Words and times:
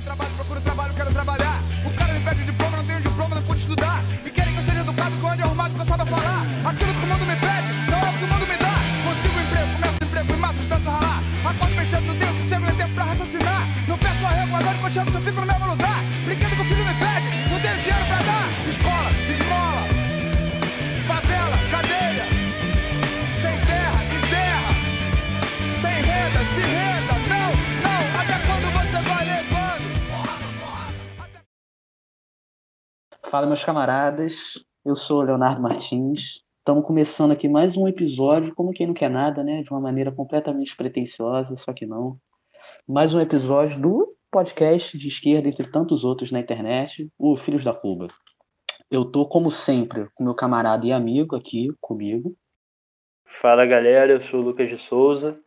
trabalho, 0.00 0.30
procuro 0.34 0.60
trabalho, 0.60 0.94
quero 0.94 1.12
trabalhar. 1.12 1.62
O 1.84 1.90
cara 1.94 2.12
me 2.12 2.20
pede 2.20 2.44
diploma, 2.44 2.76
não 2.76 2.84
tenho 2.84 3.00
diploma, 3.00 3.34
não 3.34 3.42
pude 3.42 3.60
estudar. 3.60 4.02
Fala, 33.30 33.46
meus 33.46 33.62
camaradas. 33.62 34.54
Eu 34.84 34.96
sou 34.96 35.20
o 35.20 35.22
Leonardo 35.22 35.62
Martins. 35.62 36.40
Estamos 36.58 36.84
começando 36.84 37.30
aqui 37.30 37.48
mais 37.48 37.76
um 37.76 37.86
episódio, 37.86 38.52
como 38.56 38.72
quem 38.72 38.88
não 38.88 38.92
quer 38.92 39.08
nada, 39.08 39.44
né? 39.44 39.62
De 39.62 39.70
uma 39.70 39.80
maneira 39.80 40.10
completamente 40.10 40.76
pretensiosa, 40.76 41.56
só 41.56 41.72
que 41.72 41.86
não. 41.86 42.18
Mais 42.88 43.14
um 43.14 43.20
episódio 43.20 43.80
do 43.80 44.16
podcast 44.32 44.98
de 44.98 45.06
esquerda, 45.06 45.48
entre 45.48 45.70
tantos 45.70 46.02
outros 46.02 46.32
na 46.32 46.40
internet, 46.40 47.08
o 47.16 47.36
Filhos 47.36 47.62
da 47.62 47.72
Cuba. 47.72 48.08
Eu 48.90 49.04
tô, 49.04 49.24
como 49.24 49.48
sempre, 49.48 50.08
com 50.16 50.24
meu 50.24 50.34
camarada 50.34 50.84
e 50.84 50.90
amigo 50.90 51.36
aqui 51.36 51.68
comigo. 51.80 52.34
Fala 53.24 53.64
galera, 53.64 54.10
eu 54.10 54.20
sou 54.20 54.40
o 54.40 54.42
Lucas 54.42 54.68
de 54.68 54.76
Souza. 54.76 55.38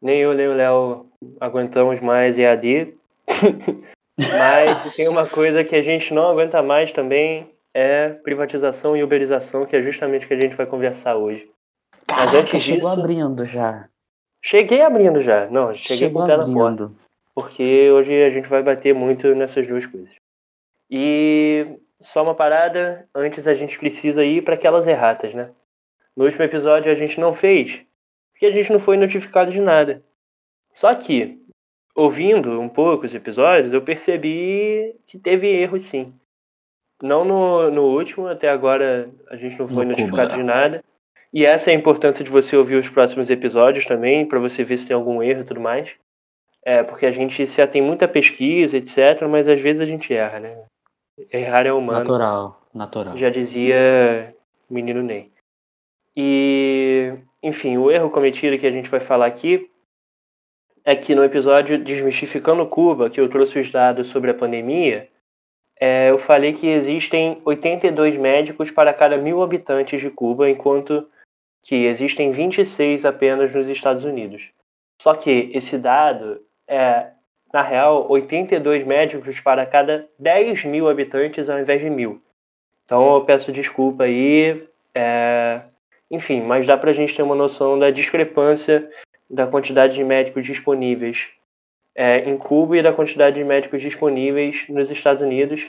Nem 0.00 0.20
eu 0.20 0.32
nem 0.32 0.48
o 0.48 0.54
Léo 0.54 1.10
aguentamos 1.42 2.00
mais 2.00 2.38
EAD. 2.38 2.96
Mas 4.18 4.78
se 4.78 4.90
tem 4.92 5.08
uma 5.08 5.26
coisa 5.28 5.62
que 5.62 5.74
a 5.74 5.82
gente 5.82 6.12
não 6.14 6.30
aguenta 6.30 6.62
mais 6.62 6.92
também 6.92 7.50
é 7.74 8.08
privatização 8.08 8.96
e 8.96 9.02
uberização, 9.02 9.66
que 9.66 9.76
é 9.76 9.82
justamente 9.82 10.24
o 10.24 10.28
que 10.28 10.34
a 10.34 10.40
gente 10.40 10.56
vai 10.56 10.64
conversar 10.66 11.16
hoje. 11.16 11.50
Mas 12.08 12.16
Caraca, 12.16 12.38
antes 12.38 12.62
chegou 12.62 12.88
disso- 12.90 13.00
abrindo 13.02 13.44
já. 13.44 13.88
Cheguei 14.42 14.80
abrindo 14.80 15.20
já. 15.20 15.46
Não, 15.50 15.74
cheguei 15.74 15.98
chegou 16.08 16.22
com 16.22 16.24
o 16.24 16.30
pé 16.30 16.36
na 16.36 16.44
porta. 16.52 16.92
Porque 17.34 17.90
hoje 17.90 18.22
a 18.22 18.30
gente 18.30 18.48
vai 18.48 18.62
bater 18.62 18.94
muito 18.94 19.34
nessas 19.34 19.68
duas 19.68 19.84
coisas. 19.84 20.14
E 20.90 21.66
só 22.00 22.22
uma 22.22 22.34
parada, 22.34 23.06
antes 23.14 23.46
a 23.46 23.52
gente 23.54 23.78
precisa 23.78 24.24
ir 24.24 24.42
para 24.42 24.54
aquelas 24.54 24.86
erratas, 24.86 25.34
né? 25.34 25.50
No 26.16 26.24
último 26.24 26.44
episódio 26.44 26.90
a 26.90 26.94
gente 26.94 27.20
não 27.20 27.34
fez, 27.34 27.82
porque 28.32 28.46
a 28.46 28.52
gente 28.52 28.72
não 28.72 28.78
foi 28.78 28.96
notificado 28.96 29.50
de 29.50 29.60
nada. 29.60 30.02
Só 30.72 30.94
que, 30.94 31.38
ouvindo 31.96 32.60
um 32.60 32.68
pouco 32.68 33.06
os 33.06 33.14
episódios, 33.14 33.72
eu 33.72 33.80
percebi 33.82 34.94
que 35.06 35.18
teve 35.18 35.48
erros 35.48 35.82
sim. 35.82 36.12
Não 37.02 37.24
no, 37.24 37.70
no 37.70 37.82
último, 37.82 38.26
até 38.26 38.48
agora 38.48 39.10
a 39.30 39.36
gente 39.36 39.58
não 39.58 39.66
foi 39.66 39.84
No 39.84 39.90
notificado 39.90 40.30
Cuba. 40.30 40.36
de 40.36 40.42
nada. 40.42 40.84
E 41.32 41.44
essa 41.44 41.70
é 41.70 41.74
a 41.74 41.76
importância 41.76 42.24
de 42.24 42.30
você 42.30 42.56
ouvir 42.56 42.76
os 42.76 42.88
próximos 42.88 43.28
episódios 43.30 43.84
também, 43.84 44.24
para 44.26 44.38
você 44.38 44.62
ver 44.62 44.76
se 44.78 44.86
tem 44.86 44.94
algum 44.96 45.22
erro 45.22 45.40
e 45.42 45.44
tudo 45.44 45.60
mais. 45.60 45.90
É, 46.64 46.82
porque 46.82 47.04
a 47.06 47.12
gente 47.12 47.46
se 47.46 47.60
atém 47.60 47.82
muita 47.82 48.08
pesquisa, 48.08 48.76
etc., 48.76 49.22
mas 49.28 49.46
às 49.48 49.60
vezes 49.60 49.80
a 49.80 49.84
gente 49.84 50.12
erra, 50.14 50.40
né? 50.40 50.64
Errar 51.32 51.66
é 51.66 51.72
humano, 51.72 51.98
Natural, 52.00 52.60
natural. 52.74 53.16
já 53.16 53.30
dizia 53.30 54.34
menino 54.68 55.02
Ney. 55.02 55.30
E, 56.16 57.12
enfim, 57.42 57.76
o 57.76 57.90
erro 57.90 58.10
cometido 58.10 58.58
que 58.58 58.66
a 58.66 58.70
gente 58.70 58.88
vai 58.88 59.00
falar 59.00 59.26
aqui 59.26 59.70
é 60.86 60.94
que 60.94 61.16
no 61.16 61.24
episódio 61.24 61.76
Desmistificando 61.82 62.64
Cuba, 62.64 63.10
que 63.10 63.20
eu 63.20 63.28
trouxe 63.28 63.58
os 63.58 63.72
dados 63.72 64.06
sobre 64.06 64.30
a 64.30 64.34
pandemia, 64.34 65.08
é, 65.80 66.10
eu 66.10 66.16
falei 66.16 66.52
que 66.52 66.68
existem 66.68 67.42
82 67.44 68.16
médicos 68.16 68.70
para 68.70 68.94
cada 68.94 69.16
mil 69.16 69.42
habitantes 69.42 70.00
de 70.00 70.08
Cuba, 70.08 70.48
enquanto 70.48 71.06
que 71.64 71.86
existem 71.86 72.30
26 72.30 73.04
apenas 73.04 73.52
nos 73.52 73.68
Estados 73.68 74.04
Unidos. 74.04 74.48
Só 75.02 75.14
que 75.14 75.50
esse 75.52 75.76
dado 75.76 76.40
é, 76.68 77.10
na 77.52 77.62
real, 77.62 78.06
82 78.08 78.86
médicos 78.86 79.40
para 79.40 79.66
cada 79.66 80.08
10 80.20 80.66
mil 80.66 80.88
habitantes 80.88 81.50
ao 81.50 81.58
invés 81.58 81.80
de 81.80 81.90
mil. 81.90 82.22
Então 82.84 83.16
eu 83.16 83.24
peço 83.24 83.50
desculpa 83.50 84.04
aí. 84.04 84.68
é, 84.94 85.62
Enfim, 86.08 86.42
mas 86.42 86.64
dá 86.64 86.76
pra 86.76 86.92
gente 86.92 87.16
ter 87.16 87.22
uma 87.22 87.34
noção 87.34 87.76
da 87.76 87.90
discrepância 87.90 88.88
da 89.28 89.46
quantidade 89.46 89.94
de 89.94 90.04
médicos 90.04 90.44
disponíveis 90.46 91.28
é, 91.94 92.20
em 92.28 92.36
Cuba 92.36 92.76
e 92.78 92.82
da 92.82 92.92
quantidade 92.92 93.36
de 93.36 93.44
médicos 93.44 93.80
disponíveis 93.82 94.66
nos 94.68 94.90
Estados 94.90 95.22
Unidos. 95.22 95.68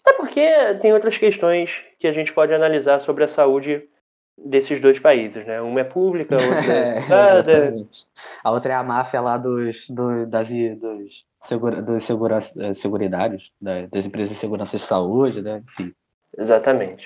Até 0.00 0.14
porque 0.14 0.40
tem 0.80 0.92
outras 0.92 1.16
questões 1.18 1.80
que 1.98 2.06
a 2.08 2.12
gente 2.12 2.32
pode 2.32 2.52
analisar 2.52 2.98
sobre 3.00 3.22
a 3.24 3.28
saúde 3.28 3.84
desses 4.36 4.80
dois 4.80 4.98
países, 4.98 5.46
né? 5.46 5.60
Uma 5.60 5.80
é 5.80 5.84
pública, 5.84 6.36
a 6.36 6.40
outra 6.42 6.72
é 6.72 6.88
É, 6.88 6.94
privada. 7.00 7.52
exatamente. 7.52 8.06
A 8.42 8.50
outra 8.50 8.72
é 8.72 8.76
a 8.76 8.82
máfia 8.82 9.20
lá 9.20 9.36
dos, 9.38 9.88
do, 9.88 10.26
das, 10.26 10.48
dos, 10.48 11.24
segura, 11.44 11.82
dos 11.82 12.04
segura, 12.04 12.38
eh, 12.58 12.74
seguridários, 12.74 13.52
da- 13.60 13.86
das 13.86 14.04
empresas 14.06 14.30
de 14.34 14.40
segurança 14.40 14.76
de 14.76 14.82
saúde, 14.82 15.40
né? 15.42 15.62
Enfim. 15.68 15.92
Exatamente. 16.36 17.04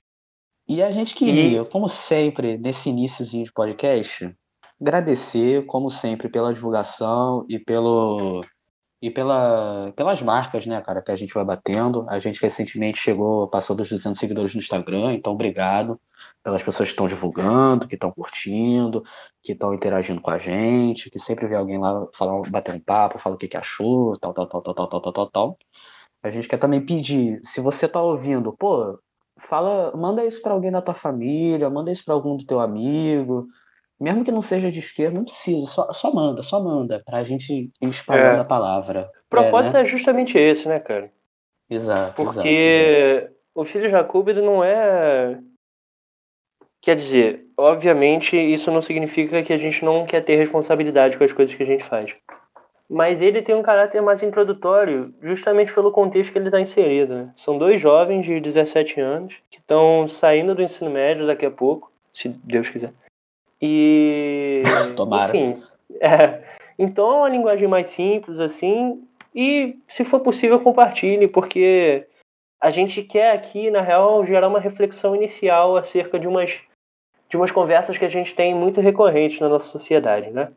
E 0.68 0.82
a 0.82 0.90
gente 0.90 1.14
queria, 1.14 1.64
como 1.64 1.88
sempre, 1.88 2.56
nesse 2.56 2.88
iníciozinho 2.90 3.44
de 3.44 3.52
podcast, 3.52 4.34
agradecer, 4.80 5.64
como 5.66 5.90
sempre, 5.90 6.28
pela 6.28 6.52
divulgação 6.52 7.44
e 7.48 7.58
pelo 7.58 8.44
e 9.00 9.10
pela, 9.10 9.92
pelas 9.94 10.22
marcas, 10.22 10.66
né, 10.66 10.80
cara, 10.80 11.02
que 11.02 11.12
a 11.12 11.16
gente 11.16 11.34
vai 11.34 11.44
batendo. 11.44 12.06
A 12.08 12.18
gente 12.18 12.40
recentemente 12.40 12.98
chegou, 12.98 13.46
passou 13.48 13.76
dos 13.76 13.90
200 13.90 14.18
seguidores 14.18 14.54
no 14.54 14.60
Instagram, 14.60 15.14
então 15.14 15.32
obrigado 15.34 16.00
pelas 16.42 16.62
pessoas 16.62 16.88
que 16.88 16.92
estão 16.94 17.08
divulgando, 17.08 17.88
que 17.88 17.94
estão 17.94 18.10
curtindo, 18.10 19.04
que 19.42 19.52
estão 19.52 19.74
interagindo 19.74 20.20
com 20.20 20.30
a 20.30 20.38
gente, 20.38 21.10
que 21.10 21.18
sempre 21.18 21.46
vê 21.46 21.56
alguém 21.56 21.78
lá 21.78 22.06
falar, 22.14 22.40
bater 22.50 22.74
um 22.74 22.80
papo, 22.80 23.18
falar 23.18 23.34
o 23.34 23.38
que, 23.38 23.48
que 23.48 23.56
achou, 23.56 24.16
tal, 24.18 24.32
tal, 24.32 24.46
tal, 24.46 24.62
tal, 24.62 24.74
tal, 24.74 24.88
tal, 24.88 25.12
tal, 25.12 25.30
tal. 25.30 25.58
A 26.22 26.30
gente 26.30 26.48
quer 26.48 26.58
também 26.58 26.84
pedir, 26.84 27.40
se 27.44 27.60
você 27.60 27.88
tá 27.88 28.00
ouvindo, 28.00 28.52
pô, 28.52 28.98
fala, 29.48 29.92
manda 29.96 30.24
isso 30.24 30.40
para 30.40 30.52
alguém 30.52 30.70
da 30.70 30.82
tua 30.82 30.94
família, 30.94 31.68
manda 31.68 31.92
isso 31.92 32.04
para 32.04 32.14
algum 32.14 32.36
do 32.36 32.46
teu 32.46 32.60
amigo, 32.60 33.46
mesmo 33.98 34.24
que 34.24 34.30
não 34.32 34.42
seja 34.42 34.70
de 34.70 34.78
esquerda, 34.78 35.16
não 35.16 35.24
precisa, 35.24 35.66
só, 35.66 35.92
só 35.92 36.12
manda, 36.12 36.42
só 36.42 36.60
manda, 36.62 37.02
pra 37.04 37.24
gente 37.24 37.52
ir 37.80 37.88
espalhando 37.88 38.38
É. 38.38 38.40
a 38.40 38.44
palavra. 38.44 39.10
O 39.26 39.30
propósito 39.30 39.76
É, 39.76 39.82
é, 39.82 39.84
justamente 39.84 40.38
esse, 40.38 40.68
né, 40.68 40.78
cara? 40.78 41.02
né? 41.02 41.10
Exato. 41.68 42.14
Porque 42.14 43.28
o 43.54 43.64
filho 43.64 43.90
Jacob 43.90 44.28
ele 44.28 44.42
não 44.42 44.62
é. 44.62 45.38
Quer 46.80 46.94
dizer, 46.94 47.46
obviamente 47.56 48.36
isso 48.36 48.70
não 48.70 48.80
significa 48.80 49.42
que 49.42 49.52
a 49.52 49.56
gente 49.58 49.84
não 49.84 50.06
quer 50.06 50.22
ter 50.22 50.36
responsabilidade 50.36 51.18
com 51.18 51.24
as 51.24 51.32
coisas 51.32 51.54
que 51.54 51.62
a 51.62 51.66
gente 51.66 51.82
faz. 51.82 52.14
Mas 52.88 53.20
ele 53.20 53.42
tem 53.42 53.54
um 53.56 53.62
caráter 53.62 54.00
mais 54.00 54.22
introdutório, 54.22 55.12
justamente 55.20 55.74
pelo 55.74 55.90
contexto 55.90 56.30
que 56.30 56.38
ele 56.38 56.46
está 56.46 56.60
inserido. 56.60 57.14
Né? 57.14 57.32
São 57.34 57.58
dois 57.58 57.80
jovens 57.80 58.24
de 58.24 58.38
17 58.38 59.00
anos 59.00 59.34
que 59.50 59.58
estão 59.58 60.06
saindo 60.06 60.54
do 60.54 60.62
ensino 60.62 60.88
médio 60.88 61.26
daqui 61.26 61.44
a 61.44 61.50
pouco, 61.50 61.90
se 62.12 62.28
Deus 62.28 62.68
quiser. 62.68 62.92
E. 63.66 64.62
Tomara. 64.94 65.36
Enfim. 65.36 65.60
É, 66.00 66.42
então 66.78 67.10
é 67.10 67.16
uma 67.16 67.28
linguagem 67.28 67.66
mais 67.66 67.88
simples, 67.88 68.38
assim, 68.38 69.02
e 69.34 69.78
se 69.88 70.04
for 70.04 70.20
possível, 70.20 70.60
compartilhe, 70.60 71.26
porque 71.26 72.06
a 72.60 72.70
gente 72.70 73.02
quer 73.02 73.32
aqui, 73.32 73.70
na 73.70 73.80
real, 73.80 74.24
gerar 74.24 74.48
uma 74.48 74.60
reflexão 74.60 75.14
inicial 75.16 75.76
acerca 75.76 76.18
de 76.18 76.28
umas, 76.28 76.58
de 77.28 77.36
umas 77.36 77.50
conversas 77.50 77.98
que 77.98 78.04
a 78.04 78.08
gente 78.08 78.34
tem 78.34 78.54
muito 78.54 78.80
recorrentes 78.80 79.40
na 79.40 79.48
nossa 79.48 79.66
sociedade, 79.68 80.30
né? 80.30 80.52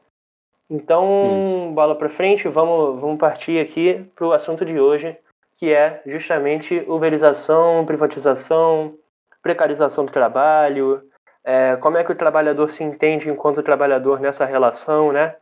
Então, 0.69 1.72
bola 1.74 1.96
pra 1.96 2.09
frente, 2.09 2.48
vamos, 2.48 3.02
vamos 3.02 3.18
partir 3.18 3.59
aqui 3.59 4.06
pro 4.16 4.34
assunto 4.34 4.64
de 4.64 4.80
hoje, 4.80 5.18
que 5.57 5.74
é 5.74 6.01
justamente 6.06 6.86
uberização, 6.88 7.86
privatização, 7.86 8.95
precarização 9.42 10.06
do 10.06 10.12
trabalho, 10.12 11.09
é, 11.44 11.77
como 11.77 11.97
é 11.97 12.03
que 12.03 12.12
o 12.12 12.18
trabalhador 12.18 12.71
se 12.71 12.83
entende 12.83 13.30
enquanto 13.30 13.63
trabalhador 13.63 14.19
nessa 14.19 14.45
relação, 14.45 15.12
né? 15.12 15.36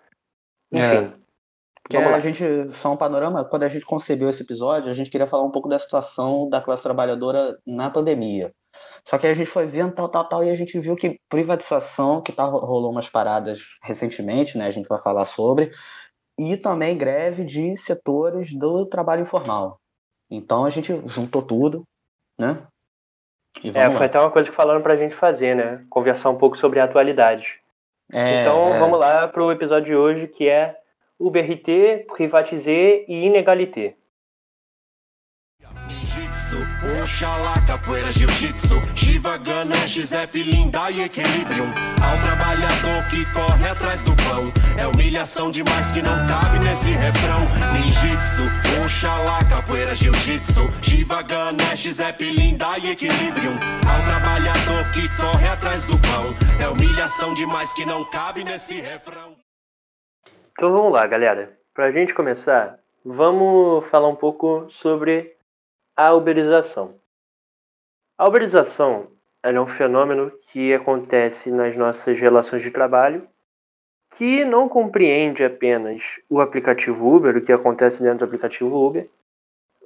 Enfim, 0.71 1.13
Porque 1.81 1.97
Vamos 1.97 2.11
lá. 2.11 2.17
a 2.17 2.19
gente, 2.19 2.43
só 2.73 2.91
um 2.91 2.97
panorama, 2.97 3.45
quando 3.45 3.63
a 3.63 3.67
gente 3.67 3.85
concebeu 3.85 4.29
esse 4.29 4.43
episódio, 4.43 4.89
a 4.89 4.93
gente 4.93 5.09
queria 5.09 5.27
falar 5.27 5.43
um 5.43 5.51
pouco 5.51 5.69
da 5.69 5.79
situação 5.79 6.49
da 6.49 6.61
classe 6.61 6.83
trabalhadora 6.83 7.57
na 7.65 7.89
pandemia. 7.89 8.53
Só 9.05 9.17
que 9.17 9.25
a 9.25 9.33
gente 9.33 9.49
foi 9.49 9.65
vendo 9.67 9.93
tal, 9.93 10.09
tal, 10.09 10.27
tal, 10.27 10.43
e 10.43 10.49
a 10.49 10.55
gente 10.55 10.77
viu 10.79 10.95
que 10.95 11.17
privatização, 11.29 12.21
que 12.21 12.33
tá, 12.33 12.43
rolou 12.43 12.91
umas 12.91 13.07
paradas 13.09 13.61
recentemente, 13.81 14.57
né? 14.57 14.67
A 14.67 14.71
gente 14.71 14.87
vai 14.87 15.01
falar 15.01 15.23
sobre, 15.23 15.71
e 16.37 16.57
também 16.57 16.97
greve 16.97 17.45
de 17.45 17.75
setores 17.77 18.53
do 18.53 18.85
trabalho 18.85 19.23
informal. 19.23 19.79
Então 20.29 20.65
a 20.65 20.69
gente 20.69 20.93
juntou 21.07 21.41
tudo, 21.41 21.83
né? 22.37 22.67
E 23.63 23.69
é, 23.69 23.89
foi 23.89 23.99
lá. 23.99 24.05
até 24.05 24.19
uma 24.19 24.31
coisa 24.31 24.49
que 24.49 24.55
falaram 24.55 24.81
pra 24.81 24.95
gente 24.95 25.13
fazer, 25.13 25.55
né? 25.55 25.83
Conversar 25.89 26.29
um 26.29 26.37
pouco 26.37 26.57
sobre 26.57 26.79
a 26.79 26.85
atualidade. 26.85 27.59
É, 28.11 28.41
então 28.41 28.73
é. 28.73 28.79
vamos 28.79 28.99
lá 28.99 29.27
pro 29.27 29.51
episódio 29.51 29.87
de 29.87 29.95
hoje, 29.95 30.27
que 30.27 30.47
é 30.47 30.75
UBRT, 31.19 32.05
Privatizé 32.07 33.03
e 33.07 33.25
Inegalité. 33.25 33.96
Oxalá, 36.83 37.55
capoeira, 37.65 38.11
jiu-jitsu, 38.11 38.75
Shiva, 38.95 39.37
Ganesh, 39.37 39.99
Zep, 40.05 40.41
Linda 40.43 40.91
e 40.91 41.01
Equilibrium. 41.01 41.73
Ao 41.99 42.17
trabalhador 42.21 43.07
que 43.09 43.25
corre 43.33 43.67
atrás 43.67 44.03
do 44.03 44.15
pão, 44.15 44.51
é 44.77 44.85
humilhação 44.87 45.49
demais 45.49 45.89
que 45.89 46.01
não 46.01 46.15
cabe 46.27 46.59
nesse 46.59 46.89
refrão. 46.91 47.41
Ninjitsu, 47.73 48.83
Oxalá, 48.83 49.43
capoeira, 49.49 49.95
jiu-jitsu, 49.95 50.61
Shiva, 50.83 51.23
Ganesh, 51.23 51.93
Zep, 51.93 52.23
Linda 52.23 52.77
e 52.77 52.91
Equilibrium. 52.91 53.57
Ao 53.87 54.03
trabalhador 54.05 54.91
que 54.93 55.07
corre 55.15 55.47
atrás 55.47 55.83
do 55.85 55.97
pão, 55.99 56.33
é 56.61 56.67
humilhação 56.67 57.33
demais 57.33 57.73
que 57.73 57.85
não 57.85 58.05
cabe 58.05 58.43
nesse 58.43 58.79
refrão. 58.79 59.35
Então 60.51 60.71
vamos 60.71 60.93
lá, 60.93 61.07
galera. 61.07 61.57
Pra 61.73 61.91
gente 61.91 62.13
começar, 62.13 62.77
vamos 63.03 63.85
falar 63.87 64.09
um 64.09 64.15
pouco 64.15 64.67
sobre 64.69 65.36
a 65.97 66.13
uberização. 66.13 66.93
A 68.19 68.27
uberização 68.27 69.07
é 69.41 69.59
um 69.59 69.65
fenômeno 69.65 70.31
que 70.51 70.71
acontece 70.71 71.49
nas 71.49 71.75
nossas 71.75 72.19
relações 72.19 72.61
de 72.61 72.69
trabalho, 72.69 73.27
que 74.15 74.45
não 74.45 74.69
compreende 74.69 75.43
apenas 75.43 76.19
o 76.29 76.39
aplicativo 76.39 77.15
Uber, 77.15 77.35
o 77.35 77.41
que 77.41 77.51
acontece 77.51 78.03
dentro 78.03 78.19
do 78.19 78.25
aplicativo 78.25 78.75
Uber, 78.75 79.09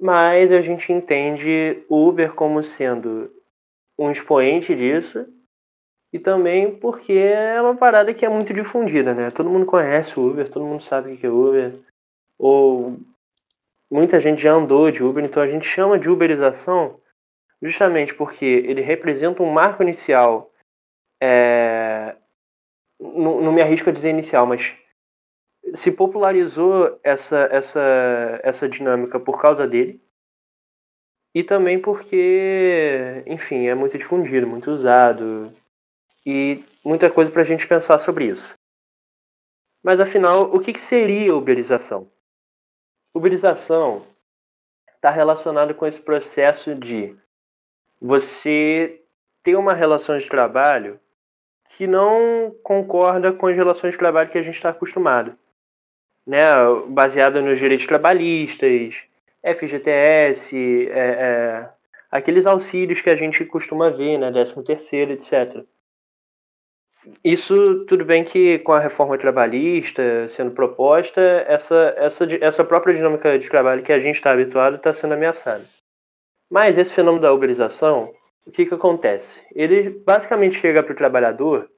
mas 0.01 0.51
a 0.51 0.59
gente 0.59 0.91
entende 0.91 1.81
o 1.87 2.09
Uber 2.09 2.33
como 2.33 2.61
sendo 2.61 3.31
um 3.97 4.11
expoente 4.11 4.75
disso 4.75 5.25
e 6.11 6.19
também 6.19 6.75
porque 6.75 7.13
é 7.13 7.61
uma 7.61 7.75
parada 7.75 8.13
que 8.13 8.25
é 8.25 8.29
muito 8.29 8.53
difundida, 8.53 9.13
né? 9.13 9.31
Todo 9.31 9.49
mundo 9.49 9.65
conhece 9.65 10.19
o 10.19 10.27
Uber, 10.29 10.49
todo 10.49 10.65
mundo 10.65 10.81
sabe 10.81 11.13
o 11.13 11.17
que 11.17 11.25
é 11.25 11.29
Uber, 11.29 11.79
ou 12.37 12.97
muita 13.91 14.19
gente 14.19 14.41
já 14.41 14.53
andou 14.53 14.89
de 14.89 15.03
Uber, 15.03 15.23
então 15.23 15.43
a 15.43 15.47
gente 15.47 15.65
chama 15.65 15.99
de 15.99 16.09
uberização 16.09 16.99
justamente 17.61 18.13
porque 18.15 18.45
ele 18.45 18.81
representa 18.81 19.43
um 19.43 19.51
marco 19.51 19.83
inicial. 19.83 20.51
É... 21.21 22.15
Não, 22.99 23.41
não 23.41 23.51
me 23.51 23.61
arrisco 23.61 23.89
a 23.89 23.93
dizer 23.93 24.09
inicial, 24.09 24.47
mas 24.47 24.75
se 25.75 25.91
popularizou 25.91 26.99
essa, 27.03 27.47
essa, 27.51 28.39
essa 28.43 28.69
dinâmica 28.69 29.19
por 29.19 29.39
causa 29.39 29.67
dele. 29.67 30.01
E 31.33 31.44
também 31.44 31.79
porque, 31.79 33.23
enfim, 33.25 33.67
é 33.67 33.75
muito 33.75 33.97
difundido, 33.97 34.47
muito 34.47 34.71
usado. 34.71 35.53
E 36.25 36.63
muita 36.83 37.09
coisa 37.09 37.31
para 37.31 37.41
a 37.41 37.45
gente 37.45 37.67
pensar 37.67 37.99
sobre 37.99 38.25
isso. 38.25 38.53
Mas 39.83 39.99
afinal, 39.99 40.53
o 40.53 40.59
que, 40.59 40.73
que 40.73 40.79
seria 40.79 41.35
uberização? 41.35 42.10
Uberização 43.13 44.03
está 44.95 45.09
relacionado 45.09 45.73
com 45.73 45.85
esse 45.85 45.99
processo 45.99 46.75
de 46.75 47.15
você 47.99 49.01
ter 49.43 49.55
uma 49.55 49.73
relação 49.73 50.17
de 50.17 50.27
trabalho 50.27 50.99
que 51.69 51.87
não 51.87 52.55
concorda 52.63 53.31
com 53.31 53.47
as 53.47 53.55
relações 53.55 53.91
de 53.93 53.97
trabalho 53.97 54.29
que 54.29 54.37
a 54.37 54.43
gente 54.43 54.55
está 54.55 54.69
acostumado. 54.69 55.35
Né? 56.25 56.39
Baseada 56.87 57.41
nos 57.41 57.57
direitos 57.59 57.87
trabalhistas, 57.87 59.03
FGTS, 59.43 60.89
é, 60.89 60.99
é, 60.99 61.69
aqueles 62.11 62.45
auxílios 62.45 63.01
que 63.01 63.09
a 63.09 63.15
gente 63.15 63.43
costuma 63.45 63.89
ver, 63.89 64.17
né? 64.17 64.31
13 64.31 64.63
terceiro, 64.63 65.13
etc. 65.13 65.65
Isso, 67.24 67.86
tudo 67.86 68.06
bem 68.06 68.24
que 68.24 68.59
com 68.59 68.74
a 68.74 68.80
reforma 68.80 69.18
trabalhista 69.18 70.30
sendo 70.30 70.51
proposta, 70.51 71.19
essa, 71.48 71.95
essa, 71.98 72.25
essa 72.39 72.63
própria 72.63 72.94
dinâmica 72.94 73.39
de 73.39 73.50
trabalho 73.50 73.83
que 73.83 73.92
a 73.92 74.00
gente 74.00 74.15
está 74.15 74.31
habituado 74.31 74.75
está 74.75 74.94
sendo 74.94 75.15
ameaçada. 75.15 75.65
Mas 76.50 76.77
esse 76.77 76.94
fenômeno 76.94 77.21
da 77.21 77.33
uberização, 77.33 78.13
o 78.45 78.51
que, 78.51 78.65
que 78.65 78.74
acontece? 78.74 79.42
Ele 79.56 79.89
basicamente 79.89 80.59
chega 80.59 80.83
para 80.83 80.94
o 80.94 80.98
trabalhador 80.98 81.69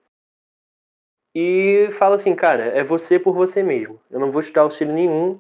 e 1.36 1.90
fala 1.94 2.16
assim, 2.16 2.36
cara, 2.36 2.66
é 2.66 2.84
você 2.84 3.18
por 3.18 3.34
você 3.34 3.64
mesmo. 3.64 4.00
Eu 4.12 4.20
não 4.20 4.32
vou 4.32 4.42
te 4.42 4.52
dar 4.52 4.62
auxílio 4.62 4.94
nenhum. 4.94 5.40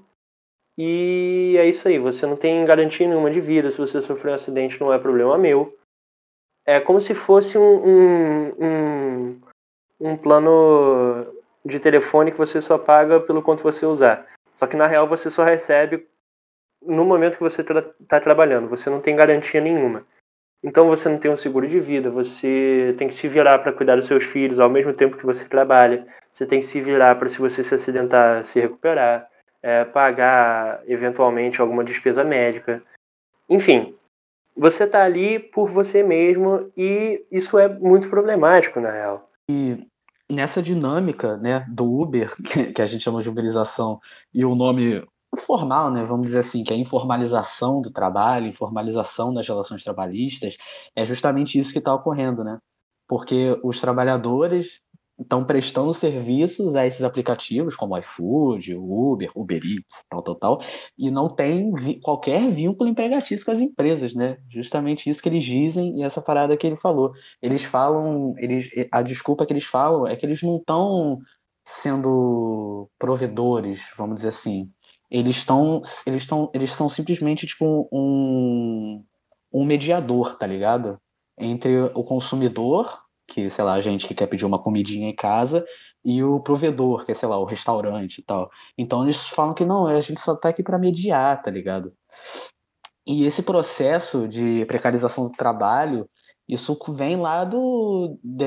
E 0.77 1.55
é 1.59 1.67
isso 1.67 1.87
aí, 1.87 1.99
você 1.99 2.25
não 2.25 2.35
tem 2.35 2.65
garantia 2.65 3.07
nenhuma 3.07 3.29
de 3.29 3.39
vida. 3.39 3.69
Se 3.69 3.77
você 3.77 4.01
sofrer 4.01 4.31
um 4.31 4.35
acidente, 4.35 4.79
não 4.79 4.93
é 4.93 4.97
problema 4.97 5.37
meu. 5.37 5.77
É 6.65 6.79
como 6.79 6.99
se 6.99 7.13
fosse 7.13 7.57
um, 7.57 7.85
um, 7.85 8.53
um 8.59 9.41
um 10.03 10.17
plano 10.17 11.25
de 11.63 11.79
telefone 11.79 12.31
que 12.31 12.37
você 12.37 12.61
só 12.61 12.77
paga 12.77 13.21
pelo 13.21 13.41
quanto 13.41 13.63
você 13.63 13.85
usar. 13.85 14.27
Só 14.55 14.67
que 14.67 14.75
na 14.75 14.85
real 14.85 15.07
você 15.07 15.31
só 15.31 15.43
recebe 15.43 16.05
no 16.85 17.05
momento 17.05 17.37
que 17.37 17.43
você 17.43 17.61
está 17.61 17.81
tra 18.07 18.19
trabalhando. 18.19 18.67
Você 18.67 18.89
não 18.89 18.99
tem 18.99 19.15
garantia 19.15 19.61
nenhuma. 19.61 20.05
Então 20.61 20.87
você 20.87 21.07
não 21.07 21.17
tem 21.17 21.31
um 21.31 21.37
seguro 21.37 21.67
de 21.67 21.79
vida, 21.79 22.09
você 22.09 22.95
tem 22.97 23.07
que 23.07 23.13
se 23.13 23.27
virar 23.27 23.59
para 23.59 23.73
cuidar 23.73 23.95
dos 23.95 24.05
seus 24.05 24.23
filhos 24.23 24.59
ao 24.59 24.69
mesmo 24.69 24.93
tempo 24.93 25.17
que 25.17 25.25
você 25.25 25.45
trabalha. 25.45 26.05
Você 26.31 26.45
tem 26.45 26.59
que 26.59 26.65
se 26.65 26.81
virar 26.81 27.15
para, 27.15 27.29
se 27.29 27.39
você 27.39 27.63
se 27.63 27.75
acidentar, 27.75 28.45
se 28.45 28.59
recuperar, 28.59 29.29
é, 29.61 29.85
pagar 29.85 30.81
eventualmente 30.87 31.61
alguma 31.61 31.83
despesa 31.83 32.23
médica. 32.23 32.81
Enfim, 33.49 33.95
você 34.55 34.83
está 34.83 35.03
ali 35.03 35.39
por 35.39 35.69
você 35.69 36.01
mesmo 36.01 36.71
e 36.77 37.25
isso 37.31 37.57
é 37.57 37.67
muito 37.67 38.09
problemático 38.09 38.79
na 38.79 38.91
real. 38.91 39.29
E 39.49 39.85
nessa 40.33 40.61
dinâmica 40.61 41.37
né, 41.37 41.65
do 41.69 41.85
Uber, 41.85 42.35
que, 42.73 42.81
a 42.81 42.87
gente 42.87 43.03
chama 43.03 43.21
de 43.21 43.29
uberização, 43.29 43.99
e 44.33 44.43
o 44.43 44.55
nome 44.55 45.05
formal, 45.37 45.91
né, 45.91 46.03
vamos 46.03 46.27
dizer 46.27 46.39
assim, 46.39 46.63
que 46.63 46.71
é 46.73 46.75
a 46.75 46.79
informalização 46.79 47.81
do 47.81 47.91
trabalho, 47.91 48.47
informalização 48.47 49.33
das 49.33 49.47
relações 49.47 49.83
trabalhistas, 49.83 50.55
é 50.95 51.05
justamente 51.05 51.59
isso 51.59 51.71
que 51.71 51.79
está 51.79 51.93
ocorrendo, 51.93 52.43
né? 52.43 52.59
Porque 53.07 53.59
os 53.63 53.81
trabalhadores 53.81 54.79
estão 55.19 55.45
prestando 55.45 55.93
serviços 55.93 56.75
a 56.75 56.85
esses 56.85 57.03
aplicativos, 57.03 57.75
como 57.75 57.97
iFood, 57.97 58.75
Uber, 58.75 59.31
Uber 59.35 59.61
Eats, 59.63 60.03
tal, 60.09 60.23
tal, 60.23 60.35
tal, 60.35 60.61
e 60.97 61.11
não 61.11 61.29
tem 61.29 61.71
qualquer 62.01 62.51
vínculo 62.51 62.89
empregatício 62.89 63.45
com 63.45 63.51
as 63.51 63.59
empresas, 63.59 64.13
né? 64.13 64.37
Justamente 64.49 65.09
isso 65.09 65.21
que 65.21 65.29
eles 65.29 65.45
dizem 65.45 65.99
e 65.99 66.03
essa 66.03 66.21
parada 66.21 66.57
que 66.57 66.65
ele 66.65 66.77
falou. 66.77 67.13
Eles 67.41 67.63
falam, 67.63 68.33
eles, 68.37 68.69
a 68.91 69.01
desculpa 69.01 69.45
que 69.45 69.53
eles 69.53 69.65
falam 69.65 70.07
é 70.07 70.15
que 70.15 70.25
eles 70.25 70.41
não 70.41 70.57
estão 70.57 71.19
sendo 71.65 72.89
provedores, 72.97 73.91
vamos 73.97 74.17
dizer 74.17 74.29
assim. 74.29 74.69
Eles 75.09 75.37
estão, 75.37 75.81
eles 76.05 76.23
estão, 76.23 76.49
eles 76.53 76.73
são 76.73 76.89
simplesmente 76.89 77.45
tipo 77.45 77.87
um, 77.91 79.03
um 79.51 79.63
mediador, 79.63 80.37
tá 80.37 80.47
ligado? 80.47 80.99
Entre 81.37 81.79
o 81.93 82.03
consumidor 82.03 83.02
que, 83.27 83.49
sei 83.49 83.63
lá, 83.63 83.73
a 83.73 83.81
gente 83.81 84.07
que 84.07 84.13
quer 84.15 84.27
pedir 84.27 84.45
uma 84.45 84.61
comidinha 84.61 85.09
em 85.09 85.15
casa, 85.15 85.65
e 86.03 86.23
o 86.23 86.39
provedor, 86.39 87.05
que 87.05 87.11
é, 87.11 87.15
sei 87.15 87.29
lá, 87.29 87.37
o 87.39 87.45
restaurante 87.45 88.19
e 88.19 88.23
tal. 88.23 88.49
Então 88.77 89.03
eles 89.03 89.23
falam 89.27 89.53
que 89.53 89.65
não, 89.65 89.87
a 89.87 90.01
gente 90.01 90.21
só 90.21 90.35
tá 90.35 90.49
aqui 90.49 90.61
para 90.61 90.77
mediar, 90.77 91.41
tá 91.41 91.49
ligado? 91.49 91.93
E 93.05 93.25
esse 93.25 93.43
processo 93.43 94.27
de 94.27 94.65
precarização 94.65 95.25
do 95.27 95.31
trabalho, 95.31 96.09
isso 96.47 96.77
vem 96.89 97.17
lá 97.17 97.43
do 97.45 98.17
de, 98.23 98.45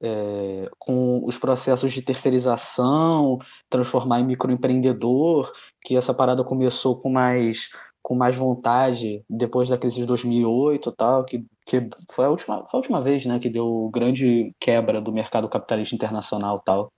é, 0.00 0.70
com 0.78 1.24
os 1.24 1.38
processos 1.38 1.92
de 1.92 2.02
terceirização, 2.02 3.38
transformar 3.70 4.20
em 4.20 4.26
microempreendedor, 4.26 5.52
que 5.82 5.96
essa 5.96 6.12
parada 6.14 6.44
começou 6.44 7.00
com 7.00 7.10
mais 7.10 7.68
com 8.02 8.16
mais 8.16 8.34
vontade 8.34 9.24
depois 9.30 9.68
da 9.68 9.78
crise 9.78 9.96
de 9.96 10.06
2008 10.06 10.90
tal, 10.92 11.24
que, 11.24 11.46
que 11.66 11.88
foi, 12.10 12.24
a 12.24 12.30
última, 12.30 12.66
a 12.70 12.76
última 12.76 13.00
vez 13.00 13.24
né, 13.24 13.38
que 13.38 13.48
deu 13.48 13.90
grande 13.92 14.52
quebra 14.60 15.00
do 15.00 15.12
mercado 15.12 15.48
capitalista 15.48 15.94
internacional 15.94 16.60
tal. 16.64 16.92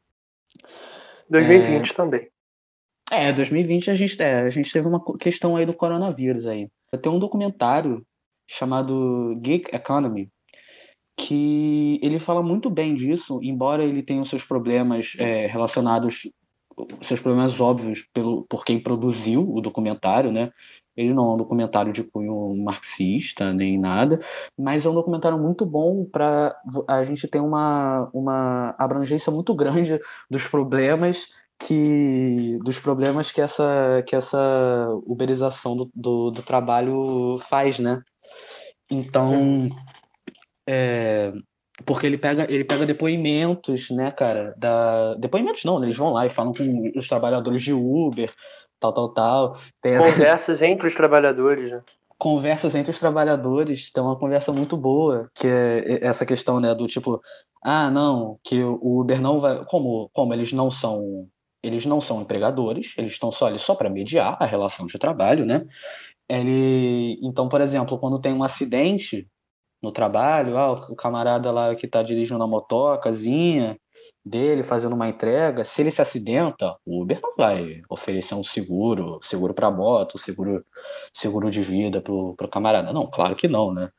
2020 1.28 1.90
é... 1.90 1.94
também. 1.94 2.28
É, 3.10 3.32
2020 3.32 3.90
a 3.90 3.94
gente, 3.94 4.22
é, 4.22 4.40
a 4.40 4.50
gente 4.50 4.72
teve 4.72 4.88
uma 4.88 5.02
questão 5.18 5.56
aí 5.56 5.66
do 5.66 5.74
coronavírus 5.74 6.46
aí. 6.46 6.68
Tem 7.02 7.12
um 7.12 7.18
documentário 7.18 8.04
chamado 8.48 9.38
Gig 9.44 9.66
Economy, 9.72 10.28
que 11.16 12.00
ele 12.02 12.18
fala 12.18 12.42
muito 12.42 12.70
bem 12.70 12.94
disso, 12.94 13.40
embora 13.42 13.84
ele 13.84 14.02
tenha 14.02 14.22
os 14.22 14.30
seus 14.30 14.44
problemas 14.44 15.14
é, 15.18 15.46
relacionados, 15.46 16.28
seus 17.02 17.20
problemas 17.20 17.60
óbvios 17.60 18.04
pelo, 18.12 18.44
por 18.48 18.64
quem 18.64 18.82
produziu 18.82 19.48
o 19.48 19.60
documentário, 19.60 20.32
né? 20.32 20.50
Ele 20.96 21.12
não 21.12 21.30
é 21.30 21.34
um 21.34 21.36
documentário 21.36 21.92
de 21.92 22.04
cunho 22.04 22.54
marxista 22.56 23.52
nem 23.52 23.78
nada, 23.78 24.20
mas 24.56 24.86
é 24.86 24.88
um 24.88 24.94
documentário 24.94 25.38
muito 25.38 25.66
bom 25.66 26.04
para 26.04 26.56
a 26.86 27.04
gente 27.04 27.26
ter 27.26 27.40
uma, 27.40 28.08
uma 28.12 28.74
abrangência 28.78 29.32
muito 29.32 29.54
grande 29.54 30.00
dos 30.30 30.46
problemas 30.46 31.26
que 31.58 32.58
dos 32.64 32.78
problemas 32.78 33.32
que 33.32 33.40
essa 33.40 34.02
que 34.06 34.16
essa 34.16 34.88
uberização 35.06 35.76
do, 35.76 35.90
do, 35.94 36.30
do 36.30 36.42
trabalho 36.42 37.40
faz, 37.48 37.78
né? 37.78 38.02
Então, 38.90 39.70
é, 40.66 41.32
porque 41.84 42.06
ele 42.06 42.18
pega 42.18 42.50
ele 42.50 42.64
pega 42.64 42.86
depoimentos, 42.86 43.90
né, 43.90 44.10
cara? 44.10 44.54
Da 44.56 45.14
depoimentos 45.14 45.64
não, 45.64 45.78
né? 45.78 45.86
eles 45.86 45.96
vão 45.96 46.12
lá 46.12 46.26
e 46.26 46.30
falam 46.30 46.52
com 46.52 46.92
os 46.96 47.08
trabalhadores 47.08 47.62
de 47.62 47.72
Uber 47.72 48.32
tal, 48.92 48.92
tal, 48.92 49.08
tal. 49.10 49.58
Tem 49.80 49.98
Conversas 49.98 50.60
entre 50.62 50.86
os 50.86 50.94
trabalhadores, 50.94 51.70
né? 51.70 51.82
conversas 52.16 52.74
entre 52.74 52.90
os 52.90 52.98
trabalhadores, 52.98 53.90
tem 53.90 54.02
uma 54.02 54.16
conversa 54.16 54.52
muito 54.52 54.76
boa, 54.76 55.28
que 55.34 55.46
é 55.46 55.98
essa 56.06 56.24
questão, 56.24 56.60
né, 56.60 56.74
do 56.74 56.86
tipo, 56.86 57.20
ah, 57.62 57.90
não, 57.90 58.38
que 58.42 58.62
o 58.62 59.00
Uber 59.00 59.20
não 59.20 59.40
vai, 59.40 59.64
como, 59.66 60.08
como 60.14 60.32
eles 60.32 60.52
não 60.52 60.70
são, 60.70 61.26
eles 61.62 61.84
não 61.84 62.00
são 62.00 62.22
empregadores, 62.22 62.94
eles 62.96 63.12
estão 63.12 63.30
só 63.32 63.46
ali 63.46 63.58
só 63.58 63.74
para 63.74 63.90
mediar 63.90 64.36
a 64.40 64.46
relação 64.46 64.86
de 64.86 64.98
trabalho, 64.98 65.44
né? 65.44 65.66
Ele, 66.28 67.18
então, 67.22 67.48
por 67.48 67.60
exemplo, 67.60 67.98
quando 67.98 68.20
tem 68.20 68.32
um 68.32 68.44
acidente 68.44 69.26
no 69.82 69.92
trabalho, 69.92 70.56
ah, 70.56 70.72
o 70.72 70.96
camarada 70.96 71.50
lá 71.50 71.74
que 71.74 71.84
está 71.84 72.02
dirigindo 72.02 72.42
a 72.42 72.46
motocazinha, 72.46 73.76
dele 74.24 74.62
fazendo 74.62 74.94
uma 74.94 75.08
entrega, 75.08 75.64
se 75.64 75.82
ele 75.82 75.90
se 75.90 76.00
acidenta, 76.00 76.76
o 76.86 77.02
Uber 77.02 77.20
não 77.22 77.34
vai 77.36 77.82
oferecer 77.88 78.34
um 78.34 78.44
seguro, 78.44 79.20
seguro 79.22 79.52
para 79.52 79.70
moto, 79.70 80.18
seguro, 80.18 80.64
seguro 81.12 81.50
de 81.50 81.62
vida 81.62 82.00
pro, 82.00 82.34
pro 82.34 82.48
camarada. 82.48 82.92
Não, 82.92 83.06
claro 83.10 83.36
que 83.36 83.46
não, 83.46 83.72
né? 83.72 83.90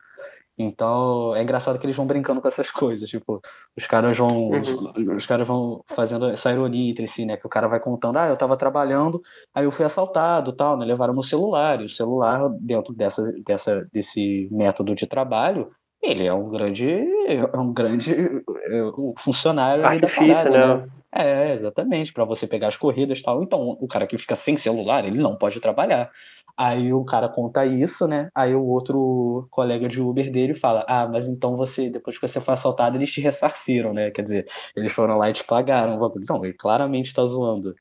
Então 0.58 1.36
é 1.36 1.44
engraçado 1.44 1.78
que 1.78 1.86
eles 1.86 1.98
vão 1.98 2.08
brincando 2.08 2.42
com 2.42 2.48
essas 2.48 2.72
coisas, 2.72 3.10
tipo, 3.10 3.42
os 3.78 3.86
caras 3.86 4.18
vão, 4.18 4.50
uhum. 4.50 4.62
os, 4.62 5.16
os, 5.18 5.26
caras 5.26 5.48
vão 5.48 5.84
fazendo 5.88 6.30
essa 6.30 6.52
ironia 6.52 6.92
entre 6.92 7.08
si, 7.08 7.26
né? 7.26 7.38
Que 7.38 7.46
o 7.46 7.50
cara 7.50 7.68
vai 7.68 7.80
contando, 7.80 8.18
ah, 8.18 8.28
eu 8.28 8.38
tava 8.38 8.58
trabalhando, 8.58 9.22
aí 9.54 9.66
eu 9.66 9.72
fui 9.72 9.86
assaltado, 9.86 10.54
tal, 10.54 10.78
né? 10.78 10.86
Levaram 10.86 11.14
meu 11.14 11.24
celular, 11.24 11.82
e 11.82 11.86
o 11.86 11.90
celular 11.90 12.50
dentro 12.60 12.94
dessa, 12.94 13.24
dessa, 13.46 13.88
desse 13.92 14.48
método 14.52 14.96
de 14.96 15.06
trabalho 15.06 15.70
ele 16.06 16.26
é 16.26 16.34
um 16.34 16.50
grande, 16.50 16.88
é 17.28 17.58
um 17.58 17.74
grande 17.74 18.14
é, 18.14 18.82
funcionário 19.18 19.86
Artifício, 19.86 20.28
parada, 20.28 20.50
né? 20.50 20.76
né? 20.76 20.90
É, 21.18 21.54
exatamente, 21.54 22.12
para 22.12 22.26
você 22.26 22.46
pegar 22.46 22.68
as 22.68 22.78
corridas 22.78 23.20
e 23.20 23.24
tal. 23.24 23.42
Então, 23.42 23.78
o 23.80 23.88
cara 23.88 24.06
que 24.06 24.18
fica 24.18 24.36
sem 24.36 24.58
celular, 24.58 25.06
ele 25.06 25.18
não 25.18 25.36
pode 25.36 25.62
trabalhar. 25.62 26.12
Aí 26.58 26.94
o 26.94 27.04
cara 27.04 27.28
conta 27.28 27.66
isso, 27.66 28.08
né? 28.08 28.30
Aí 28.34 28.56
o 28.56 28.64
outro 28.64 29.48
colega 29.52 29.90
de 29.90 30.02
Uber 30.02 30.32
dele 30.32 30.54
fala: 30.56 30.86
Ah, 30.88 31.08
mas 31.08 31.28
então 31.28 31.58
você, 31.58 31.90
depois 31.90 32.18
que 32.18 32.28
você 32.28 32.40
foi 32.40 32.54
assaltado, 32.54 32.98
eles 32.98 33.12
te 33.12 33.20
ressarciram, 33.20 33.94
né? 33.94 34.12
Quer 34.12 34.22
dizer, 34.22 34.48
eles 34.76 34.92
foram 34.94 35.18
lá 35.18 35.30
e 35.30 35.34
te 35.34 35.44
pagaram. 35.44 36.00
Não, 36.30 36.46
ele 36.46 36.54
claramente 36.54 37.14
tá 37.14 37.26
zoando, 37.26 37.76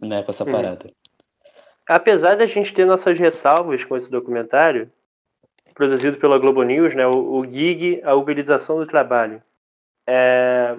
né, 0.00 0.22
com 0.22 0.30
essa 0.30 0.44
hum. 0.44 0.52
parada. 0.52 0.90
Apesar 1.88 2.36
da 2.36 2.46
gente 2.46 2.72
ter 2.72 2.84
nossas 2.84 3.18
ressalvas 3.18 3.84
com 3.84 3.96
esse 3.96 4.10
documentário, 4.10 4.90
produzido 5.74 6.18
pela 6.18 6.38
Globo 6.38 6.62
News, 6.62 6.94
né, 6.94 7.06
o, 7.06 7.38
o 7.38 7.44
gig, 7.44 8.00
a 8.04 8.14
uberização 8.14 8.78
do 8.78 8.86
trabalho. 8.86 9.42
É, 10.06 10.76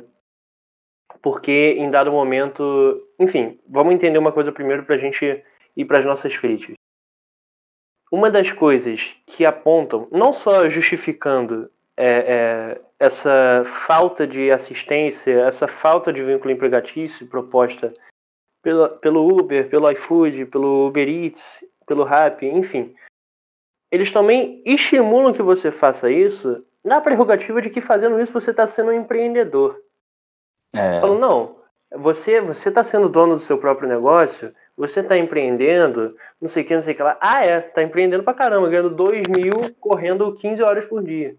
porque 1.21 1.75
em 1.77 1.89
dado 1.89 2.11
momento, 2.11 3.07
enfim, 3.19 3.59
vamos 3.67 3.93
entender 3.93 4.17
uma 4.17 4.31
coisa 4.31 4.51
primeiro 4.51 4.83
para 4.83 4.95
a 4.95 4.99
gente 4.99 5.43
ir 5.75 5.85
para 5.85 5.99
as 5.99 6.05
nossas 6.05 6.37
críticas. 6.37 6.75
Uma 8.11 8.29
das 8.29 8.51
coisas 8.51 9.15
que 9.25 9.45
apontam, 9.45 10.07
não 10.11 10.33
só 10.33 10.69
justificando 10.69 11.71
é, 11.97 12.77
é, 12.77 12.81
essa 12.99 13.63
falta 13.65 14.27
de 14.27 14.51
assistência, 14.51 15.41
essa 15.45 15.67
falta 15.67 16.13
de 16.13 16.23
vínculo 16.23 16.53
empregatício 16.53 17.27
proposta 17.27 17.91
pelo, 18.61 18.89
pelo 18.99 19.27
Uber, 19.27 19.67
pelo 19.69 19.91
iFood, 19.91 20.45
pelo 20.45 20.87
Uber 20.87 21.07
Eats, 21.07 21.65
pelo 21.85 22.03
Rappi, 22.03 22.47
enfim, 22.47 22.95
eles 23.93 24.11
também 24.11 24.59
estimulam 24.65 25.31
que 25.31 25.43
você 25.43 25.69
faça 25.69 26.09
isso 26.09 26.65
na 26.83 26.99
prerrogativa 26.99 27.61
de 27.61 27.69
que 27.69 27.79
fazendo 27.79 28.19
isso 28.19 28.33
você 28.33 28.49
está 28.49 28.65
sendo 28.65 28.89
um 28.89 28.93
empreendedor. 28.93 29.79
É. 30.73 30.99
Falam, 30.99 31.19
não, 31.19 31.59
você 31.95 32.41
você 32.41 32.69
está 32.69 32.83
sendo 32.83 33.07
dono 33.07 33.35
do 33.35 33.39
seu 33.39 33.59
próprio 33.59 33.87
negócio, 33.87 34.51
você 34.75 35.01
está 35.01 35.15
empreendendo, 35.15 36.17
não 36.41 36.49
sei 36.49 36.63
o 36.63 36.65
que, 36.65 36.73
não 36.73 36.81
sei 36.81 36.95
o 36.95 36.97
que 36.97 37.03
lá. 37.03 37.19
Ah, 37.21 37.45
é, 37.45 37.59
está 37.59 37.83
empreendendo 37.83 38.23
pra 38.23 38.33
caramba, 38.33 38.67
ganhando 38.67 38.89
2 38.89 39.27
mil, 39.27 39.75
correndo 39.79 40.33
15 40.33 40.63
horas 40.63 40.85
por 40.85 41.03
dia. 41.03 41.37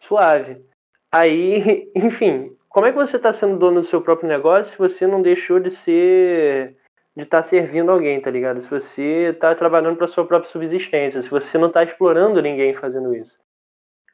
Suave. 0.00 0.64
Aí, 1.10 1.90
enfim, 1.96 2.56
como 2.68 2.86
é 2.86 2.92
que 2.92 2.96
você 2.96 3.16
está 3.16 3.32
sendo 3.32 3.58
dono 3.58 3.80
do 3.80 3.86
seu 3.88 4.00
próprio 4.00 4.28
negócio 4.28 4.70
se 4.70 4.78
você 4.78 5.04
não 5.04 5.20
deixou 5.20 5.58
de 5.58 5.72
ser 5.72 6.76
de 7.16 7.24
estar 7.24 7.38
tá 7.38 7.42
servindo 7.42 7.90
alguém, 7.90 8.20
tá 8.20 8.30
ligado? 8.30 8.60
Se 8.60 8.70
você 8.70 9.30
está 9.30 9.54
trabalhando 9.54 9.96
para 9.96 10.06
sua 10.06 10.26
própria 10.26 10.50
subsistência, 10.50 11.20
se 11.20 11.28
você 11.28 11.58
não 11.58 11.68
está 11.68 11.82
explorando 11.82 12.40
ninguém 12.40 12.74
fazendo 12.74 13.14
isso. 13.14 13.38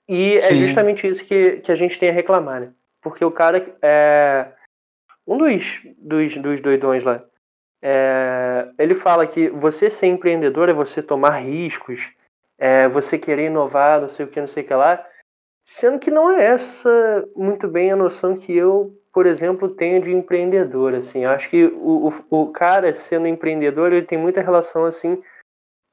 E 0.09 0.39
é 0.39 0.49
Sim. 0.49 0.67
justamente 0.67 1.07
isso 1.07 1.25
que, 1.25 1.59
que 1.59 1.71
a 1.71 1.75
gente 1.75 1.99
tem 1.99 2.09
a 2.09 2.13
reclamar, 2.13 2.61
né? 2.61 2.73
Porque 3.03 3.25
o 3.25 3.31
cara 3.31 3.65
é. 3.83 4.53
Um 5.27 5.37
dos, 5.37 5.83
dos, 5.99 6.37
dos 6.39 6.61
doidões 6.61 7.05
lá. 7.05 7.23
É, 7.83 8.69
ele 8.79 8.95
fala 8.95 9.27
que 9.27 9.51
você 9.51 9.89
ser 9.91 10.07
empreendedor 10.07 10.69
é 10.69 10.73
você 10.73 11.03
tomar 11.03 11.39
riscos, 11.39 12.11
é 12.59 12.89
você 12.89 13.19
querer 13.19 13.47
inovar, 13.47 14.01
não 14.01 14.09
sei 14.09 14.25
o 14.25 14.29
que, 14.29 14.41
não 14.41 14.49
sei 14.49 14.65
o 14.65 14.67
que 14.67 14.75
lá. 14.75 15.07
Sendo 15.65 15.99
que 15.99 16.11
não 16.11 16.31
é 16.31 16.47
essa 16.47 17.29
muito 17.37 17.69
bem 17.69 17.93
a 17.93 17.97
noção 17.97 18.35
que 18.35 18.57
eu 18.57 18.99
por 19.19 19.27
exemplo, 19.27 19.69
tenho 19.69 20.01
de 20.01 20.13
empreendedor, 20.13 20.95
assim. 20.95 21.25
Acho 21.25 21.51
que 21.51 21.65
o, 21.65 22.09
o, 22.31 22.43
o 22.43 22.53
cara 22.53 22.93
sendo 22.93 23.27
empreendedor, 23.27 23.93
ele 23.93 24.07
tem 24.07 24.17
muita 24.17 24.41
relação, 24.41 24.85
assim, 24.85 25.21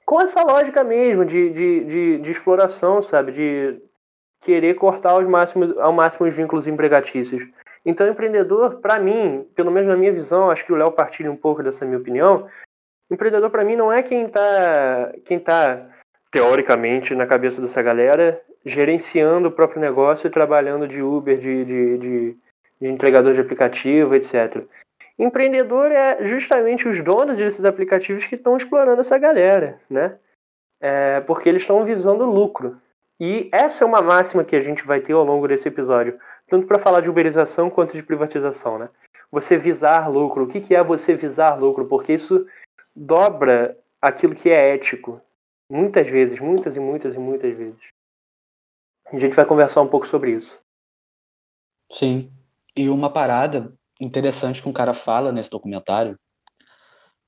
com 0.06 0.22
essa 0.22 0.44
lógica 0.44 0.84
mesmo 0.84 1.26
de, 1.26 1.50
de, 1.50 1.86
de, 1.86 2.18
de 2.20 2.30
exploração, 2.30 3.02
sabe? 3.02 3.32
De 3.32 3.82
querer 4.44 4.76
cortar 4.76 5.14
aos 5.14 5.28
máximos, 5.28 5.76
ao 5.80 5.92
máximo 5.92 6.28
os 6.28 6.36
vínculos 6.36 6.68
empregatícios. 6.68 7.42
Então, 7.84 8.08
empreendedor, 8.08 8.76
para 8.76 9.00
mim, 9.00 9.44
pelo 9.56 9.72
menos 9.72 9.90
na 9.90 9.98
minha 9.98 10.14
visão, 10.14 10.52
acho 10.52 10.64
que 10.64 10.72
o 10.72 10.76
Léo 10.76 10.92
partilha 10.92 11.32
um 11.32 11.36
pouco 11.36 11.64
dessa 11.64 11.84
minha 11.84 11.98
opinião, 11.98 12.48
empreendedor 13.10 13.50
para 13.50 13.66
mim 13.66 13.76
não 13.76 13.92
é 13.92 14.04
quem 14.04 14.26
está 14.26 15.12
quem 15.26 15.40
tá, 15.40 15.84
teoricamente, 16.30 17.16
na 17.16 17.26
cabeça 17.26 17.60
dessa 17.60 17.82
galera, 17.82 18.40
gerenciando 18.64 19.48
o 19.48 19.52
próprio 19.52 19.82
negócio 19.82 20.28
e 20.28 20.32
trabalhando 20.32 20.88
de 20.88 21.02
Uber, 21.02 21.40
de, 21.40 21.66
de, 21.66 21.98
de 21.98 22.45
de 22.80 22.88
entregador 22.88 23.34
de 23.34 23.42
aplicativo, 23.42 24.16
etc. 24.16 24.64
Empreendedor 25.18 25.92
é 25.92 26.26
justamente 26.26 26.88
os 26.88 27.02
donos 27.02 27.38
desses 27.38 27.64
aplicativos 27.64 28.26
que 28.26 28.36
estão 28.36 28.58
explorando 28.58 29.02
essa 29.02 29.18
galera, 29.18 29.80
né? 29.90 30.18
É, 30.82 31.22
porque 31.22 31.48
eles 31.48 31.62
estão 31.62 31.86
visando 31.86 32.26
lucro. 32.26 32.80
E 33.20 33.50
essa 33.52 33.84
é 33.84 33.88
uma 33.88 34.02
máxima 34.02 34.44
que 34.44 34.56
a 34.56 34.60
gente 34.60 34.86
vai 34.86 35.00
ter 35.00 35.14
ao 35.14 35.24
longo 35.24 35.48
desse 35.48 35.70
episódio, 35.70 36.20
tanto 36.48 36.68
para 36.68 36.80
falar 36.80 37.00
de 37.00 37.10
uberização 37.10 37.70
quanto 37.70 37.94
de 37.94 38.04
privatização, 38.04 38.78
né? 38.78 38.90
Você 39.32 39.58
visar 39.58 40.10
lucro. 40.10 40.44
O 40.44 40.48
que, 40.48 40.60
que 40.60 40.76
é 40.76 40.84
você 40.84 41.16
visar 41.16 41.56
lucro? 41.56 41.86
Porque 41.86 42.14
isso 42.14 42.46
dobra 42.94 43.78
aquilo 44.02 44.36
que 44.36 44.50
é 44.50 44.76
ético. 44.76 45.22
Muitas 45.70 46.10
vezes, 46.10 46.40
muitas 46.40 46.76
e 46.76 46.80
muitas 46.80 47.16
e 47.16 47.20
muitas 47.20 47.56
vezes. 47.56 47.80
A 49.12 49.18
gente 49.18 49.36
vai 49.36 49.46
conversar 49.46 49.82
um 49.82 49.88
pouco 49.88 50.06
sobre 50.06 50.32
isso. 50.32 50.62
Sim. 51.92 52.32
E 52.76 52.90
uma 52.90 53.10
parada 53.10 53.74
interessante 54.00 54.62
que 54.62 54.70
um 54.70 54.74
cara 54.74 54.94
fala 54.94 55.32
nesse 55.32 55.50
documentário, 55.50 56.20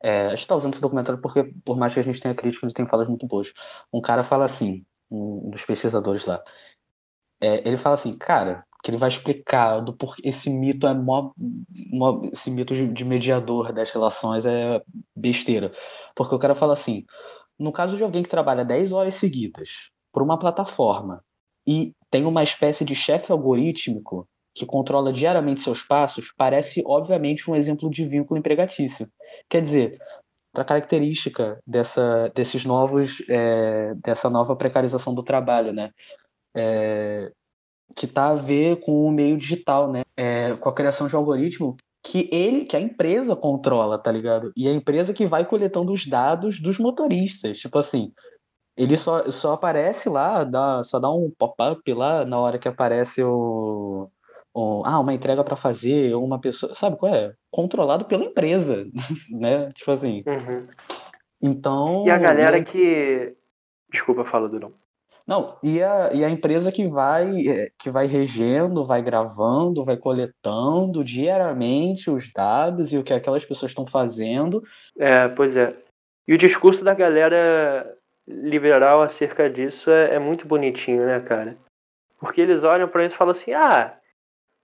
é, 0.02 0.28
a 0.28 0.30
gente 0.30 0.40
está 0.40 0.56
usando 0.56 0.74
esse 0.74 0.82
documentário 0.82 1.22
porque, 1.22 1.44
por 1.66 1.78
mais 1.78 1.94
que 1.94 2.00
a 2.00 2.04
gente 2.04 2.20
tenha 2.20 2.36
críticas, 2.36 2.68
ele 2.68 2.74
tem 2.74 2.88
falas 2.88 3.08
muito 3.08 3.26
boas. 3.26 3.52
Um 3.92 4.02
cara 4.02 4.24
fala 4.24 4.46
assim, 4.46 4.86
um 5.10 5.50
dos 5.50 5.66
pesquisadores 5.66 6.26
lá, 6.26 6.44
é, 7.42 7.68
ele 7.68 7.78
fala 7.78 7.96
assim, 7.96 8.18
cara, 8.18 8.66
que 8.84 8.92
ele 8.92 8.98
vai 8.98 9.10
explicar 9.10 9.80
do 9.80 9.94
porquê 9.94 10.28
esse 10.28 10.50
mito 10.50 10.88
é 10.88 10.94
mó, 10.94 11.32
mó, 11.92 12.22
esse 12.32 12.52
mito 12.52 12.74
de, 12.74 12.88
de 12.88 13.06
mediador 13.06 13.74
das 13.74 13.90
relações 13.90 14.46
é 14.46 14.82
besteira. 15.16 15.72
Porque 16.16 16.36
o 16.36 16.40
cara 16.40 16.56
fala 16.56 16.74
assim, 16.74 17.06
no 17.58 17.72
caso 17.72 17.98
de 17.98 18.04
alguém 18.04 18.24
que 18.24 18.30
trabalha 18.30 18.66
10 18.66 18.92
horas 18.92 19.16
seguidas 19.16 19.90
por 20.12 20.22
uma 20.22 20.38
plataforma 20.38 21.24
e 21.66 21.94
tem 22.10 22.26
uma 22.26 22.44
espécie 22.44 22.86
de 22.86 22.96
chefe 22.96 23.32
algorítmico 23.32 24.28
que 24.58 24.66
controla 24.66 25.14
diariamente 25.14 25.62
seus 25.62 25.84
passos, 25.84 26.34
parece 26.36 26.82
obviamente 26.84 27.50
um 27.50 27.56
exemplo 27.56 27.90
de 27.92 28.04
vínculo 28.06 28.40
empregatício. 28.40 29.08
Quer 29.48 29.62
dizer, 29.62 30.00
a 30.54 30.64
característica 30.64 31.62
dessa, 31.66 32.32
desses 32.34 32.66
novos, 32.66 33.24
é, 33.30 33.94
dessa 34.04 34.30
nova 34.32 34.56
precarização 34.56 35.14
do 35.14 35.22
trabalho, 35.22 35.72
né? 35.72 35.92
É, 36.56 37.32
que 37.96 38.06
está 38.06 38.30
a 38.30 38.36
ver 38.36 38.80
com 38.80 39.06
o 39.06 39.12
meio 39.12 39.38
digital, 39.38 39.92
né? 39.92 40.04
É, 40.16 40.56
com 40.56 40.68
a 40.68 40.74
criação 40.74 41.08
de 41.08 41.16
um 41.16 41.20
algoritmo 41.20 41.78
que 42.04 42.28
ele, 42.32 42.66
que 42.66 42.76
a 42.76 42.80
empresa 42.80 43.36
controla, 43.36 44.00
tá 44.00 44.12
ligado? 44.12 44.52
E 44.58 44.68
a 44.68 44.74
empresa 44.74 45.14
que 45.14 45.28
vai 45.28 45.46
coletando 45.46 45.92
os 45.92 46.08
dados 46.08 46.60
dos 46.60 46.80
motoristas, 46.80 47.60
tipo 47.60 47.78
assim, 47.78 48.12
ele 48.76 48.98
só, 48.98 49.30
só 49.30 49.54
aparece 49.54 50.10
lá, 50.10 50.44
dá, 50.44 50.84
só 50.84 51.00
dá 51.00 51.12
um 51.12 51.32
pop-up 51.38 51.94
lá 51.94 52.26
na 52.26 52.40
hora 52.40 52.58
que 52.58 52.68
aparece 52.68 53.22
o, 53.24 54.10
ou, 54.58 54.84
ah, 54.88 55.00
uma 55.00 55.14
entrega 55.14 55.44
para 55.44 55.56
fazer, 55.56 56.16
ou 56.16 56.26
uma 56.26 56.42
pessoa, 56.42 56.74
sabe 56.74 56.98
qual 56.98 57.14
é? 57.14 57.32
Controlado 57.52 58.06
pela 58.06 58.26
empresa, 58.26 58.88
né? 59.30 59.72
Tipo 59.74 59.92
assim. 59.92 60.24
Uhum. 60.26 60.68
Então. 61.40 62.04
E 62.08 62.10
a 62.10 62.18
galera 62.18 62.58
né? 62.58 62.64
que. 62.64 63.36
Desculpa, 63.92 64.26
fala, 64.26 64.50
Durão. 64.50 64.74
Não, 65.28 65.58
e 65.62 65.84
a, 65.84 66.12
e 66.12 66.24
a 66.24 66.30
empresa 66.30 66.72
que 66.72 66.88
vai, 66.88 67.48
é, 67.48 67.70
que 67.78 67.92
vai 67.92 68.08
regendo, 68.08 68.86
vai 68.86 69.02
gravando, 69.02 69.86
vai 69.86 69.98
coletando 69.98 71.04
diariamente 71.04 72.10
os 72.10 72.32
dados 72.34 72.92
e 72.92 72.98
o 72.98 73.04
que 73.04 73.14
aquelas 73.14 73.46
pessoas 73.46 73.72
estão 73.72 73.86
fazendo. 73.86 74.64
É, 74.98 75.28
pois 75.28 75.56
é. 75.56 75.76
E 76.28 76.34
o 76.34 76.38
discurso 76.38 76.84
da 76.84 76.96
galera 76.96 77.96
liberal 78.28 79.04
acerca 79.04 79.50
disso 79.50 79.92
é, 79.92 80.16
é 80.16 80.20
muito 80.20 80.48
bonitinho, 80.48 81.06
né, 81.06 81.20
cara? 81.20 81.58
Porque 82.20 82.42
eles 82.42 82.64
olham 82.64 82.88
para 82.88 83.06
isso 83.06 83.14
e 83.14 83.18
falam 83.18 83.34
assim: 83.34 83.54
ah, 83.54 83.98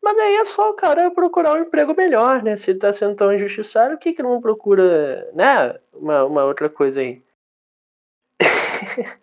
mas 0.04 0.20
aí 0.20 0.36
é 0.36 0.44
só 0.44 0.70
o 0.70 0.74
cara 0.74 1.10
procurar 1.10 1.54
um 1.54 1.62
emprego 1.62 1.96
melhor, 1.96 2.44
né? 2.44 2.58
Se 2.58 2.72
ele 2.72 2.80
tá 2.80 2.92
sendo 2.92 3.16
tão 3.16 3.34
injustiçado, 3.34 3.96
por 3.96 4.02
que, 4.02 4.14
que 4.14 4.22
não 4.22 4.42
procura, 4.42 5.32
né? 5.34 5.80
Uma, 5.94 6.26
uma 6.26 6.44
outra 6.44 6.70
coisa 6.70 7.00
aí. 7.00 7.24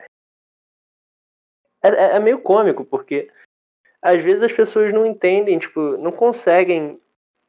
é, 1.84 1.88
é, 1.88 2.16
é 2.16 2.18
meio 2.18 2.40
cômico, 2.40 2.82
porque 2.82 3.30
às 4.00 4.24
vezes 4.24 4.42
as 4.42 4.52
pessoas 4.52 4.90
não 4.90 5.04
entendem, 5.04 5.58
tipo, 5.58 5.98
não 5.98 6.10
conseguem. 6.10 6.98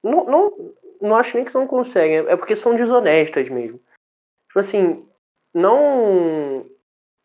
Não, 0.03 0.25
não, 0.25 0.75
não 1.00 1.15
acho 1.15 1.38
nem 1.38 1.45
que 1.45 1.53
não 1.53 1.65
conseguem, 1.65 2.17
é 2.27 2.35
porque 2.35 2.55
são 2.57 2.75
desonestas 2.75 3.47
mesmo. 3.47 3.79
Tipo 4.47 4.59
assim, 4.59 5.07
não, 5.53 6.69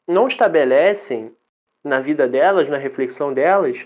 não 0.06 0.28
estabelecem 0.28 1.34
na 1.82 1.98
vida 1.98 2.28
delas, 2.28 2.68
na 2.68 2.76
reflexão 2.76 3.34
delas, 3.34 3.84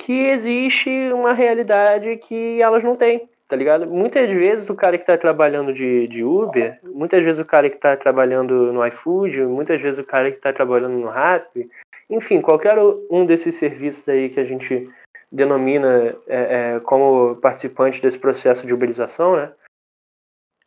que 0.00 0.28
existe 0.28 0.90
uma 1.12 1.34
realidade 1.34 2.16
que 2.16 2.60
elas 2.60 2.82
não 2.82 2.96
têm, 2.96 3.28
tá 3.46 3.54
ligado? 3.54 3.86
Muitas 3.86 4.28
vezes 4.30 4.68
o 4.70 4.74
cara 4.74 4.96
que 4.96 5.02
está 5.02 5.18
trabalhando 5.18 5.74
de, 5.74 6.08
de 6.08 6.24
Uber, 6.24 6.78
muitas 6.82 7.22
vezes 7.22 7.38
o 7.38 7.44
cara 7.44 7.68
que 7.68 7.76
está 7.76 7.94
trabalhando 7.96 8.72
no 8.72 8.84
iFood, 8.86 9.42
muitas 9.42 9.80
vezes 9.80 10.00
o 10.00 10.04
cara 10.04 10.30
que 10.30 10.38
está 10.38 10.54
trabalhando 10.54 10.94
no 10.94 11.08
Rappi, 11.08 11.70
enfim, 12.08 12.40
qualquer 12.40 12.76
um 13.10 13.26
desses 13.26 13.56
serviços 13.56 14.08
aí 14.08 14.30
que 14.30 14.40
a 14.40 14.44
gente 14.44 14.90
denomina 15.30 16.16
é, 16.26 16.76
é, 16.76 16.80
como 16.80 17.36
participante 17.36 18.00
desse 18.00 18.18
processo 18.18 18.66
de 18.66 18.72
uberização, 18.72 19.36
né? 19.36 19.52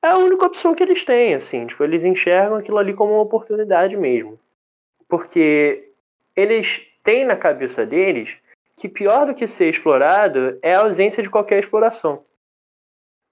É 0.03 0.09
a 0.09 0.17
única 0.17 0.45
opção 0.45 0.75
que 0.75 0.83
eles 0.83 1.03
têm, 1.03 1.33
assim, 1.33 1.65
tipo, 1.65 1.83
eles 1.83 2.03
enxergam 2.03 2.57
aquilo 2.57 2.77
ali 2.77 2.93
como 2.93 3.13
uma 3.13 3.21
oportunidade 3.21 3.97
mesmo. 3.97 4.39
Porque 5.07 5.89
eles 6.35 6.81
têm 7.03 7.25
na 7.25 7.35
cabeça 7.35 7.85
deles 7.85 8.37
que 8.83 8.89
pior 8.89 9.25
do 9.25 9.33
que 9.33 9.47
ser 9.47 9.69
explorado 9.69 10.59
é 10.61 10.75
a 10.75 10.81
ausência 10.81 11.23
de 11.23 11.29
qualquer 11.29 11.57
exploração. 11.57 12.21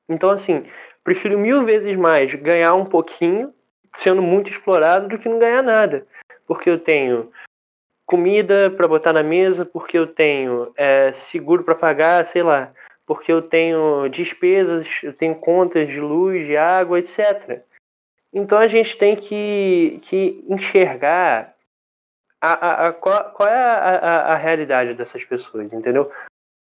Então, 0.08 0.32
assim, 0.32 0.66
prefiro 1.04 1.38
mil 1.38 1.66
vezes 1.66 1.94
mais 1.98 2.34
ganhar 2.36 2.74
um 2.74 2.86
pouquinho 2.86 3.54
sendo 3.94 4.22
muito 4.22 4.50
explorado 4.50 5.10
do 5.10 5.20
que 5.20 5.28
não 5.28 5.40
ganhar 5.40 5.62
nada. 5.62 6.08
Porque 6.48 6.70
eu 6.70 6.80
tenho 6.80 7.34
comida 8.06 8.70
para 8.72 8.88
botar 8.88 9.12
na 9.12 9.24
mesa, 9.24 9.66
porque 9.66 9.98
eu 9.98 10.08
tenho 10.08 10.72
é, 10.78 11.12
seguro 11.12 11.66
para 11.66 11.76
pagar, 11.76 12.26
sei 12.26 12.44
lá, 12.44 12.72
porque 13.06 13.30
eu 13.30 13.42
tenho 13.42 14.08
despesas, 14.08 14.88
eu 15.04 15.12
tenho 15.12 15.36
contas 15.36 15.90
de 15.90 16.00
luz, 16.00 16.48
de 16.48 16.56
água, 16.56 16.98
etc. 16.98 17.62
Então 18.34 18.58
a 18.58 18.70
gente 18.70 18.98
tem 18.98 19.18
que, 19.18 20.00
que 20.04 20.46
enxergar 20.48 21.54
a, 22.42 22.52
a, 22.52 22.88
a, 22.88 22.94
qual, 22.94 23.32
qual, 23.32 23.48
é 23.48 23.64
a, 23.64 24.32
a, 24.32 24.36
realidade 24.36 24.96
dessas 24.96 25.24
pessoas, 25.24 25.72
entendeu? 25.72 26.12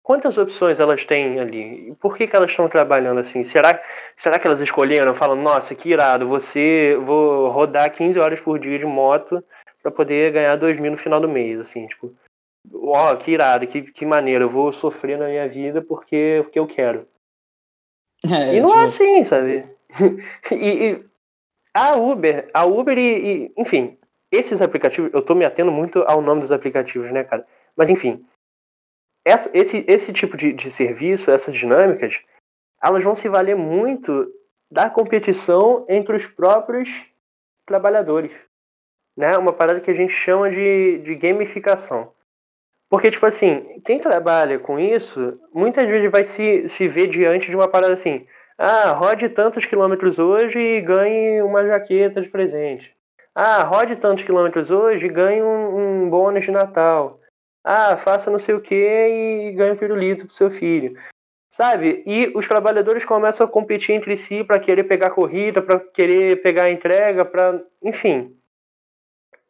Quantas 0.03 0.37
opções 0.37 0.79
elas 0.79 1.05
têm 1.05 1.41
ali? 1.41 1.95
Por 2.01 2.17
que, 2.17 2.27
que 2.27 2.37
elas 2.37 2.51
estão 2.51 2.69
trabalhando 2.69 3.21
assim? 3.21 3.43
Será, 3.43 3.81
será 4.17 4.39
que 4.39 4.47
elas 4.47 4.61
escolheram? 4.61 5.15
Falam, 5.15 5.37
nossa, 5.37 5.75
que 5.75 5.91
irado, 5.91 6.29
você 6.29 6.97
vou 7.05 7.49
rodar 7.51 7.93
15 7.93 8.19
horas 8.19 8.41
por 8.41 8.59
dia 8.59 8.79
de 8.79 8.87
moto 8.87 9.43
para 9.83 9.91
poder 9.91 10.33
ganhar 10.33 10.57
2 10.57 10.79
mil 10.79 10.93
no 10.93 10.99
final 10.99 11.21
do 11.21 11.29
mês, 11.29 11.59
assim, 11.59 11.87
tipo, 11.87 12.15
ó, 12.75 13.13
oh, 13.13 13.17
que 13.17 13.31
irado, 13.31 13.67
que, 13.67 13.83
que 13.83 14.05
maneiro, 14.05 14.45
eu 14.45 14.51
vou 14.51 14.73
sofrer 14.73 15.19
na 15.19 15.29
minha 15.29 15.49
vida 15.49 15.81
porque, 15.81 16.41
porque 16.43 16.59
eu 16.59 16.67
quero. 16.67 17.07
É, 18.23 18.55
e 18.55 18.61
não 18.61 18.69
é 18.69 18.73
tipo... 18.73 18.81
é 18.81 18.85
assim, 18.85 19.25
sabe? 19.25 19.67
e, 20.53 20.91
e, 20.91 21.05
a 21.73 21.97
Uber, 21.97 22.51
a 22.53 22.67
Uber 22.67 22.99
e, 22.99 23.47
e, 23.47 23.53
enfim, 23.57 23.97
esses 24.31 24.61
aplicativos, 24.61 25.13
eu 25.13 25.23
tô 25.23 25.35
me 25.35 25.45
atendo 25.45 25.73
muito 25.73 26.03
ao 26.07 26.21
nome 26.23 26.43
dos 26.43 26.53
aplicativos, 26.53 27.11
né, 27.11 27.25
cara? 27.25 27.47
Mas 27.76 27.91
enfim, 27.91 28.25
essa, 29.25 29.50
esse, 29.52 29.85
esse 29.87 30.13
tipo 30.13 30.37
de, 30.37 30.52
de 30.52 30.71
serviço, 30.71 31.31
essas 31.31 31.54
dinâmicas, 31.54 32.21
elas 32.83 33.04
vão 33.04 33.15
se 33.15 33.28
valer 33.28 33.57
muito 33.57 34.33
da 34.71 34.89
competição 34.89 35.85
entre 35.89 36.17
os 36.17 36.26
próprios 36.26 36.89
trabalhadores. 37.67 38.33
Né? 39.17 39.37
Uma 39.37 39.52
parada 39.52 39.81
que 39.81 39.91
a 39.91 39.95
gente 39.95 40.13
chama 40.13 40.50
de, 40.50 40.99
de 40.99 41.15
gamificação. 41.17 42.13
Porque, 42.89 43.11
tipo 43.11 43.26
assim, 43.26 43.81
quem 43.85 43.99
trabalha 43.99 44.59
com 44.59 44.78
isso, 44.78 45.39
muitas 45.52 45.89
vezes 45.89 46.11
vai 46.11 46.25
se, 46.25 46.69
se 46.69 46.89
ver 46.89 47.07
diante 47.09 47.49
de 47.49 47.54
uma 47.54 47.69
parada 47.69 47.93
assim: 47.93 48.26
ah, 48.59 48.91
rode 48.93 49.28
tantos 49.28 49.65
quilômetros 49.65 50.19
hoje 50.19 50.59
e 50.59 50.81
ganhe 50.81 51.41
uma 51.43 51.65
jaqueta 51.65 52.21
de 52.21 52.28
presente. 52.28 52.97
Ah, 53.34 53.62
rode 53.62 53.97
tantos 53.97 54.25
quilômetros 54.25 54.71
hoje 54.71 55.06
e 55.06 55.08
ganhe 55.08 55.43
um, 55.43 56.04
um 56.04 56.10
bônus 56.10 56.45
de 56.45 56.50
Natal. 56.50 57.21
Ah, 57.64 57.97
faça 57.97 58.30
não 58.30 58.38
sei 58.38 58.54
o 58.54 58.60
que 58.60 58.75
e 58.75 59.52
ganhe 59.52 59.73
um 59.73 59.76
pirulito 59.76 60.26
pro 60.26 60.34
seu 60.34 60.50
filho. 60.50 60.99
Sabe? 61.52 62.02
E 62.06 62.32
os 62.34 62.47
trabalhadores 62.47 63.04
começam 63.04 63.47
a 63.47 63.50
competir 63.50 63.95
entre 63.95 64.16
si 64.16 64.45
para 64.45 64.60
querer 64.60 64.84
pegar 64.84 65.10
corrida, 65.10 65.60
para 65.60 65.80
querer 65.80 66.40
pegar 66.43 66.71
entrega, 66.71 67.25
para. 67.25 67.60
Enfim. 67.82 68.36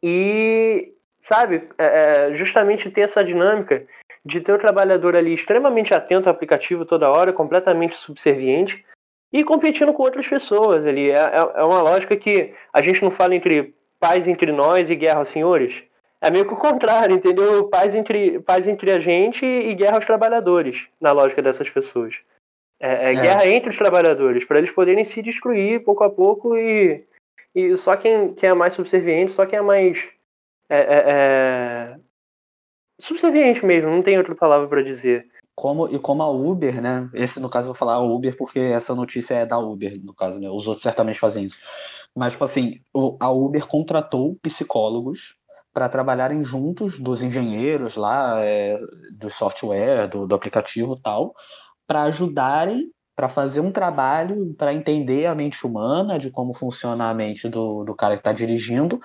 E, 0.01 0.93
sabe? 1.19 1.69
É, 1.77 1.85
é, 2.29 2.33
justamente 2.33 2.89
ter 2.89 3.01
essa 3.01 3.23
dinâmica 3.23 3.85
de 4.25 4.41
ter 4.41 4.51
o 4.51 4.59
trabalhador 4.59 5.15
ali 5.15 5.33
extremamente 5.33 5.93
atento 5.93 6.27
ao 6.27 6.35
aplicativo 6.35 6.85
toda 6.85 7.09
hora, 7.09 7.33
completamente 7.33 7.95
subserviente, 7.95 8.83
e 9.31 9.43
competindo 9.43 9.93
com 9.93 10.03
outras 10.03 10.27
pessoas 10.27 10.85
ali. 10.85 11.09
É, 11.09 11.15
é, 11.15 11.51
é 11.55 11.63
uma 11.63 11.81
lógica 11.81 12.15
que 12.17 12.53
a 12.73 12.81
gente 12.81 13.01
não 13.01 13.11
fala 13.11 13.35
entre 13.35 13.73
paz 13.99 14.27
entre 14.27 14.51
nós 14.51 14.89
e 14.89 14.95
guerra 14.95 15.19
aos 15.19 15.29
senhores. 15.29 15.83
É 16.19 16.29
meio 16.29 16.45
que 16.45 16.53
o 16.53 16.57
contrário, 16.57 17.15
entendeu? 17.15 17.67
Paz 17.67 17.95
entre, 17.95 18.39
paz 18.41 18.67
entre 18.67 18.91
a 18.91 18.99
gente 18.99 19.45
e 19.45 19.73
guerra 19.73 19.95
aos 19.95 20.05
trabalhadores, 20.05 20.87
na 20.99 21.11
lógica 21.11 21.41
dessas 21.41 21.69
pessoas. 21.69 22.15
É, 22.79 23.09
é, 23.09 23.13
é. 23.13 23.21
guerra 23.21 23.47
entre 23.47 23.69
os 23.69 23.77
trabalhadores, 23.77 24.43
para 24.43 24.57
eles 24.57 24.71
poderem 24.71 25.03
se 25.03 25.21
destruir 25.21 25.83
pouco 25.83 26.03
a 26.03 26.09
pouco 26.09 26.57
e, 26.57 27.03
e 27.55 27.77
só 27.77 27.95
quem, 27.95 28.33
quem 28.33 28.49
é 28.49 28.53
mais 28.53 28.73
subserviente, 28.73 29.31
só 29.31 29.45
quem 29.45 29.59
é 29.59 29.61
mais. 29.61 30.03
É, 30.69 30.77
é, 30.77 31.03
é 31.07 31.95
subserviente 32.99 33.65
mesmo, 33.65 33.89
não 33.89 34.01
tem 34.01 34.17
outra 34.17 34.35
palavra 34.35 34.67
para 34.67 34.83
dizer 34.83 35.27
como 35.55 35.87
e 35.87 35.99
como 35.99 36.23
a 36.23 36.29
Uber, 36.29 36.81
né? 36.81 37.09
Esse 37.13 37.39
no 37.39 37.49
caso 37.49 37.65
eu 37.69 37.73
vou 37.73 37.79
falar 37.79 37.95
a 37.95 37.99
Uber 38.01 38.35
porque 38.37 38.59
essa 38.59 38.95
notícia 38.95 39.35
é 39.35 39.45
da 39.45 39.57
Uber, 39.57 39.99
no 40.03 40.13
caso, 40.13 40.39
né? 40.39 40.49
Os 40.49 40.67
outros 40.67 40.83
certamente 40.83 41.19
fazem 41.19 41.45
isso. 41.45 41.57
Mas 42.15 42.33
tipo 42.33 42.43
assim, 42.43 42.79
a 43.19 43.31
Uber 43.31 43.67
contratou 43.67 44.37
psicólogos 44.41 45.35
para 45.73 45.87
trabalharem 45.87 46.43
juntos 46.43 46.99
dos 46.99 47.23
engenheiros 47.23 47.95
lá, 47.95 48.43
é, 48.43 48.79
do 49.13 49.29
software, 49.29 50.07
do, 50.07 50.27
do 50.27 50.35
aplicativo 50.35 50.97
tal, 50.97 51.33
para 51.87 52.03
ajudarem 52.03 52.91
para 53.15 53.29
fazer 53.29 53.59
um 53.61 53.71
trabalho 53.71 54.53
para 54.57 54.73
entender 54.73 55.27
a 55.27 55.35
mente 55.35 55.65
humana, 55.65 56.17
de 56.17 56.31
como 56.31 56.53
funciona 56.53 57.09
a 57.09 57.13
mente 57.13 57.47
do, 57.47 57.83
do 57.83 57.93
cara 57.93 58.15
que 58.15 58.21
está 58.21 58.33
dirigindo, 58.33 58.99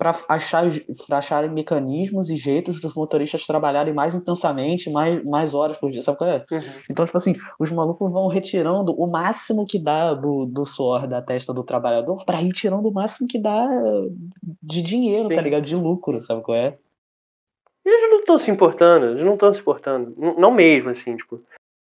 para 0.00 0.18
achar, 0.30 0.64
achar 1.10 1.46
mecanismos 1.50 2.30
e 2.30 2.36
jeitos 2.38 2.80
dos 2.80 2.94
motoristas 2.94 3.46
trabalharem 3.46 3.92
mais 3.92 4.14
intensamente, 4.14 4.88
mais, 4.88 5.22
mais 5.22 5.54
horas 5.54 5.76
por 5.76 5.90
dia, 5.90 6.00
sabe 6.00 6.16
qual 6.16 6.30
é? 6.30 6.46
Uhum. 6.50 6.62
Então, 6.88 7.04
tipo 7.04 7.18
assim, 7.18 7.36
os 7.58 7.70
malucos 7.70 8.10
vão 8.10 8.26
retirando 8.26 8.94
o 8.98 9.06
máximo 9.06 9.66
que 9.66 9.78
dá 9.78 10.14
do, 10.14 10.46
do 10.46 10.64
suor 10.64 11.06
da 11.06 11.20
testa 11.20 11.52
do 11.52 11.62
trabalhador 11.62 12.24
para 12.24 12.40
ir 12.40 12.50
tirando 12.54 12.88
o 12.88 12.90
máximo 12.90 13.28
que 13.28 13.38
dá 13.38 13.68
de 14.62 14.80
dinheiro, 14.80 15.24
tá 15.24 15.28
Sim. 15.28 15.36
tá 15.36 15.42
ligado? 15.42 15.66
De 15.66 15.76
lucro, 15.76 16.24
sabe 16.24 16.40
qual 16.40 16.56
é? 16.56 16.78
Eles 17.84 18.10
não 18.10 18.20
estão 18.20 18.38
se 18.38 18.50
importando, 18.50 19.04
eles 19.04 19.22
não 19.22 19.34
estão 19.34 19.52
se 19.52 19.60
importando. 19.60 20.14
Não 20.16 20.50
mesmo, 20.50 20.88
assim, 20.88 21.14
tipo. 21.14 21.42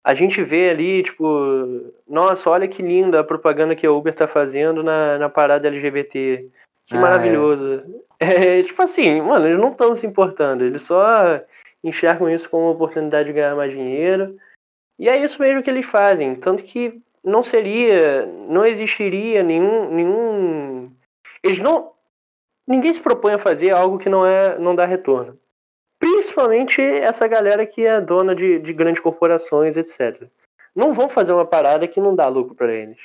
A 0.02 0.14
gente 0.14 0.42
vê 0.42 0.70
ali, 0.70 1.04
tipo, 1.04 1.92
nossa, 2.08 2.50
olha 2.50 2.66
que 2.66 2.82
linda 2.82 3.20
a 3.20 3.24
propaganda 3.24 3.76
que 3.76 3.86
a 3.86 3.92
Uber 3.92 4.14
tá 4.14 4.26
fazendo 4.26 4.82
na, 4.82 5.18
na 5.18 5.28
parada 5.28 5.68
LGBT 5.68 6.50
que 6.86 6.96
ah, 6.96 7.00
maravilhoso. 7.00 7.82
É. 8.18 8.58
é. 8.58 8.62
tipo 8.62 8.82
assim, 8.82 9.20
mano, 9.20 9.46
eles 9.46 9.58
não 9.58 9.72
estão 9.72 9.94
se 9.96 10.06
importando, 10.06 10.64
eles 10.64 10.82
só 10.82 11.40
enxergam 11.82 12.28
isso 12.28 12.48
como 12.48 12.64
uma 12.64 12.72
oportunidade 12.72 13.28
de 13.28 13.34
ganhar 13.34 13.54
mais 13.54 13.72
dinheiro. 13.72 14.36
E 14.98 15.08
é 15.08 15.16
isso 15.16 15.40
mesmo 15.40 15.62
que 15.62 15.70
eles 15.70 15.86
fazem. 15.86 16.34
Tanto 16.34 16.62
que 16.62 17.00
não 17.24 17.42
seria, 17.42 18.26
não 18.26 18.66
existiria 18.66 19.42
nenhum. 19.42 19.90
nenhum 19.90 20.90
eles 21.42 21.58
não. 21.58 21.92
Ninguém 22.66 22.92
se 22.92 23.00
propõe 23.00 23.32
a 23.32 23.38
fazer 23.38 23.74
algo 23.74 23.98
que 23.98 24.08
não, 24.08 24.24
é, 24.24 24.58
não 24.58 24.74
dá 24.74 24.84
retorno. 24.84 25.38
Principalmente 25.98 26.80
essa 26.80 27.26
galera 27.26 27.66
que 27.66 27.84
é 27.84 28.00
dona 28.00 28.34
de, 28.34 28.58
de 28.58 28.72
grandes 28.72 29.02
corporações, 29.02 29.76
etc. 29.76 30.28
Não 30.74 30.92
vão 30.92 31.08
fazer 31.08 31.32
uma 31.32 31.44
parada 31.44 31.88
que 31.88 32.00
não 32.00 32.14
dá 32.14 32.28
lucro 32.28 32.54
para 32.54 32.72
eles. 32.72 32.98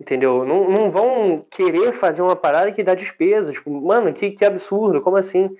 Entendeu? 0.00 0.46
Não, 0.46 0.70
não 0.70 0.90
vão 0.90 1.44
querer 1.50 1.92
fazer 1.92 2.22
uma 2.22 2.34
parada 2.34 2.72
que 2.72 2.82
dá 2.82 2.94
despesas. 2.94 3.54
Tipo, 3.54 3.70
mano, 3.70 4.14
que, 4.14 4.30
que 4.30 4.44
absurdo, 4.44 5.02
como 5.02 5.18
assim? 5.18 5.54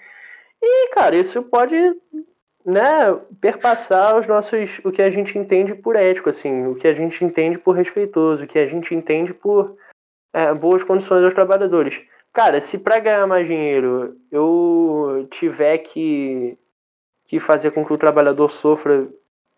E, 0.62 0.88
cara, 0.94 1.14
isso 1.14 1.42
pode 1.42 1.76
né, 2.64 3.18
perpassar 3.38 4.18
os 4.18 4.26
nossos, 4.26 4.80
o 4.82 4.90
que 4.90 5.02
a 5.02 5.10
gente 5.10 5.38
entende 5.38 5.74
por 5.74 5.94
ético, 5.94 6.30
assim, 6.30 6.66
o 6.66 6.74
que 6.74 6.88
a 6.88 6.94
gente 6.94 7.22
entende 7.22 7.58
por 7.58 7.76
respeitoso, 7.76 8.44
o 8.44 8.46
que 8.46 8.58
a 8.58 8.66
gente 8.66 8.94
entende 8.94 9.34
por 9.34 9.76
é, 10.32 10.54
boas 10.54 10.82
condições 10.82 11.22
aos 11.22 11.34
trabalhadores. 11.34 12.00
Cara, 12.32 12.60
se 12.60 12.78
para 12.78 12.98
ganhar 12.98 13.26
mais 13.26 13.46
dinheiro 13.46 14.16
eu 14.30 15.26
tiver 15.30 15.78
que, 15.78 16.56
que 17.26 17.40
fazer 17.40 17.72
com 17.72 17.84
que 17.84 17.92
o 17.92 17.98
trabalhador 17.98 18.50
sofra 18.50 19.08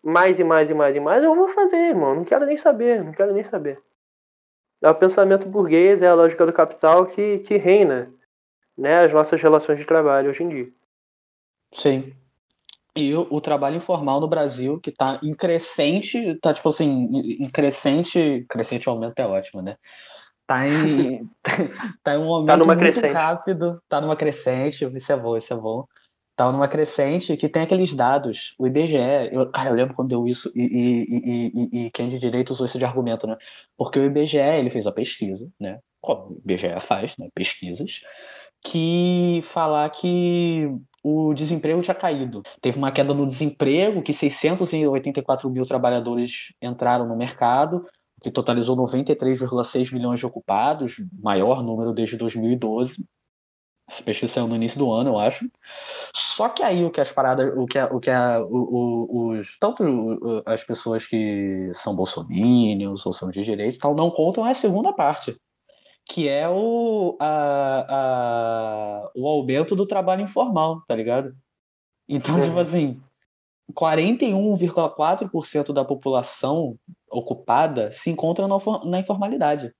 mais 0.03 0.39
e 0.39 0.43
mais 0.43 0.69
e 0.69 0.73
mais 0.73 0.95
e 0.95 0.99
mais, 0.99 1.23
eu 1.23 1.35
vou 1.35 1.47
fazer, 1.49 1.77
irmão. 1.77 2.15
Não 2.15 2.25
quero 2.25 2.45
nem 2.45 2.57
saber, 2.57 3.03
não 3.03 3.13
quero 3.13 3.33
nem 3.33 3.43
saber. 3.43 3.79
É 4.83 4.89
o 4.89 4.95
pensamento 4.95 5.47
burguês, 5.47 6.01
é 6.01 6.07
a 6.07 6.13
lógica 6.13 6.45
do 6.45 6.51
capital 6.51 7.05
que, 7.05 7.39
que 7.39 7.55
reina 7.55 8.11
né, 8.77 9.05
as 9.05 9.13
nossas 9.13 9.41
relações 9.41 9.79
de 9.79 9.85
trabalho 9.85 10.29
hoje 10.29 10.43
em 10.43 10.49
dia. 10.49 10.67
Sim. 11.73 12.13
E 12.95 13.15
o, 13.15 13.25
o 13.31 13.39
trabalho 13.41 13.77
informal 13.77 14.19
no 14.19 14.27
Brasil, 14.27 14.79
que 14.79 14.89
está 14.89 15.19
em 15.23 15.33
crescente, 15.33 16.37
tá 16.41 16.53
tipo 16.53 16.67
assim, 16.67 17.09
em 17.39 17.49
crescente, 17.49 18.45
crescente 18.49 18.89
aumento 18.89 19.17
é 19.17 19.25
ótimo, 19.25 19.61
né? 19.61 19.77
Tá 20.45 20.67
em, 20.67 21.27
tá 22.03 22.15
em 22.15 22.17
um 22.17 22.31
aumento 22.31 22.49
tá 22.49 22.57
numa 22.57 22.75
muito 22.75 22.79
crescente. 22.79 23.13
rápido, 23.13 23.81
tá 23.87 24.01
numa 24.01 24.15
crescente, 24.17 24.85
isso 24.85 25.11
é 25.11 25.17
bom, 25.17 25.37
isso 25.37 25.53
é 25.53 25.57
bom. 25.57 25.85
Tá 26.35 26.51
numa 26.51 26.67
crescente 26.67 27.37
que 27.37 27.47
tem 27.47 27.61
aqueles 27.61 27.93
dados, 27.93 28.53
o 28.57 28.67
IBGE, 28.67 29.29
eu, 29.31 29.49
cara, 29.51 29.69
eu 29.69 29.75
lembro 29.75 29.95
quando 29.95 30.09
deu 30.09 30.27
isso 30.27 30.51
e, 30.55 30.61
e, 30.61 31.51
e, 31.53 31.85
e, 31.85 31.91
quem 31.91 32.09
de 32.09 32.17
direito 32.17 32.51
usou 32.51 32.65
isso 32.65 32.77
de 32.77 32.85
argumento, 32.85 33.27
né? 33.27 33.37
Porque 33.77 33.99
o 33.99 34.05
IBGE, 34.05 34.37
ele 34.37 34.69
fez 34.69 34.85
a 34.87 34.91
pesquisa, 34.91 35.47
né? 35.59 35.79
Como 36.01 36.31
o 36.31 36.41
IBGE 36.43 36.79
faz, 36.81 37.15
né? 37.17 37.27
Pesquisas, 37.33 38.01
que 38.63 39.41
falar 39.45 39.89
que 39.89 40.69
o 41.03 41.33
desemprego 41.33 41.81
tinha 41.81 41.95
caído. 41.95 42.41
Teve 42.61 42.77
uma 42.77 42.91
queda 42.91 43.13
no 43.13 43.27
desemprego, 43.27 44.01
que 44.01 44.13
684 44.13 45.49
mil 45.49 45.65
trabalhadores 45.65 46.53
entraram 46.61 47.07
no 47.07 47.17
mercado, 47.17 47.85
que 48.21 48.31
totalizou 48.31 48.77
93,6 48.77 49.91
milhões 49.91 50.19
de 50.19 50.25
ocupados, 50.25 50.95
maior 51.21 51.61
número 51.61 51.93
desde 51.93 52.15
2012. 52.15 52.95
Essa 53.89 54.01
pesquisa 54.01 54.33
saiu 54.33 54.47
no 54.47 54.55
início 54.55 54.79
do 54.79 54.91
ano, 54.91 55.11
eu 55.11 55.19
acho. 55.19 55.45
Só 56.15 56.49
que 56.49 56.63
aí 56.63 56.83
o 56.83 56.91
que 56.91 57.01
as 57.01 57.11
paradas, 57.11 57.53
o 57.55 57.65
que, 57.65 57.77
a, 57.77 57.85
o 57.87 57.99
que 57.99 58.09
a, 58.09 58.41
o, 58.41 59.07
o, 59.09 59.29
os 59.31 59.57
tanto 59.59 60.43
as 60.45 60.63
pessoas 60.63 61.05
que 61.05 61.71
são 61.75 61.95
bolsominions 61.95 63.05
ou 63.05 63.13
são 63.13 63.29
de 63.29 63.43
direita 63.43 63.77
tal 63.79 63.95
não 63.95 64.09
contam 64.09 64.47
é 64.47 64.51
a 64.51 64.55
segunda 64.55 64.93
parte, 64.93 65.35
que 66.05 66.27
é 66.27 66.49
o, 66.49 67.15
a, 67.19 67.85
a, 67.89 69.11
o 69.15 69.27
aumento 69.27 69.75
do 69.75 69.85
trabalho 69.85 70.23
informal, 70.23 70.81
tá 70.87 70.95
ligado? 70.95 71.35
Então, 72.07 72.39
tipo 72.41 72.53
uhum. 72.53 72.59
assim, 72.59 73.01
41,4% 73.71 75.73
da 75.73 75.85
população 75.85 76.77
ocupada 77.09 77.91
se 77.91 78.09
encontra 78.09 78.47
na, 78.47 78.99
informalidade, 78.99 79.73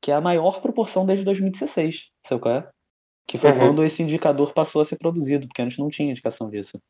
que 0.00 0.10
é 0.10 0.14
a 0.14 0.20
maior 0.20 0.60
proporção 0.60 1.06
desde 1.06 1.24
2016, 1.24 2.08
sabe 2.26 2.40
qual 2.40 2.54
é? 2.54 2.68
Que 3.30 3.38
foi 3.38 3.52
uhum. 3.52 3.58
quando 3.58 3.84
esse 3.84 4.02
indicador 4.02 4.52
passou 4.52 4.82
a 4.82 4.84
ser 4.84 4.96
produzido, 4.96 5.46
porque 5.46 5.62
antes 5.62 5.78
não 5.78 5.88
tinha 5.88 6.10
indicação 6.10 6.50
disso. 6.50 6.82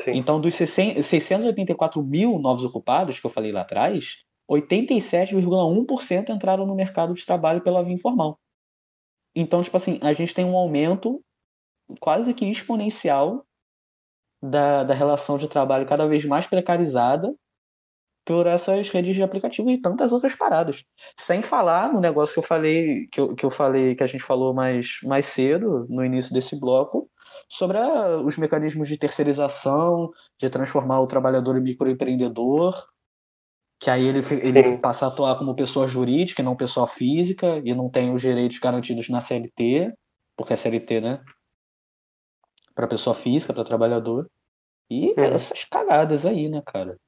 Sim. 0.00 0.12
Então, 0.12 0.40
dos 0.40 0.54
684 0.54 2.00
mil 2.00 2.38
novos 2.38 2.64
ocupados 2.64 3.18
que 3.18 3.26
eu 3.26 3.30
falei 3.32 3.50
lá 3.50 3.62
atrás, 3.62 4.18
87,1% 4.48 6.28
entraram 6.28 6.64
no 6.64 6.76
mercado 6.76 7.12
de 7.12 7.26
trabalho 7.26 7.60
pela 7.60 7.82
via 7.82 7.92
informal. 7.92 8.38
Então, 9.34 9.60
tipo 9.60 9.76
assim, 9.76 9.98
a 10.00 10.12
gente 10.12 10.32
tem 10.32 10.44
um 10.44 10.56
aumento 10.56 11.20
quase 11.98 12.32
que 12.34 12.48
exponencial 12.48 13.44
da, 14.40 14.84
da 14.84 14.94
relação 14.94 15.38
de 15.38 15.48
trabalho 15.48 15.88
cada 15.88 16.06
vez 16.06 16.24
mais 16.24 16.46
precarizada 16.46 17.34
por 18.28 18.46
essas 18.46 18.90
redes 18.90 19.16
de 19.16 19.22
aplicativo 19.22 19.70
e 19.70 19.80
tantas 19.80 20.12
outras 20.12 20.36
paradas. 20.36 20.84
Sem 21.16 21.40
falar 21.40 21.90
no 21.90 21.98
negócio 21.98 22.34
que 22.34 22.40
eu 22.40 22.44
falei, 22.44 23.06
que 23.10 23.18
eu, 23.18 23.34
que 23.34 23.42
eu 23.42 23.50
falei, 23.50 23.94
que 23.94 24.02
a 24.02 24.06
gente 24.06 24.22
falou 24.22 24.52
mais, 24.52 24.98
mais 25.02 25.24
cedo, 25.24 25.86
no 25.88 26.04
início 26.04 26.30
desse 26.30 26.54
bloco, 26.54 27.08
sobre 27.48 27.78
a, 27.78 28.18
os 28.18 28.36
mecanismos 28.36 28.86
de 28.86 28.98
terceirização, 28.98 30.10
de 30.38 30.50
transformar 30.50 31.00
o 31.00 31.06
trabalhador 31.06 31.56
em 31.56 31.62
microempreendedor, 31.62 32.74
que 33.80 33.88
aí 33.88 34.04
ele, 34.04 34.18
ele 34.42 34.76
passa 34.76 35.06
a 35.06 35.08
atuar 35.08 35.38
como 35.38 35.56
pessoa 35.56 35.88
jurídica 35.88 36.42
e 36.42 36.44
não 36.44 36.54
pessoa 36.54 36.86
física, 36.86 37.62
e 37.64 37.74
não 37.74 37.88
tem 37.88 38.14
os 38.14 38.20
direitos 38.20 38.58
garantidos 38.58 39.08
na 39.08 39.22
CLT, 39.22 39.90
porque 40.36 40.52
é 40.52 40.56
CLT, 40.56 41.00
né? 41.00 41.24
Para 42.74 42.86
pessoa 42.86 43.16
física, 43.16 43.54
para 43.54 43.64
trabalhador. 43.64 44.30
E 44.90 45.12
uhum. 45.12 45.24
essas 45.24 45.64
cagadas 45.64 46.26
aí, 46.26 46.46
né, 46.50 46.62
cara? 46.66 46.98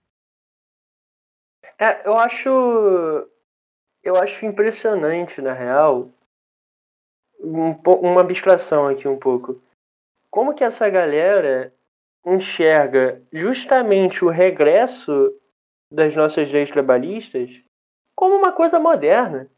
É, 1.78 2.06
eu 2.06 2.16
acho. 2.16 2.48
Eu 4.02 4.16
acho 4.16 4.46
impressionante, 4.46 5.42
na 5.42 5.52
real, 5.52 6.08
um, 7.38 7.72
uma 8.00 8.22
abstração 8.22 8.88
aqui 8.88 9.06
um 9.06 9.18
pouco. 9.18 9.60
Como 10.30 10.54
que 10.54 10.64
essa 10.64 10.88
galera 10.88 11.74
enxerga 12.24 13.20
justamente 13.32 14.24
o 14.24 14.30
regresso 14.30 15.34
das 15.90 16.14
nossas 16.14 16.50
leis 16.52 16.70
trabalhistas 16.70 17.62
como 18.14 18.36
uma 18.36 18.52
coisa 18.52 18.78
moderna. 18.78 19.50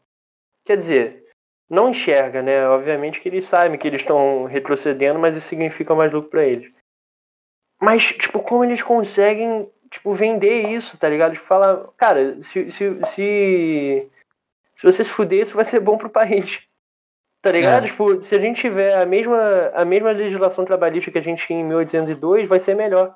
Quer 0.65 0.77
dizer, 0.77 1.27
não 1.69 1.89
enxerga, 1.89 2.41
né? 2.41 2.67
Obviamente 2.67 3.19
que 3.19 3.29
eles 3.29 3.45
sabem 3.45 3.77
que 3.77 3.87
eles 3.87 4.01
estão 4.01 4.45
retrocedendo, 4.45 5.19
mas 5.19 5.35
isso 5.35 5.47
significa 5.47 5.93
mais 5.93 6.11
lucro 6.11 6.31
para 6.31 6.47
eles. 6.47 6.71
Mas, 7.81 8.03
tipo, 8.13 8.39
como 8.41 8.63
eles 8.63 8.81
conseguem, 8.81 9.69
tipo, 9.93 10.11
vender 10.11 10.69
isso, 10.69 10.97
tá 10.97 11.07
ligado? 11.07 11.33
Tipo, 11.33 11.45
falar, 11.45 11.85
cara, 11.95 12.41
se, 12.41 12.71
se, 12.71 12.99
se, 13.05 14.09
se 14.75 14.83
você 14.83 15.03
se 15.03 15.09
fuder, 15.09 15.41
isso 15.41 15.55
vai 15.55 15.65
ser 15.65 15.79
bom 15.79 15.97
pro 15.97 16.09
país. 16.09 16.61
Tá 17.41 17.51
ligado? 17.51 17.83
É. 17.83 17.87
Tipo, 17.87 18.17
se 18.17 18.33
a 18.35 18.39
gente 18.39 18.59
tiver 18.59 18.97
a 18.97 19.05
mesma, 19.05 19.71
a 19.73 19.85
mesma 19.85 20.11
legislação 20.11 20.65
trabalhista 20.65 21.11
que 21.11 21.17
a 21.17 21.21
gente 21.21 21.45
tinha 21.45 21.59
em 21.59 21.65
1802, 21.65 22.49
vai 22.49 22.59
ser 22.59 22.75
melhor. 22.75 23.15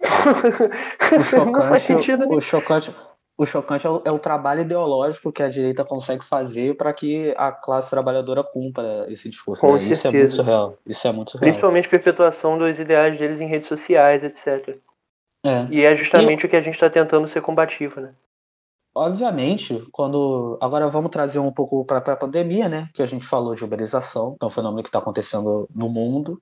O 0.00 0.04
chocante, 1.24 1.52
não 1.52 1.68
faz 1.68 1.82
sentido 1.82 2.28
o 2.28 2.40
chocante, 2.40 2.94
o 3.38 3.46
chocante 3.46 3.86
é 3.86 3.90
o, 3.90 4.02
é 4.04 4.10
o, 4.10 4.18
trabalho 4.18 4.62
ideológico 4.62 5.32
que 5.32 5.42
a 5.42 5.48
direita 5.48 5.84
consegue 5.84 6.24
fazer 6.26 6.76
para 6.76 6.92
que 6.92 7.32
a 7.36 7.50
classe 7.50 7.88
trabalhadora 7.88 8.44
cumpra 8.44 9.06
esse 9.08 9.28
discurso. 9.28 9.60
Com 9.60 9.72
né? 9.74 9.78
certeza. 9.78 9.96
Isso 9.96 10.06
é 10.06 10.12
muito 10.12 10.34
surreal. 10.34 10.78
Isso 10.86 11.08
é 11.08 11.12
muito 11.12 11.30
surreal. 11.30 11.48
Principalmente 11.48 11.88
perpetuação 11.88 12.58
dos 12.58 12.78
ideais 12.78 13.18
deles 13.18 13.40
em 13.40 13.46
redes 13.46 13.68
sociais, 13.68 14.22
etc. 14.22 14.76
É. 15.44 15.66
E 15.70 15.84
é 15.84 15.94
justamente 15.94 16.42
e... 16.42 16.46
o 16.46 16.48
que 16.48 16.56
a 16.56 16.60
gente 16.60 16.74
está 16.74 16.88
tentando 16.88 17.26
ser 17.28 17.40
combativo, 17.42 18.00
né? 18.00 18.14
Obviamente, 18.94 19.82
quando. 19.90 20.58
Agora 20.60 20.88
vamos 20.88 21.10
trazer 21.10 21.38
um 21.38 21.52
pouco 21.52 21.84
para 21.84 21.98
a 21.98 22.16
pandemia, 22.16 22.68
né? 22.68 22.90
Que 22.92 23.02
a 23.02 23.06
gente 23.06 23.26
falou 23.26 23.54
de 23.54 23.64
uberização, 23.64 24.36
que 24.38 24.44
é 24.44 24.46
um 24.46 24.50
fenômeno 24.50 24.82
que 24.82 24.90
está 24.90 24.98
acontecendo 24.98 25.66
no 25.74 25.88
mundo. 25.88 26.40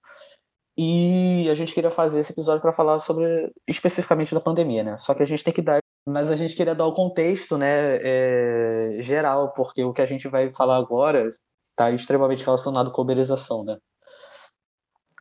E 0.77 1.49
a 1.49 1.55
gente 1.55 1.73
queria 1.73 1.91
fazer 1.91 2.21
esse 2.21 2.33
episódio 2.33 2.61
para 2.61 2.73
falar 2.73 2.99
sobre 2.99 3.53
especificamente 3.69 4.35
da 4.35 4.41
pandemia, 4.41 4.83
né? 4.83 4.99
Só 4.99 5.15
que 5.15 5.23
a 5.23 5.27
gente 5.27 5.45
tem 5.45 5.53
que 5.53 5.63
dar, 5.63 5.79
mas 6.07 6.31
a 6.31 6.35
gente 6.35 6.57
queria 6.57 6.75
dar 6.75 6.87
o 6.87 6.95
contexto, 6.95 7.59
né, 7.59 7.99
é, 8.03 9.03
geral, 9.03 9.53
porque 9.53 9.85
o 9.85 9.93
que 9.93 10.01
a 10.01 10.07
gente 10.07 10.27
vai 10.27 10.51
falar 10.51 10.79
agora 10.79 11.31
está 11.71 11.91
extremamente 11.91 12.45
relacionado 12.45 12.91
com 12.91 13.01
a 13.01 13.05
uberização, 13.05 13.63
né? 13.63 13.77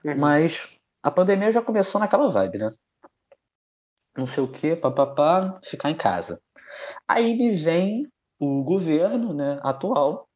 Uhum. 0.03 0.17
Mas 0.17 0.69
a 1.03 1.11
pandemia 1.11 1.51
já 1.51 1.61
começou 1.61 1.99
naquela 1.99 2.29
vibe, 2.29 2.57
né? 2.57 2.73
Não 4.17 4.27
sei 4.27 4.43
o 4.43 4.51
que, 4.51 4.75
papapá, 4.75 5.59
ficar 5.63 5.89
em 5.89 5.97
casa. 5.97 6.41
Aí 7.07 7.35
me 7.35 7.55
vem 7.55 8.07
o 8.39 8.63
governo, 8.63 9.33
né, 9.33 9.59
atual, 9.63 10.27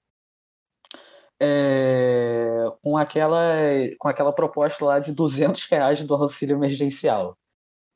é, 1.39 2.65
com, 2.81 2.97
aquela, 2.97 3.55
com 3.99 4.07
aquela 4.07 4.31
proposta 4.31 4.85
lá 4.85 4.99
de 4.99 5.11
200 5.11 5.65
reais 5.65 6.03
do 6.03 6.13
auxílio 6.15 6.55
emergencial. 6.55 7.37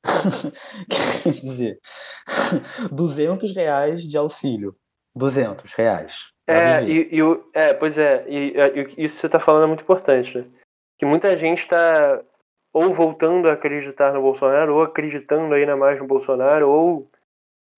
Quer 1.24 1.34
dizer, 1.34 1.80
200 2.92 3.56
reais 3.56 4.04
de 4.04 4.18
auxílio. 4.18 4.76
200 5.16 5.74
reais. 5.74 6.14
É, 6.46 6.84
e, 6.84 7.10
e, 7.12 7.20
é, 7.54 7.74
pois 7.74 7.98
é, 7.98 8.26
e, 8.30 8.54
e 8.56 9.04
isso 9.04 9.16
que 9.16 9.22
você 9.22 9.26
está 9.26 9.40
falando 9.40 9.64
é 9.64 9.68
muito 9.68 9.84
importante, 9.84 10.38
né? 10.38 10.46
Que 10.98 11.06
muita 11.06 11.38
gente 11.38 11.60
está 11.60 12.24
ou 12.78 12.94
voltando 12.94 13.50
a 13.50 13.54
acreditar 13.54 14.14
no 14.14 14.22
Bolsonaro, 14.22 14.76
ou 14.76 14.84
acreditando 14.84 15.54
ainda 15.56 15.76
mais 15.76 16.00
no 16.00 16.06
Bolsonaro, 16.06 16.70
ou 16.70 17.10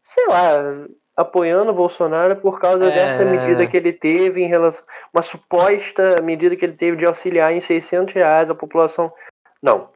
sei 0.03 0.27
lá, 0.27 0.87
apoiando 1.15 1.71
o 1.71 1.75
Bolsonaro 1.75 2.35
por 2.35 2.59
causa 2.59 2.85
é... 2.85 2.91
dessa 2.91 3.23
medida 3.23 3.65
que 3.65 3.77
ele 3.77 3.93
teve 3.93 4.41
em 4.41 4.47
relação. 4.47 4.85
Uma 5.13 5.21
suposta 5.21 6.21
medida 6.21 6.55
que 6.55 6.65
ele 6.65 6.73
teve 6.73 6.97
de 6.97 7.05
auxiliar 7.05 7.53
em 7.53 7.61
600 7.61 8.13
reais 8.13 8.49
a 8.49 8.55
população. 8.55 9.11
Não. 9.61 9.89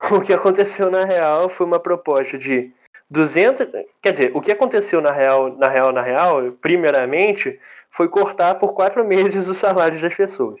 O 0.12 0.20
que 0.20 0.32
aconteceu 0.32 0.90
na 0.92 1.04
real 1.04 1.48
foi 1.48 1.66
uma 1.66 1.80
proposta 1.80 2.38
de 2.38 2.72
200. 3.10 3.66
Quer 4.00 4.12
dizer, 4.12 4.30
o 4.32 4.40
que 4.40 4.52
aconteceu 4.52 5.00
na 5.00 5.10
real, 5.10 5.50
na 5.56 5.68
real, 5.68 5.92
na 5.92 6.02
real, 6.02 6.52
primeiramente, 6.60 7.58
foi 7.90 8.08
cortar 8.08 8.54
por 8.56 8.74
quatro 8.74 9.02
meses 9.06 9.48
os 9.48 9.58
salários 9.58 10.00
das 10.00 10.14
pessoas. 10.14 10.60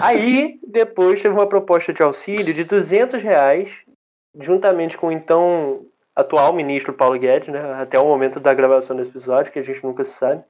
Aí, 0.00 0.58
depois, 0.66 1.22
teve 1.22 1.34
uma 1.34 1.46
proposta 1.46 1.92
de 1.92 2.02
auxílio 2.02 2.54
de 2.54 2.64
200 2.64 3.22
reais, 3.22 3.70
juntamente 4.38 4.96
com 4.96 5.10
então 5.10 5.86
atual 6.14 6.52
ministro 6.52 6.92
Paulo 6.92 7.18
Guedes, 7.18 7.48
né, 7.48 7.60
até 7.74 7.98
o 7.98 8.04
momento 8.04 8.40
da 8.40 8.52
gravação 8.52 8.96
desse 8.96 9.10
episódio, 9.10 9.52
que 9.52 9.58
a 9.58 9.62
gente 9.62 9.84
nunca 9.84 10.04
se 10.04 10.12
sabe. 10.12 10.42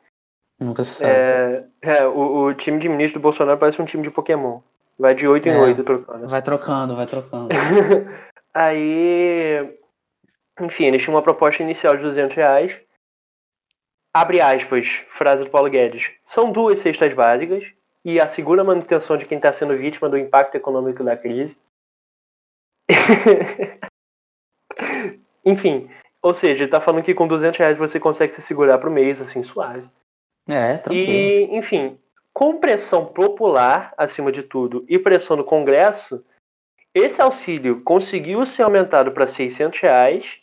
Nunca 0.58 0.82
se 0.82 0.92
sabe. 0.92 1.10
É, 1.10 1.64
é, 1.82 2.06
o, 2.06 2.46
o 2.46 2.54
time 2.54 2.78
de 2.78 2.88
ministro 2.88 3.20
do 3.20 3.22
Bolsonaro 3.22 3.58
parece 3.58 3.80
um 3.80 3.84
time 3.84 4.02
de 4.02 4.10
Pokémon. 4.10 4.60
Vai 4.98 5.14
de 5.14 5.28
8 5.28 5.48
em 5.48 5.52
É. 5.52 5.58
8 5.58 5.84
trocando. 5.84 6.26
Vai 6.26 6.42
trocando, 6.42 6.96
vai 6.96 7.06
trocando. 7.06 7.48
Aí, 8.52 9.78
enfim, 10.60 10.86
eles 10.86 11.02
tinham 11.02 11.14
uma 11.14 11.22
proposta 11.22 11.62
inicial 11.62 11.96
de 11.96 12.02
200 12.02 12.34
reais. 12.34 12.80
Abre 14.12 14.40
aspas, 14.40 14.88
frase 15.10 15.44
do 15.44 15.50
Paulo 15.50 15.70
Guedes. 15.70 16.10
São 16.24 16.50
duas 16.50 16.80
cestas 16.80 17.12
básicas 17.12 17.64
e 18.04 18.20
assegura 18.20 18.62
a 18.62 18.64
manutenção 18.64 19.16
de 19.16 19.26
quem 19.26 19.38
está 19.38 19.52
sendo 19.52 19.76
vítima 19.76 20.08
do 20.08 20.18
impacto 20.18 20.54
econômico 20.54 21.04
da 21.04 21.16
crise. 21.16 21.56
enfim, 25.44 25.90
ou 26.22 26.34
seja, 26.34 26.64
ele 26.64 26.70
tá 26.70 26.80
falando 26.80 27.04
que 27.04 27.14
com 27.14 27.28
200 27.28 27.58
reais 27.58 27.78
você 27.78 28.00
consegue 28.00 28.32
se 28.32 28.42
segurar 28.42 28.78
pro 28.78 28.90
mês, 28.90 29.20
assim, 29.20 29.42
suave. 29.42 29.88
É, 30.48 30.78
tranquilo. 30.78 31.12
E, 31.12 31.56
enfim, 31.56 31.98
com 32.32 32.58
pressão 32.58 33.04
popular, 33.04 33.92
acima 33.96 34.32
de 34.32 34.42
tudo, 34.42 34.84
e 34.88 34.98
pressão 34.98 35.36
do 35.36 35.44
Congresso, 35.44 36.24
esse 36.94 37.20
auxílio 37.20 37.82
conseguiu 37.82 38.44
ser 38.46 38.62
aumentado 38.62 39.12
para 39.12 39.26
600 39.26 39.78
reais 39.80 40.40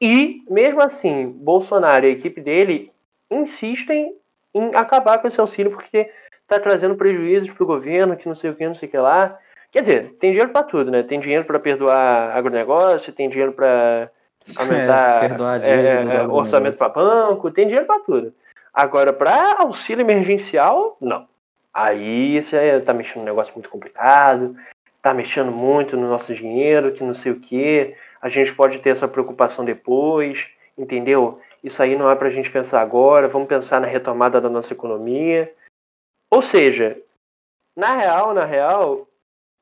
e, 0.00 0.42
mesmo 0.48 0.80
assim, 0.80 1.28
Bolsonaro 1.28 2.06
e 2.06 2.08
a 2.08 2.12
equipe 2.12 2.40
dele 2.40 2.92
insistem 3.30 4.16
em 4.54 4.74
acabar 4.74 5.18
com 5.18 5.28
esse 5.28 5.40
auxílio 5.40 5.70
porque 5.70 6.10
está 6.50 6.58
trazendo 6.58 6.96
prejuízos 6.96 7.50
para 7.50 7.62
o 7.62 7.66
governo, 7.66 8.16
que 8.16 8.26
não 8.26 8.34
sei 8.34 8.50
o 8.50 8.54
que, 8.54 8.66
não 8.66 8.74
sei 8.74 8.88
o 8.88 8.90
que 8.90 8.98
lá. 8.98 9.38
Quer 9.70 9.82
dizer, 9.82 10.16
tem 10.18 10.32
dinheiro 10.32 10.50
para 10.50 10.64
tudo, 10.64 10.90
né? 10.90 11.04
Tem 11.04 11.20
dinheiro 11.20 11.44
para 11.44 11.60
perdoar 11.60 12.36
agronegócio, 12.36 13.12
tem 13.12 13.28
dinheiro 13.28 13.52
para 13.52 14.10
aumentar 14.56 15.22
a 15.22 15.58
é, 15.64 15.70
é, 15.70 15.98
agronegócio. 15.98 16.34
orçamento 16.34 16.76
para 16.76 16.88
banco, 16.88 17.52
tem 17.52 17.66
dinheiro 17.66 17.86
para 17.86 18.00
tudo. 18.00 18.34
Agora, 18.74 19.12
para 19.12 19.62
auxílio 19.62 20.02
emergencial, 20.02 20.96
não. 21.00 21.28
Aí 21.72 22.42
você 22.42 22.80
tá 22.80 22.92
mexendo 22.92 23.18
num 23.18 23.26
negócio 23.26 23.54
muito 23.54 23.68
complicado, 23.68 24.56
tá 25.00 25.14
mexendo 25.14 25.52
muito 25.52 25.96
no 25.96 26.08
nosso 26.08 26.34
dinheiro, 26.34 26.90
que 26.90 27.04
não 27.04 27.14
sei 27.14 27.30
o 27.30 27.38
que. 27.38 27.94
A 28.20 28.28
gente 28.28 28.52
pode 28.52 28.80
ter 28.80 28.90
essa 28.90 29.06
preocupação 29.06 29.64
depois, 29.64 30.48
entendeu? 30.76 31.40
Isso 31.62 31.80
aí 31.80 31.96
não 31.96 32.10
é 32.10 32.16
pra 32.16 32.28
gente 32.28 32.50
pensar 32.50 32.80
agora, 32.80 33.28
vamos 33.28 33.46
pensar 33.46 33.80
na 33.80 33.86
retomada 33.86 34.40
da 34.40 34.48
nossa 34.48 34.72
economia. 34.72 35.52
Ou 36.30 36.42
seja, 36.42 36.96
na 37.76 37.96
real, 37.96 38.32
na 38.32 38.44
real, 38.44 39.08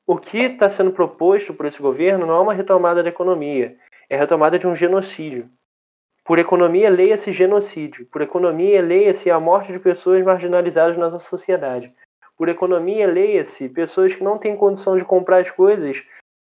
o 0.06 0.18
que 0.18 0.38
está 0.38 0.68
sendo 0.68 0.92
proposto 0.92 1.54
por 1.54 1.66
esse 1.66 1.80
governo 1.80 2.26
não 2.26 2.36
é 2.36 2.40
uma 2.40 2.54
retomada 2.54 3.02
da 3.02 3.08
economia, 3.08 3.76
é 4.08 4.16
a 4.16 4.18
retomada 4.18 4.58
de 4.58 4.66
um 4.66 4.76
genocídio. 4.76 5.48
Por 6.24 6.38
economia, 6.38 6.90
leia-se 6.90 7.32
genocídio. 7.32 8.04
Por 8.06 8.20
economia, 8.20 8.82
leia-se 8.82 9.30
a 9.30 9.40
morte 9.40 9.72
de 9.72 9.80
pessoas 9.80 10.22
marginalizadas 10.22 10.94
na 10.98 11.04
nossa 11.04 11.18
sociedade. 11.18 11.90
Por 12.36 12.50
economia, 12.50 13.06
leia-se 13.06 13.66
pessoas 13.70 14.14
que 14.14 14.22
não 14.22 14.36
têm 14.36 14.54
condição 14.54 14.98
de 14.98 15.06
comprar 15.06 15.38
as 15.38 15.50
coisas, 15.50 16.02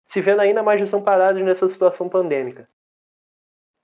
se 0.07 0.20
vendo 0.20 0.40
ainda 0.40 0.62
mais 0.62 0.81
desamparadas 0.81 1.42
nessa 1.42 1.66
situação 1.66 2.09
pandêmica. 2.09 2.68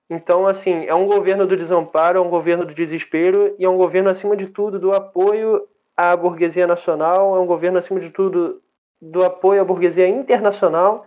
Então, 0.09 0.47
assim, 0.47 0.85
é 0.85 0.95
um 0.95 1.07
governo 1.07 1.45
do 1.45 1.57
desamparo, 1.57 2.17
é 2.17 2.21
um 2.21 2.29
governo 2.29 2.65
do 2.65 2.73
desespero 2.73 3.53
e 3.59 3.65
é 3.65 3.69
um 3.69 3.77
governo, 3.77 4.09
acima 4.09 4.37
de 4.37 4.47
tudo, 4.47 4.79
do 4.79 4.93
apoio 4.93 5.67
à 5.95 6.15
burguesia 6.15 6.65
nacional, 6.67 7.35
é 7.35 7.39
um 7.39 7.45
governo, 7.45 7.77
acima 7.77 7.99
de 7.99 8.09
tudo, 8.11 8.61
do 9.01 9.23
apoio 9.23 9.61
à 9.61 9.65
burguesia 9.65 10.07
internacional, 10.07 11.05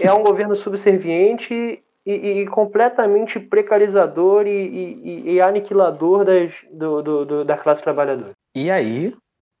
é 0.00 0.12
um 0.12 0.22
governo 0.22 0.56
subserviente 0.56 1.54
e, 1.54 1.82
e- 2.12 2.40
e 2.42 2.46
completamente 2.46 3.38
precarizador 3.38 4.46
e, 4.46 5.30
e- 5.34 5.40
aniquilador 5.40 6.24
das, 6.24 6.64
do- 6.72 7.02
do- 7.02 7.24
do- 7.26 7.44
da 7.44 7.56
classe 7.56 7.82
trabalhadora. 7.82 8.32
E 8.54 8.70
aí, 8.70 9.14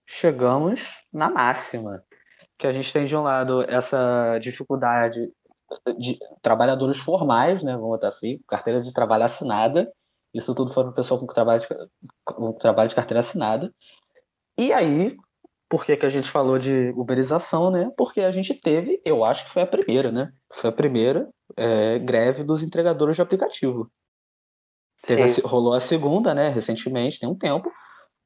chegamos 0.06 0.80
na 1.12 1.30
máxima. 1.30 2.02
Que 2.58 2.66
a 2.66 2.72
gente 2.72 2.92
tem 2.92 3.06
de 3.06 3.14
um 3.14 3.22
lado 3.22 3.62
essa 3.70 4.38
dificuldade 4.40 5.30
de 5.98 6.18
trabalhadores 6.42 6.98
formais, 6.98 7.62
né? 7.62 7.72
Vamos 7.74 7.90
botar 7.90 8.08
assim, 8.08 8.40
carteira 8.48 8.80
de 8.82 8.92
trabalho 8.92 9.24
assinada. 9.24 9.92
Isso 10.34 10.54
tudo 10.54 10.72
foi 10.72 10.82
para 10.84 10.92
pessoa 10.92 11.20
com 11.20 11.26
trabalho 11.26 11.60
de, 11.60 11.68
com 12.24 12.52
trabalho 12.54 12.88
de 12.88 12.94
carteira 12.94 13.20
assinada. 13.20 13.72
E 14.58 14.72
aí, 14.72 15.16
por 15.68 15.84
que, 15.84 15.96
que 15.96 16.04
a 16.04 16.10
gente 16.10 16.30
falou 16.30 16.58
de 16.58 16.92
uberização, 16.96 17.70
né? 17.70 17.90
Porque 17.96 18.20
a 18.20 18.30
gente 18.30 18.52
teve, 18.54 19.00
eu 19.04 19.24
acho 19.24 19.44
que 19.44 19.50
foi 19.50 19.62
a 19.62 19.66
primeira, 19.66 20.10
né? 20.10 20.32
Foi 20.54 20.68
a 20.70 20.72
primeira 20.72 21.28
é, 21.56 21.98
greve 22.00 22.42
dos 22.42 22.62
entregadores 22.62 23.16
de 23.16 23.22
aplicativo. 23.22 23.90
A 25.08 25.48
rolou 25.48 25.74
a 25.74 25.80
segunda, 25.80 26.34
né? 26.34 26.48
Recentemente, 26.48 27.20
tem 27.20 27.28
um 27.28 27.38
tempo. 27.38 27.70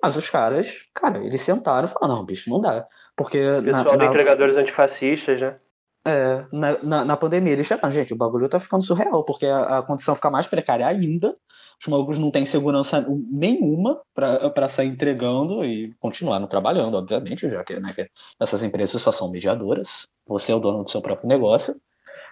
Mas 0.03 0.16
os 0.16 0.29
caras, 0.29 0.81
cara, 0.95 1.25
eles 1.25 1.42
sentaram 1.42 1.87
e 1.87 1.92
falaram, 1.92 2.16
não, 2.16 2.25
bicho, 2.25 2.51
não 2.51 2.61
dá. 2.61 2.87
Porque 3.16 3.38
O 3.38 3.62
na, 3.62 3.62
pessoal 3.62 3.97
do 3.97 4.05
na- 4.05 4.07
Entregadores 4.07 4.57
Antifascistas, 4.57 5.40
né? 5.40 5.59
é, 6.05 6.45
na, 6.53 6.83
na, 6.83 7.05
na 7.05 7.16
pandemia 7.16 7.53
eles 7.53 7.66
chegaram, 7.66 7.92
gente, 7.92 8.12
o 8.12 8.16
bagulho 8.16 8.49
tá 8.49 8.59
ficando 8.59 8.83
surreal, 8.85 9.25
porque 9.25 9.47
a, 9.47 9.79
a 9.79 9.83
condição 9.83 10.16
fica 10.16 10.31
mais 10.31 10.47
precária 10.49 10.87
ainda. 10.87 11.37
Os 11.83 11.88
malucos 11.88 12.16
não 12.16 12.31
têm 12.31 12.47
segurança 12.47 13.05
nenhuma 13.29 14.01
para 14.14 14.68
sair 14.68 14.87
entregando 14.87 15.64
e 15.64 15.92
continuar 15.99 16.47
trabalhando, 16.47 16.97
obviamente, 16.97 17.51
já 17.51 17.64
que, 17.64 17.79
né, 17.81 17.92
que 17.92 18.09
essas 18.40 18.62
empresas 18.62 19.03
só 19.03 19.11
são 19.11 19.29
mediadoras. 19.29 20.07
Você 20.25 20.53
é 20.53 20.55
o 20.55 20.61
dono 20.61 20.85
do 20.85 20.90
seu 20.92 21.03
próprio 21.03 21.29
negócio. 21.29 21.75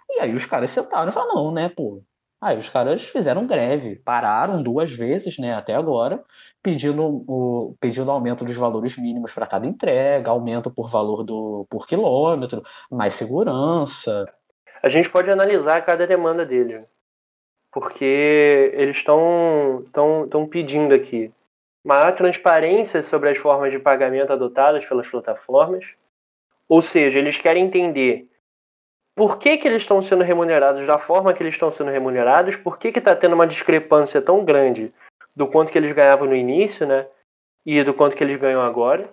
E 0.08 0.20
aí 0.20 0.32
os 0.36 0.46
caras 0.46 0.70
sentaram 0.70 1.10
e 1.10 1.12
falaram, 1.12 1.34
não, 1.34 1.52
né, 1.52 1.68
pô. 1.68 2.00
Aí 2.40 2.58
os 2.58 2.68
caras 2.68 3.02
fizeram 3.02 3.44
greve, 3.44 3.96
pararam 3.96 4.62
duas 4.62 4.92
vezes, 4.92 5.36
né, 5.36 5.52
até 5.52 5.74
agora, 5.74 6.22
pedindo 6.62 7.24
o 7.26 7.76
pedindo 7.80 8.08
aumento 8.08 8.44
dos 8.44 8.56
valores 8.56 8.96
mínimos 8.96 9.32
para 9.32 9.48
cada 9.48 9.66
entrega, 9.66 10.30
aumento 10.30 10.70
por 10.70 10.88
valor 10.88 11.24
do 11.24 11.66
por 11.68 11.88
quilômetro, 11.88 12.62
mais 12.88 13.14
segurança. 13.14 14.32
A 14.80 14.88
gente 14.88 15.10
pode 15.10 15.28
analisar 15.28 15.84
cada 15.84 16.06
demanda 16.06 16.46
deles. 16.46 16.84
Porque 17.72 18.70
eles 18.74 18.96
estão 18.96 19.84
tão, 19.92 20.28
tão 20.28 20.46
pedindo 20.46 20.94
aqui 20.94 21.32
maior 21.84 22.14
transparência 22.14 23.02
sobre 23.02 23.30
as 23.30 23.38
formas 23.38 23.70
de 23.72 23.78
pagamento 23.78 24.32
adotadas 24.32 24.84
pelas 24.84 25.08
plataformas. 25.08 25.84
Ou 26.68 26.82
seja, 26.82 27.18
eles 27.18 27.38
querem 27.38 27.64
entender 27.64 28.28
por 29.16 29.38
que, 29.38 29.56
que 29.56 29.66
eles 29.66 29.82
estão 29.82 30.00
sendo 30.02 30.22
remunerados 30.24 30.86
da 30.86 30.98
forma 30.98 31.32
que 31.32 31.42
eles 31.42 31.54
estão 31.54 31.70
sendo 31.70 31.90
remunerados, 31.90 32.56
por 32.56 32.78
que 32.78 32.88
está 32.88 33.14
tendo 33.14 33.34
uma 33.34 33.46
discrepância 33.46 34.20
tão 34.22 34.44
grande 34.44 34.92
do 35.34 35.46
quanto 35.46 35.70
que 35.72 35.78
eles 35.78 35.92
ganhavam 35.92 36.28
no 36.28 36.34
início, 36.34 36.86
né? 36.86 37.06
E 37.64 37.82
do 37.84 37.94
quanto 37.94 38.16
que 38.16 38.24
eles 38.24 38.38
ganham 38.38 38.62
agora. 38.62 39.12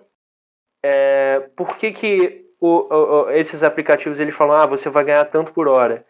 É, 0.84 1.40
por 1.56 1.76
que, 1.76 1.92
que 1.92 2.46
o- 2.60 2.86
o- 2.92 3.30
esses 3.30 3.62
aplicativos 3.62 4.18
eles 4.20 4.34
falam, 4.34 4.56
ah, 4.56 4.66
você 4.66 4.88
vai 4.88 5.04
ganhar 5.04 5.24
tanto 5.24 5.52
por 5.52 5.68
hora. 5.68 6.04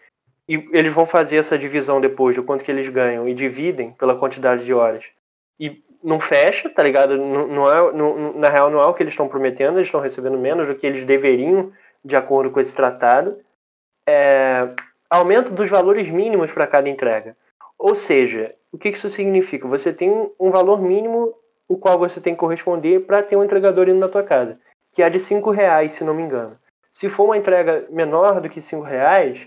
E 0.48 0.54
eles 0.72 0.92
vão 0.92 1.04
fazer 1.04 1.36
essa 1.36 1.58
divisão 1.58 2.00
depois 2.00 2.34
do 2.34 2.42
quanto 2.42 2.64
que 2.64 2.70
eles 2.70 2.88
ganham 2.88 3.28
e 3.28 3.34
dividem 3.34 3.92
pela 3.92 4.16
quantidade 4.16 4.64
de 4.64 4.72
horas. 4.72 5.04
E 5.60 5.82
não 6.02 6.18
fecha, 6.18 6.70
tá 6.70 6.82
ligado? 6.82 7.18
Não, 7.18 7.46
não 7.46 7.70
é, 7.70 7.92
não- 7.92 8.32
na 8.34 8.48
real, 8.48 8.70
não 8.70 8.80
é 8.80 8.86
o 8.86 8.94
que 8.94 9.02
eles 9.02 9.12
estão 9.12 9.28
prometendo, 9.28 9.78
eles 9.78 9.88
estão 9.88 10.00
recebendo 10.00 10.38
menos 10.38 10.66
do 10.66 10.74
que 10.74 10.86
eles 10.86 11.04
deveriam, 11.04 11.70
de 12.04 12.16
acordo 12.16 12.50
com 12.50 12.60
esse 12.60 12.74
tratado. 12.74 13.38
É, 14.08 14.68
aumento 15.10 15.52
dos 15.52 15.68
valores 15.68 16.08
mínimos 16.08 16.50
para 16.52 16.66
cada 16.66 16.88
entrega. 16.88 17.36
Ou 17.78 17.94
seja, 17.94 18.54
o 18.72 18.78
que 18.78 18.88
isso 18.88 19.10
significa? 19.10 19.68
Você 19.68 19.92
tem 19.92 20.30
um 20.40 20.50
valor 20.50 20.80
mínimo 20.80 21.34
o 21.68 21.76
qual 21.76 21.98
você 21.98 22.20
tem 22.20 22.32
que 22.34 22.40
corresponder 22.40 23.00
para 23.00 23.22
ter 23.22 23.36
um 23.36 23.44
entregador 23.44 23.88
indo 23.88 23.98
na 23.98 24.08
tua 24.08 24.22
casa, 24.22 24.58
que 24.94 25.02
é 25.02 25.10
de 25.10 25.20
5 25.20 25.50
reais, 25.50 25.92
se 25.92 26.02
não 26.04 26.14
me 26.14 26.22
engano. 26.22 26.56
Se 26.92 27.08
for 27.10 27.24
uma 27.24 27.36
entrega 27.36 27.86
menor 27.90 28.40
do 28.40 28.48
que 28.48 28.60
5 28.60 28.82
reais, 28.82 29.46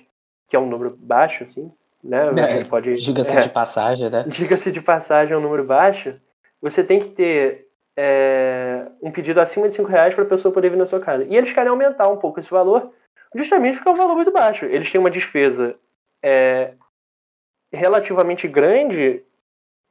que 0.51 0.55
é 0.57 0.59
um 0.59 0.67
número 0.67 0.97
baixo, 0.99 1.43
assim, 1.43 1.71
né? 2.03 2.29
A 2.29 2.41
É, 2.41 2.57
gente 2.57 2.69
pode, 2.69 2.95
Diga-se 2.95 3.37
é, 3.37 3.39
de 3.39 3.49
passagem, 3.49 4.09
né? 4.09 4.25
diga-se 4.27 4.69
de 4.69 4.81
passagem, 4.81 5.33
é 5.33 5.37
um 5.37 5.41
número 5.41 5.63
baixo, 5.63 6.13
você 6.61 6.83
tem 6.83 6.99
que 6.99 7.07
ter 7.07 7.69
é, 7.95 8.85
um 9.01 9.09
pedido 9.11 9.39
acima 9.39 9.69
de 9.69 9.75
5 9.75 9.87
reais 9.87 10.13
para 10.13 10.25
a 10.25 10.27
pessoa 10.27 10.53
poder 10.53 10.69
vir 10.69 10.75
na 10.75 10.85
sua 10.85 10.99
casa. 10.99 11.23
E 11.23 11.37
eles 11.37 11.53
querem 11.53 11.69
aumentar 11.69 12.09
um 12.09 12.17
pouco 12.17 12.41
esse 12.41 12.51
valor, 12.51 12.91
justamente 13.33 13.75
porque 13.75 13.87
é 13.87 13.91
um 13.93 13.95
valor 13.95 14.15
muito 14.15 14.29
baixo. 14.29 14.65
Eles 14.65 14.91
têm 14.91 14.99
uma 14.99 15.09
despesa 15.09 15.73
é, 16.21 16.73
relativamente 17.71 18.45
grande 18.45 19.23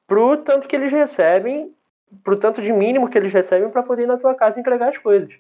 pro 0.07 0.37
tanto 0.37 0.69
que 0.69 0.77
eles 0.77 0.93
recebem, 0.93 1.75
pro 2.23 2.39
tanto 2.39 2.61
de 2.61 2.71
mínimo 2.71 3.09
que 3.09 3.17
eles 3.17 3.33
recebem 3.33 3.71
para 3.71 3.83
poder 3.83 4.03
ir 4.03 4.07
na 4.09 4.19
tua 4.19 4.35
casa 4.35 4.59
e 4.59 4.61
entregar 4.61 4.91
as 4.91 4.99
coisas. 4.99 5.33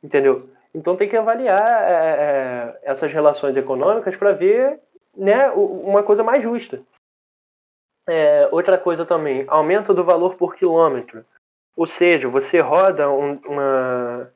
Entendeu? 0.00 0.48
Então 0.74 0.96
tem 0.96 1.08
que 1.08 1.16
avaliar 1.16 1.82
é, 1.82 1.92
é, 1.92 2.78
essas 2.82 3.12
relações 3.12 3.56
econômicas 3.56 4.16
para 4.16 4.32
ver 4.32 4.78
né, 5.16 5.50
uma 5.50 6.02
coisa 6.02 6.22
mais 6.22 6.42
justa. 6.42 6.80
É, 8.08 8.48
outra 8.50 8.78
coisa 8.78 9.04
também, 9.04 9.44
aumento 9.48 9.92
do 9.92 10.04
valor 10.04 10.34
por 10.36 10.54
quilômetro. 10.54 11.24
Ou 11.76 11.86
seja, 11.86 12.28
você 12.28 12.58
roda 12.60 13.10
um, 13.10 13.38
uma- 13.46 14.30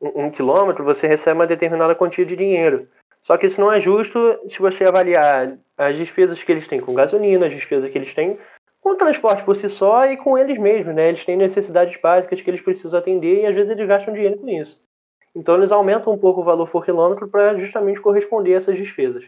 um- 0.00 0.24
um 0.26 0.30
quilômetro, 0.30 0.84
você 0.84 1.06
recebe 1.06 1.38
uma 1.38 1.46
determinada 1.46 1.94
quantia 1.94 2.24
de 2.24 2.36
dinheiro. 2.36 2.86
Só 3.22 3.38
que 3.38 3.46
isso 3.46 3.60
não 3.60 3.72
é 3.72 3.80
justo 3.80 4.18
se 4.46 4.58
você 4.60 4.84
avaliar 4.84 5.56
as 5.78 5.96
despesas 5.96 6.42
que 6.42 6.52
eles 6.52 6.68
têm 6.68 6.80
com 6.80 6.92
gasolina, 6.92 7.46
as 7.46 7.52
despesas 7.52 7.90
que 7.90 7.96
eles 7.96 8.12
têm 8.12 8.38
com 8.82 8.90
o 8.90 8.96
transporte 8.96 9.42
por 9.44 9.56
si 9.56 9.66
só 9.70 10.04
e 10.04 10.18
com 10.18 10.36
eles 10.36 10.58
mesmos, 10.58 10.94
né? 10.94 11.08
Eles 11.08 11.24
têm 11.24 11.38
necessidades 11.38 11.96
básicas 11.96 12.42
que 12.42 12.50
eles 12.50 12.60
precisam 12.60 13.00
atender 13.00 13.40
e 13.40 13.46
às 13.46 13.54
vezes 13.54 13.70
eles 13.70 13.88
gastam 13.88 14.12
dinheiro 14.12 14.36
com 14.38 14.48
isso. 14.50 14.83
Então 15.34 15.56
eles 15.56 15.72
aumentam 15.72 16.12
um 16.12 16.18
pouco 16.18 16.40
o 16.40 16.44
valor 16.44 16.68
por 16.68 16.84
quilômetro 16.84 17.28
para 17.28 17.56
justamente 17.56 18.00
corresponder 18.00 18.54
a 18.54 18.56
essas 18.58 18.76
despesas. 18.76 19.24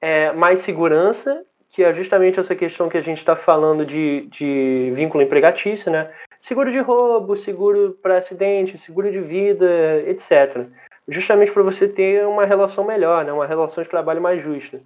É, 0.00 0.32
mais 0.32 0.60
segurança, 0.60 1.44
que 1.70 1.84
é 1.84 1.92
justamente 1.92 2.40
essa 2.40 2.54
questão 2.54 2.88
que 2.88 2.98
a 2.98 3.02
gente 3.02 3.18
está 3.18 3.36
falando 3.36 3.86
de, 3.86 4.26
de 4.26 4.92
vínculo 4.94 5.22
empregatício, 5.22 5.90
né? 5.90 6.10
Seguro 6.40 6.72
de 6.72 6.78
roubo, 6.78 7.36
seguro 7.36 7.98
para 8.02 8.18
acidente, 8.18 8.78
seguro 8.78 9.10
de 9.10 9.20
vida, 9.20 10.02
etc. 10.06 10.66
Justamente 11.06 11.52
para 11.52 11.62
você 11.62 11.86
ter 11.86 12.26
uma 12.26 12.44
relação 12.44 12.84
melhor, 12.84 13.24
né? 13.24 13.32
uma 13.32 13.46
relação 13.46 13.84
de 13.84 13.90
trabalho 13.90 14.22
mais 14.22 14.42
justa. 14.42 14.80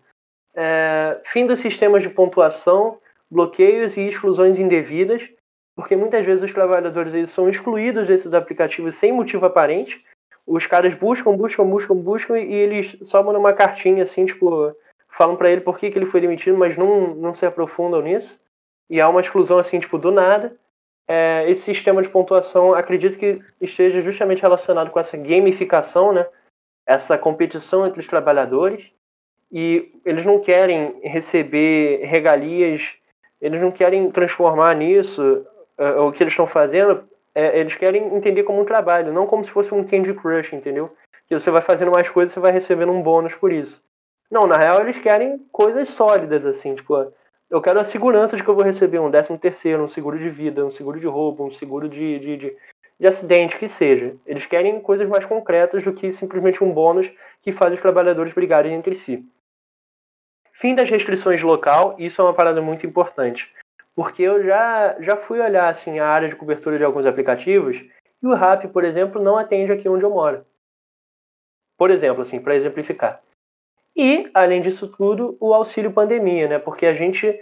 É, 0.54 1.20
fim 1.24 1.46
dos 1.46 1.60
sistemas 1.60 2.02
de 2.02 2.10
pontuação, 2.10 2.98
bloqueios 3.30 3.96
e 3.96 4.02
exclusões 4.02 4.58
indevidas, 4.58 5.28
porque 5.76 5.96
muitas 5.96 6.24
vezes 6.24 6.44
os 6.44 6.52
trabalhadores 6.52 7.14
eles 7.14 7.30
são 7.30 7.48
excluídos 7.48 8.08
desses 8.08 8.32
aplicativos 8.34 8.94
sem 8.94 9.12
motivo 9.12 9.46
aparente. 9.46 10.04
Os 10.46 10.66
caras 10.66 10.94
buscam, 10.94 11.36
buscam, 11.36 11.64
buscam, 11.64 11.94
buscam 11.96 12.38
e 12.38 12.52
eles 12.52 12.96
só 13.02 13.22
mandam 13.22 13.40
uma 13.40 13.52
cartinha 13.52 14.02
assim, 14.02 14.26
tipo, 14.26 14.74
falam 15.08 15.36
para 15.36 15.50
ele 15.50 15.60
por 15.60 15.78
que, 15.78 15.90
que 15.90 15.98
ele 15.98 16.06
foi 16.06 16.20
demitido, 16.20 16.58
mas 16.58 16.76
não, 16.76 17.14
não 17.14 17.32
se 17.32 17.46
aprofundam 17.46 18.02
nisso. 18.02 18.40
E 18.90 19.00
há 19.00 19.08
uma 19.08 19.20
exclusão 19.20 19.58
assim, 19.58 19.80
tipo, 19.80 19.96
do 19.96 20.10
nada. 20.10 20.56
É, 21.08 21.48
esse 21.48 21.62
sistema 21.62 22.02
de 22.02 22.08
pontuação 22.08 22.74
acredito 22.74 23.18
que 23.18 23.40
esteja 23.60 24.00
justamente 24.00 24.42
relacionado 24.42 24.90
com 24.90 24.98
essa 24.98 25.16
gamificação, 25.16 26.12
né? 26.12 26.26
Essa 26.86 27.16
competição 27.16 27.86
entre 27.86 28.00
os 28.00 28.06
trabalhadores. 28.06 28.90
E 29.52 29.92
eles 30.04 30.24
não 30.24 30.40
querem 30.40 31.00
receber 31.02 32.04
regalias, 32.04 32.96
eles 33.40 33.60
não 33.60 33.70
querem 33.70 34.10
transformar 34.10 34.74
nisso 34.74 35.46
uh, 35.78 36.00
o 36.02 36.12
que 36.12 36.22
eles 36.22 36.32
estão 36.32 36.46
fazendo. 36.46 37.08
É, 37.34 37.58
eles 37.58 37.74
querem 37.74 38.14
entender 38.14 38.44
como 38.44 38.60
um 38.60 38.64
trabalho, 38.64 39.12
não 39.12 39.26
como 39.26 39.44
se 39.44 39.50
fosse 39.50 39.74
um 39.74 39.84
Candy 39.84 40.14
Crush, 40.14 40.52
entendeu? 40.52 40.94
Que 41.26 41.38
você 41.38 41.50
vai 41.50 41.62
fazendo 41.62 41.90
mais 41.90 42.08
coisas, 42.08 42.32
você 42.32 42.40
vai 42.40 42.52
recebendo 42.52 42.92
um 42.92 43.02
bônus 43.02 43.34
por 43.34 43.52
isso. 43.52 43.82
Não, 44.30 44.46
na 44.46 44.56
real 44.56 44.80
eles 44.80 44.98
querem 44.98 45.38
coisas 45.50 45.88
sólidas, 45.88 46.46
assim, 46.46 46.74
tipo, 46.74 47.12
eu 47.50 47.60
quero 47.60 47.78
a 47.78 47.84
segurança 47.84 48.36
de 48.36 48.42
que 48.42 48.48
eu 48.48 48.54
vou 48.54 48.64
receber 48.64 48.98
um 48.98 49.10
décimo 49.10 49.38
terceiro, 49.38 49.82
um 49.82 49.88
seguro 49.88 50.18
de 50.18 50.28
vida, 50.28 50.64
um 50.64 50.70
seguro 50.70 50.98
de 50.98 51.06
roubo, 51.06 51.44
um 51.44 51.50
seguro 51.50 51.88
de, 51.88 52.18
de, 52.18 52.36
de, 52.36 52.56
de 52.98 53.06
acidente, 53.06 53.56
que 53.56 53.68
seja. 53.68 54.16
Eles 54.26 54.46
querem 54.46 54.80
coisas 54.80 55.08
mais 55.08 55.24
concretas 55.24 55.84
do 55.84 55.92
que 55.92 56.10
simplesmente 56.10 56.64
um 56.64 56.72
bônus 56.72 57.10
que 57.42 57.52
faz 57.52 57.72
os 57.74 57.80
trabalhadores 57.80 58.32
brigarem 58.32 58.74
entre 58.74 58.94
si. 58.94 59.24
Fim 60.52 60.74
das 60.74 60.88
restrições 60.88 61.42
local, 61.42 61.94
isso 61.98 62.20
é 62.20 62.24
uma 62.24 62.34
parada 62.34 62.62
muito 62.62 62.86
importante. 62.86 63.52
Porque 63.94 64.22
eu 64.22 64.42
já, 64.44 64.96
já 65.00 65.16
fui 65.16 65.40
olhar 65.40 65.68
assim, 65.68 65.98
a 65.98 66.08
área 66.08 66.28
de 66.28 66.36
cobertura 66.36 66.76
de 66.76 66.84
alguns 66.84 67.06
aplicativos 67.06 67.80
e 68.22 68.26
o 68.26 68.34
RAP, 68.34 68.66
por 68.72 68.84
exemplo, 68.84 69.22
não 69.22 69.36
atende 69.36 69.70
aqui 69.70 69.88
onde 69.88 70.04
eu 70.04 70.10
moro. 70.10 70.44
Por 71.76 71.90
exemplo, 71.90 72.22
assim, 72.22 72.40
para 72.40 72.56
exemplificar. 72.56 73.22
E, 73.96 74.28
além 74.34 74.60
disso 74.60 74.88
tudo, 74.88 75.36
o 75.38 75.54
auxílio 75.54 75.92
pandemia, 75.92 76.48
né? 76.48 76.58
Porque 76.58 76.86
a 76.86 76.94
gente 76.94 77.40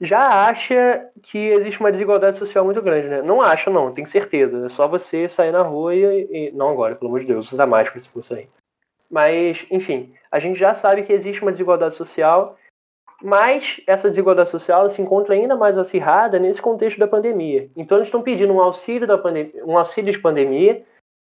já 0.00 0.46
acha 0.48 1.10
que 1.22 1.38
existe 1.38 1.78
uma 1.80 1.92
desigualdade 1.92 2.36
social 2.36 2.64
muito 2.64 2.80
grande, 2.80 3.08
né? 3.08 3.22
Não 3.22 3.42
acha, 3.42 3.70
não, 3.70 3.92
tem 3.92 4.06
certeza. 4.06 4.64
É 4.64 4.68
só 4.68 4.88
você 4.88 5.28
sair 5.28 5.52
na 5.52 5.62
rua 5.62 5.94
e. 5.94 6.28
e 6.30 6.50
não 6.52 6.70
agora, 6.70 6.96
pelo 6.96 7.08
amor 7.08 7.20
de 7.20 7.26
Deus, 7.26 7.52
usar 7.52 7.66
máscara 7.66 8.00
se 8.00 8.08
for 8.08 8.24
sair. 8.24 8.48
Mas, 9.10 9.66
enfim, 9.70 10.14
a 10.30 10.38
gente 10.38 10.58
já 10.58 10.72
sabe 10.72 11.02
que 11.02 11.12
existe 11.12 11.42
uma 11.42 11.52
desigualdade 11.52 11.94
social, 11.94 12.56
mas 13.22 13.80
essa 13.86 14.08
desigualdade 14.08 14.50
social 14.50 14.88
se 14.90 15.00
encontra 15.00 15.34
ainda 15.34 15.56
mais 15.56 15.78
acirrada 15.78 16.38
nesse 16.38 16.60
contexto 16.60 16.98
da 16.98 17.06
pandemia. 17.06 17.70
Então, 17.76 17.98
eles 17.98 18.08
estão 18.08 18.22
pedindo 18.22 18.52
um 18.52 18.60
auxílio, 18.60 19.06
da 19.06 19.16
pandemia, 19.16 19.64
um 19.64 19.78
auxílio 19.78 20.12
de 20.12 20.18
pandemia 20.18 20.84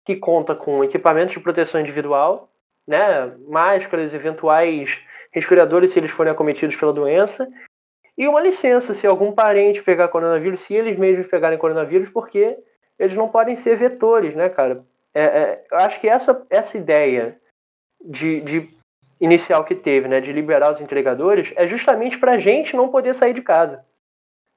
que 0.06 0.15
conta 0.15 0.56
com 0.56 0.84
equipamentos 0.84 1.34
de 1.34 1.39
proteção 1.39 1.80
individual 1.80 2.49
né, 2.88 3.32
máscaras, 3.47 4.13
eventuais 4.13 4.99
respiradores 5.32 5.91
se 5.91 5.99
eles 5.99 6.12
forem 6.12 6.32
acometidos 6.32 6.75
pela 6.75 6.91
doença, 6.91 7.47
e 8.17 8.27
uma 8.27 8.41
licença 8.41 8.93
se 8.93 9.08
algum 9.08 9.32
parente 9.32 9.82
pegar 9.82 10.10
coronavírus, 10.10 10.60
se 10.60 10.73
eles 10.73 10.97
mesmos 10.97 11.27
pegarem 11.27 11.58
coronavírus, 11.58 12.10
porque 12.10 12.58
eles 12.99 13.15
não 13.15 13.30
podem 13.30 13.56
ser 13.56 13.77
vetores, 13.77 14.36
né, 14.36 14.49
cara? 14.49 14.86
É, 15.13 15.23
é, 15.23 15.65
eu 15.71 15.77
acho 15.77 15.99
que 15.99 16.08
essa, 16.08 16.45
essa 16.49 16.77
ideia 16.77 17.39
de, 18.04 18.41
de 18.41 18.69
inicial 19.21 19.63
que 19.63 19.75
teve, 19.75 20.07
né, 20.07 20.19
de 20.19 20.34
liberar 20.34 20.71
os 20.71 20.81
entregadores, 20.81 21.53
é 21.55 21.67
justamente 21.67 22.17
para 22.17 22.34
a 22.34 22.38
gente 22.39 22.75
não 22.75 22.89
poder 22.89 23.13
sair 23.13 23.34
de 23.34 23.41
casa. 23.41 23.86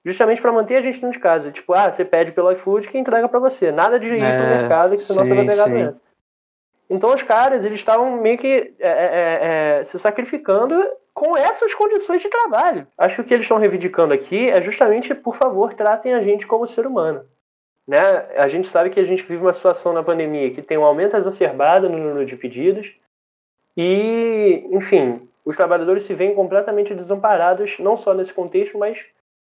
Justamente 0.05 0.41
para 0.41 0.53
manter 0.53 0.77
a 0.77 0.81
gente 0.81 0.95
dentro 0.95 1.13
de 1.13 1.19
casa. 1.19 1.53
Tipo, 1.53 1.75
ah, 1.75 1.91
você 1.91 2.05
pede 2.05 2.33
pelo 2.33 2.51
iFood 2.51 2.89
que 2.89 2.99
entrega 2.99 3.29
para 3.29 3.39
você. 3.39 3.71
Nada 3.71 4.01
de 4.01 4.07
ir 4.07 4.23
é, 4.23 4.39
pro 4.39 4.49
mercado, 4.49 4.97
que 4.97 5.03
senão 5.03 5.25
sim, 5.25 5.31
você 5.31 5.35
vai 5.35 5.47
pegar 5.47 5.67
doença. 5.67 6.01
Então 6.89 7.13
os 7.15 7.23
caras 7.23 7.65
eles 7.65 7.79
estavam 7.79 8.21
meio 8.21 8.39
que 8.39 8.75
é, 8.79 8.89
é, 8.89 8.91
é, 8.91 9.79
é, 9.81 9.85
se 9.85 9.99
sacrificando 9.99 10.83
com 11.15 11.37
essas 11.37 11.73
condições 11.75 12.21
de 12.21 12.29
trabalho. 12.29 12.87
Acho 12.99 13.17
que 13.17 13.21
o 13.21 13.25
que 13.25 13.35
eles 13.35 13.45
estão 13.45 13.59
reivindicando 13.59 14.13
aqui 14.13 14.51
é 14.51 14.61
justamente, 14.61 15.15
por 15.15 15.37
favor, 15.37 15.73
tratem 15.75 16.13
a 16.13 16.21
gente 16.21 16.47
como 16.47 16.67
ser 16.67 16.87
humano. 16.87 17.25
Né? 17.87 17.99
A 18.37 18.49
gente 18.49 18.67
sabe 18.67 18.91
que 18.91 19.01
a 19.01 19.05
gente 19.05 19.23
vive 19.23 19.43
uma 19.43 19.53
situação 19.53 19.93
na 19.93 20.03
pandemia 20.03 20.51
que 20.51 20.63
tem 20.63 20.77
um 20.77 20.85
aumento 20.85 21.17
exacerbado 21.17 21.89
no 21.89 21.99
número 21.99 22.27
de 22.27 22.37
pedidos 22.37 22.95
e, 23.77 24.67
enfim, 24.71 25.29
os 25.45 25.57
trabalhadores 25.57 26.05
se 26.05 26.15
veem 26.15 26.35
completamente 26.35 26.95
desamparados, 26.95 27.79
não 27.79 27.97
só 27.97 28.15
nesse 28.15 28.33
contexto, 28.33 28.79
mas 28.79 29.05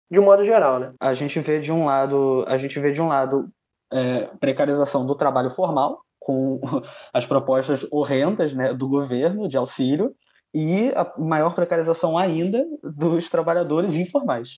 de 0.09 0.19
um 0.19 0.23
modo 0.23 0.43
geral, 0.43 0.79
né? 0.79 0.93
A 0.99 1.13
gente 1.13 1.39
vê 1.39 1.59
de 1.59 1.71
um 1.71 1.85
lado, 1.85 2.43
a 2.47 2.57
gente 2.57 2.79
vê 2.79 2.91
de 2.91 3.01
um 3.01 3.07
lado 3.07 3.49
é, 3.91 4.29
precarização 4.39 5.05
do 5.05 5.15
trabalho 5.15 5.51
formal, 5.51 6.01
com 6.19 6.59
as 7.13 7.25
propostas 7.25 7.85
horrendas 7.91 8.53
né, 8.53 8.73
do 8.73 8.87
governo 8.87 9.47
de 9.47 9.57
auxílio 9.57 10.15
e 10.53 10.89
a 10.95 11.11
maior 11.17 11.55
precarização 11.55 12.17
ainda 12.17 12.65
dos 12.83 13.29
trabalhadores 13.29 13.95
informais. 13.95 14.55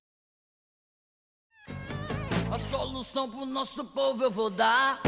A 2.52 2.58
solução 2.58 3.30
pro 3.30 3.46
nosso 3.46 3.84
povo 3.86 4.24
eu 4.24 4.32
vou 4.32 4.50
dar. 4.50 5.02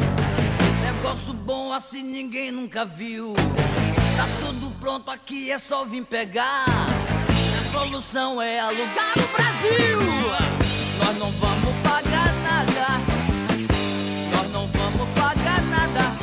Negócio 0.82 1.34
bom 1.34 1.74
assim 1.74 2.04
ninguém 2.04 2.52
nunca 2.52 2.86
viu. 2.86 3.34
Tá 4.18 4.26
tudo 4.40 4.72
pronto 4.80 5.12
aqui, 5.12 5.52
é 5.52 5.60
só 5.60 5.86
vir 5.86 6.04
pegar. 6.04 6.66
A 6.66 7.72
solução 7.72 8.42
é 8.42 8.60
alugar 8.60 9.14
o 9.16 9.28
Brasil. 9.28 10.00
Nós 10.98 11.20
não 11.20 11.30
vamos 11.34 11.76
pagar 11.84 12.34
nada. 12.42 13.00
Nós 14.32 14.52
não 14.52 14.66
vamos 14.66 15.10
pagar 15.10 15.62
nada. 15.62 16.18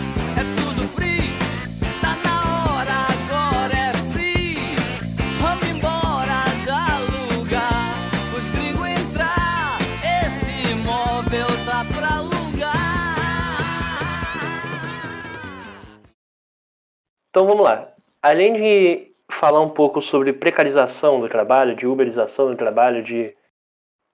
Então 17.35 17.49
vamos 17.49 17.65
lá. 17.65 17.89
Além 18.23 18.53
de 18.53 19.13
falar 19.29 19.61
um 19.61 19.69
pouco 19.69 20.01
sobre 20.01 20.33
precarização 20.33 21.21
do 21.21 21.29
trabalho, 21.29 21.75
de 21.75 21.85
uberização 21.85 22.49
do 22.49 22.57
trabalho, 22.57 23.03
de 23.03 23.35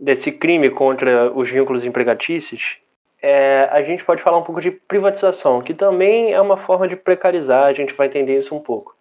desse 0.01 0.33
crime 0.33 0.71
contra 0.71 1.31
os 1.31 1.51
vínculos 1.51 1.85
empregatícios, 1.85 2.79
é, 3.21 3.69
a 3.71 3.83
gente 3.83 4.03
pode 4.07 4.23
falar 4.23 4.39
um 4.39 4.43
pouco 4.43 4.59
de 4.59 4.71
privatização, 4.71 5.61
que 5.61 5.75
também 5.75 6.33
é 6.33 6.41
uma 6.41 6.57
forma 6.57 6.89
de 6.89 6.97
precarizar, 6.97 7.65
a 7.65 7.75
gente 7.75 7.93
vai 7.93 8.07
entender 8.07 8.39
isso 8.39 8.55
um 8.55 8.61
pouco. 8.61 8.97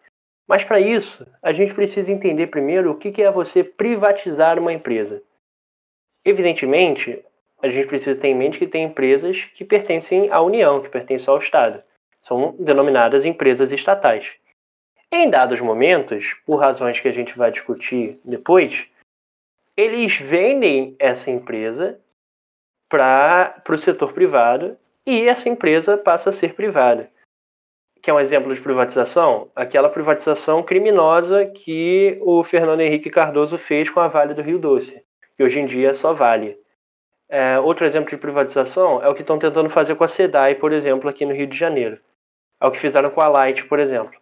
Mas 0.45 0.65
para 0.65 0.81
isso, 0.81 1.25
a 1.41 1.53
gente 1.53 1.73
precisa 1.73 2.11
entender 2.11 2.47
primeiro 2.47 2.91
o 2.91 2.97
que 2.97 3.23
é 3.23 3.31
você 3.31 3.63
privatizar 3.63 4.59
uma 4.59 4.73
empresa. 4.73 5.23
Evidentemente, 6.25 7.23
a 7.63 7.69
gente 7.69 7.87
precisa 7.87 8.19
ter 8.19 8.27
em 8.27 8.35
mente 8.35 8.59
que 8.59 8.67
tem 8.67 8.83
empresas 8.83 9.45
que 9.55 9.63
pertencem 9.63 10.29
à 10.29 10.41
União, 10.41 10.81
que 10.81 10.89
pertencem 10.89 11.33
ao 11.33 11.39
Estado. 11.39 11.81
São 12.21 12.55
denominadas 12.59 13.25
empresas 13.25 13.71
estatais. 13.71 14.39
Em 15.11 15.27
dados 15.27 15.59
momentos, 15.59 16.35
por 16.45 16.57
razões 16.57 16.99
que 16.99 17.07
a 17.07 17.11
gente 17.11 17.35
vai 17.35 17.49
discutir 17.49 18.19
depois, 18.23 18.87
eles 19.75 20.15
vendem 20.17 20.95
essa 20.99 21.31
empresa 21.31 21.99
para 22.87 23.63
o 23.67 23.77
setor 23.77 24.13
privado 24.13 24.77
e 25.07 25.27
essa 25.27 25.49
empresa 25.49 25.97
passa 25.97 26.29
a 26.29 26.33
ser 26.33 26.53
privada. 26.53 27.09
Que 28.03 28.11
é 28.11 28.13
um 28.13 28.19
exemplo 28.19 28.53
de 28.53 28.61
privatização? 28.61 29.49
Aquela 29.55 29.89
privatização 29.89 30.61
criminosa 30.61 31.45
que 31.45 32.19
o 32.21 32.43
Fernando 32.43 32.81
Henrique 32.81 33.09
Cardoso 33.09 33.57
fez 33.57 33.89
com 33.89 33.99
a 33.99 34.07
Vale 34.07 34.35
do 34.35 34.43
Rio 34.43 34.59
Doce, 34.59 35.03
que 35.35 35.43
hoje 35.43 35.59
em 35.59 35.65
dia 35.65 35.95
só 35.95 36.13
Vale. 36.13 36.55
É, 37.27 37.59
outro 37.59 37.85
exemplo 37.85 38.09
de 38.11 38.17
privatização 38.17 39.03
é 39.03 39.09
o 39.09 39.15
que 39.15 39.21
estão 39.21 39.39
tentando 39.39 39.69
fazer 39.69 39.95
com 39.95 40.03
a 40.03 40.07
SEDAI, 40.07 40.55
por 40.55 40.71
exemplo, 40.71 41.09
aqui 41.09 41.25
no 41.25 41.33
Rio 41.33 41.47
de 41.47 41.57
Janeiro 41.57 41.99
ao 42.59 42.71
que 42.71 42.79
fizeram 42.79 43.09
com 43.09 43.21
a 43.21 43.27
Light, 43.27 43.65
por 43.65 43.79
exemplo. 43.79 44.19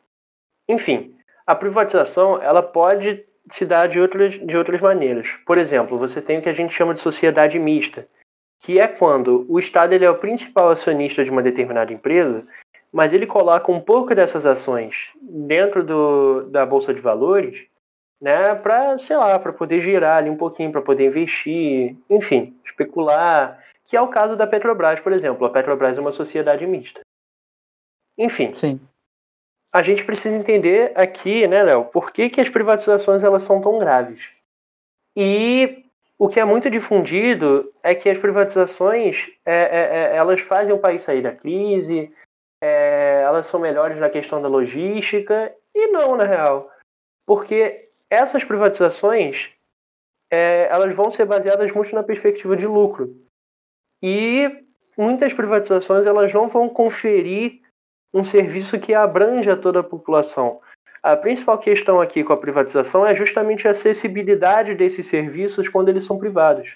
Enfim, 0.68 1.16
a 1.46 1.56
privatização 1.56 2.42
ela 2.42 2.62
pode 2.62 3.26
se 3.52 3.66
dá 3.66 3.88
de 3.88 4.00
outras, 4.00 4.34
de 4.34 4.58
outras 4.58 4.82
maneiras. 4.82 5.30
Por 5.46 5.58
exemplo, 5.58 5.98
você 5.98 6.22
tem 6.22 6.40
o 6.40 6.42
que 6.42 6.50
a 6.50 6.54
gente 6.54 6.74
chama 6.74 6.94
de 6.94 7.00
sociedade 7.00 7.58
mista, 7.58 8.08
que 8.60 8.80
é 8.80 8.88
quando 8.88 9.46
o 9.48 9.60
Estado 9.60 9.94
ele 9.94 10.06
é 10.06 10.10
o 10.10 10.18
principal 10.18 10.70
acionista 10.70 11.24
de 11.24 11.30
uma 11.30 11.42
determinada 11.42 11.94
empresa, 11.94 12.46
mas 12.92 13.14
ele 13.14 13.26
coloca 13.26 13.72
um 13.72 13.80
pouco 13.80 14.14
dessas 14.16 14.46
ações 14.46 15.12
dentro 15.22 15.84
do, 15.84 16.44
da 16.50 16.66
bolsa 16.66 16.94
de 16.94 17.00
valores, 17.00 17.66
né, 18.20 18.56
para 18.56 18.98
sei 18.98 19.16
lá, 19.16 19.38
para 19.38 19.54
poder 19.54 19.80
girar 19.82 20.18
ali 20.18 20.30
um 20.30 20.38
pouquinho, 20.38 20.72
para 20.72 20.82
poder 20.82 21.06
investir, 21.06 21.96
enfim, 22.10 22.56
especular, 22.66 23.64
que 23.86 23.96
é 23.96 24.02
o 24.02 24.08
caso 24.08 24.36
da 24.36 24.48
Petrobras, 24.48 25.00
por 25.00 25.14
exemplo. 25.14 25.46
A 25.46 25.50
Petrobras 25.50 25.98
é 25.98 26.02
uma 26.02 26.12
sociedade 26.12 26.66
mista. 26.66 27.02
Enfim. 28.18 28.56
Sim. 28.56 28.80
A 29.74 29.84
gente 29.84 30.04
precisa 30.04 30.36
entender 30.36 30.92
aqui, 30.96 31.46
né, 31.48 31.62
Léo, 31.62 31.86
por 31.86 32.12
que, 32.12 32.30
que 32.30 32.42
as 32.42 32.50
privatizações 32.50 33.24
elas 33.24 33.44
são 33.44 33.62
tão 33.62 33.78
graves. 33.78 34.30
E 35.16 35.86
o 36.18 36.28
que 36.28 36.40
é 36.40 36.46
muito 36.46 36.70
difundido 36.70 37.72
é 37.84 37.94
que 37.94 38.10
as 38.10 38.18
privatizações 38.18 39.30
é, 39.46 39.54
é, 39.54 40.14
é, 40.14 40.16
elas 40.16 40.42
fazem 40.42 40.74
o 40.74 40.80
país 40.80 41.04
sair 41.04 41.22
da 41.22 41.36
crise, 41.36 42.12
é, 42.62 43.22
elas 43.24 43.46
são 43.46 43.60
melhores 43.60 44.00
na 44.00 44.10
questão 44.10 44.42
da 44.42 44.48
logística 44.48 45.54
e 45.76 45.88
não 45.88 46.16
na 46.16 46.24
real, 46.24 46.72
porque 47.26 47.90
essas 48.10 48.44
privatizações 48.44 49.56
é, 50.32 50.68
elas 50.72 50.96
vão 50.96 51.12
ser 51.12 51.26
baseadas 51.26 51.72
muito 51.72 51.94
na 51.94 52.04
perspectiva 52.04 52.58
de 52.58 52.66
lucro 52.66 53.16
e 54.02 54.66
muitas 54.98 55.34
privatizações 55.34 56.06
elas 56.06 56.34
não 56.34 56.48
vão 56.48 56.68
conferir 56.68 57.62
um 58.14 58.24
serviço 58.24 58.80
que 58.80 58.94
abranja 58.94 59.56
toda 59.56 59.80
a 59.80 59.84
população. 59.84 60.60
A 61.02 61.16
principal 61.16 61.58
questão 61.58 62.02
aqui 62.02 62.24
com 62.24 62.34
a 62.34 62.38
privatização 62.38 63.06
é 63.06 63.16
justamente 63.16 63.68
a 63.68 63.72
acessibilidade 63.72 64.76
desses 64.76 65.06
serviços 65.06 65.70
quando 65.70 65.90
eles 65.90 66.06
são 66.06 66.18
privados. 66.18 66.76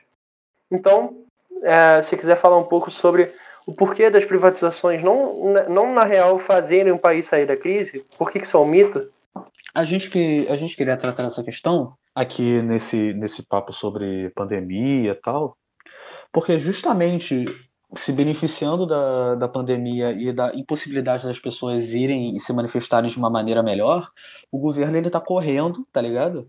Então, 0.72 1.26
é, 1.64 2.02
se 2.02 2.16
quiser 2.16 2.38
falar 2.38 2.58
um 2.58 2.64
pouco 2.64 2.90
sobre 2.90 3.32
o 3.66 3.74
porquê 3.74 4.10
das 4.10 4.26
privatizações 4.26 5.04
não, 5.04 5.54
não 5.70 5.94
na 5.94 6.04
real 6.04 6.40
fazerem 6.40 6.92
o 6.92 7.00
país 7.00 7.28
sair 7.28 7.46
da 7.46 7.58
crise, 7.58 8.06
por 8.18 8.32
que, 8.32 8.40
que 8.40 8.46
isso 8.46 8.58
é 8.58 8.60
um 8.60 8.66
mito? 8.66 9.12
A 9.74 9.84
gente, 9.84 10.10
que, 10.10 10.48
a 10.50 10.56
gente 10.56 10.76
queria 10.76 10.98
tratar 10.98 11.24
essa 11.24 11.44
questão 11.44 11.94
aqui 12.14 12.62
nesse, 12.62 13.14
nesse 13.14 13.46
papo 13.46 13.72
sobre 13.72 14.30
pandemia 14.32 15.12
e 15.12 15.16
tal, 15.16 15.56
porque 16.32 16.60
justamente 16.60 17.46
se 17.96 18.12
beneficiando 18.12 18.86
da, 18.86 19.36
da 19.36 19.48
pandemia 19.48 20.12
e 20.12 20.32
da 20.32 20.54
impossibilidade 20.56 21.26
das 21.26 21.40
pessoas 21.40 21.94
irem 21.94 22.36
e 22.36 22.40
se 22.40 22.54
manifestarem 22.54 23.10
de 23.10 23.18
uma 23.18 23.30
maneira 23.30 23.62
melhor, 23.62 24.10
o 24.52 24.60
governo 24.60 24.98
ele 24.98 25.10
tá 25.10 25.20
correndo, 25.20 25.86
tá 25.92 26.02
ligado? 26.02 26.48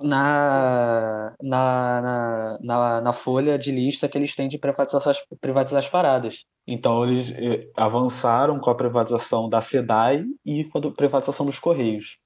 Na, 0.00 1.34
na, 1.42 2.00
na, 2.00 2.58
na, 2.60 3.00
na 3.00 3.12
folha 3.12 3.58
de 3.58 3.72
lista 3.72 4.08
que 4.08 4.16
eles 4.16 4.36
têm 4.36 4.48
de 4.48 4.56
privatizar, 4.56 5.12
privatizar 5.40 5.80
as 5.80 5.88
paradas. 5.88 6.44
Então 6.64 7.04
eles 7.04 7.32
eh, 7.32 7.68
avançaram 7.76 8.60
com 8.60 8.70
a 8.70 8.76
privatização 8.76 9.48
da 9.48 9.60
SEDAI 9.60 10.24
e 10.46 10.64
com 10.66 10.78
a 10.78 10.92
privatização 10.92 11.44
dos 11.44 11.58
Correios. 11.58 12.16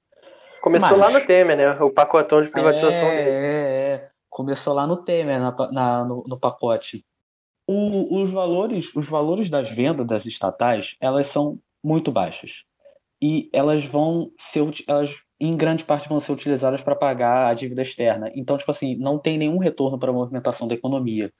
Começou 0.61 0.97
Mas, 0.97 1.13
lá 1.13 1.19
no 1.19 1.25
Temer, 1.25 1.57
né? 1.57 1.71
O 1.81 1.89
pacotão 1.89 2.43
de 2.43 2.51
privatização 2.51 3.07
é, 3.07 3.23
dele. 3.23 3.29
É, 3.29 3.95
é. 3.95 4.09
Começou 4.29 4.75
lá 4.75 4.85
no 4.85 4.97
Temer, 4.97 5.39
na, 5.39 5.51
na 5.71 6.05
no, 6.05 6.23
no 6.27 6.39
pacote 6.39 7.03
o, 7.67 8.21
os 8.21 8.29
valores 8.31 8.93
os 8.95 9.07
valores 9.07 9.49
das 9.49 9.71
vendas 9.71 10.05
das 10.05 10.25
estatais 10.25 10.95
elas 10.99 11.27
são 11.27 11.59
muito 11.83 12.11
baixas. 12.11 12.63
E 13.21 13.49
elas 13.53 13.85
vão 13.85 14.31
ser 14.37 14.63
elas 14.87 15.15
em 15.39 15.55
grande 15.57 15.83
parte 15.83 16.09
vão 16.09 16.19
ser 16.19 16.31
utilizadas 16.31 16.81
para 16.81 16.95
pagar 16.95 17.47
a 17.47 17.53
dívida 17.53 17.81
externa. 17.81 18.31
Então 18.35 18.57
tipo 18.57 18.71
assim 18.71 18.95
não 18.97 19.17
tem 19.17 19.37
nenhum 19.37 19.57
retorno 19.57 19.97
para 19.97 20.09
a 20.09 20.13
movimentação 20.13 20.67
da 20.67 20.75
economia. 20.75 21.31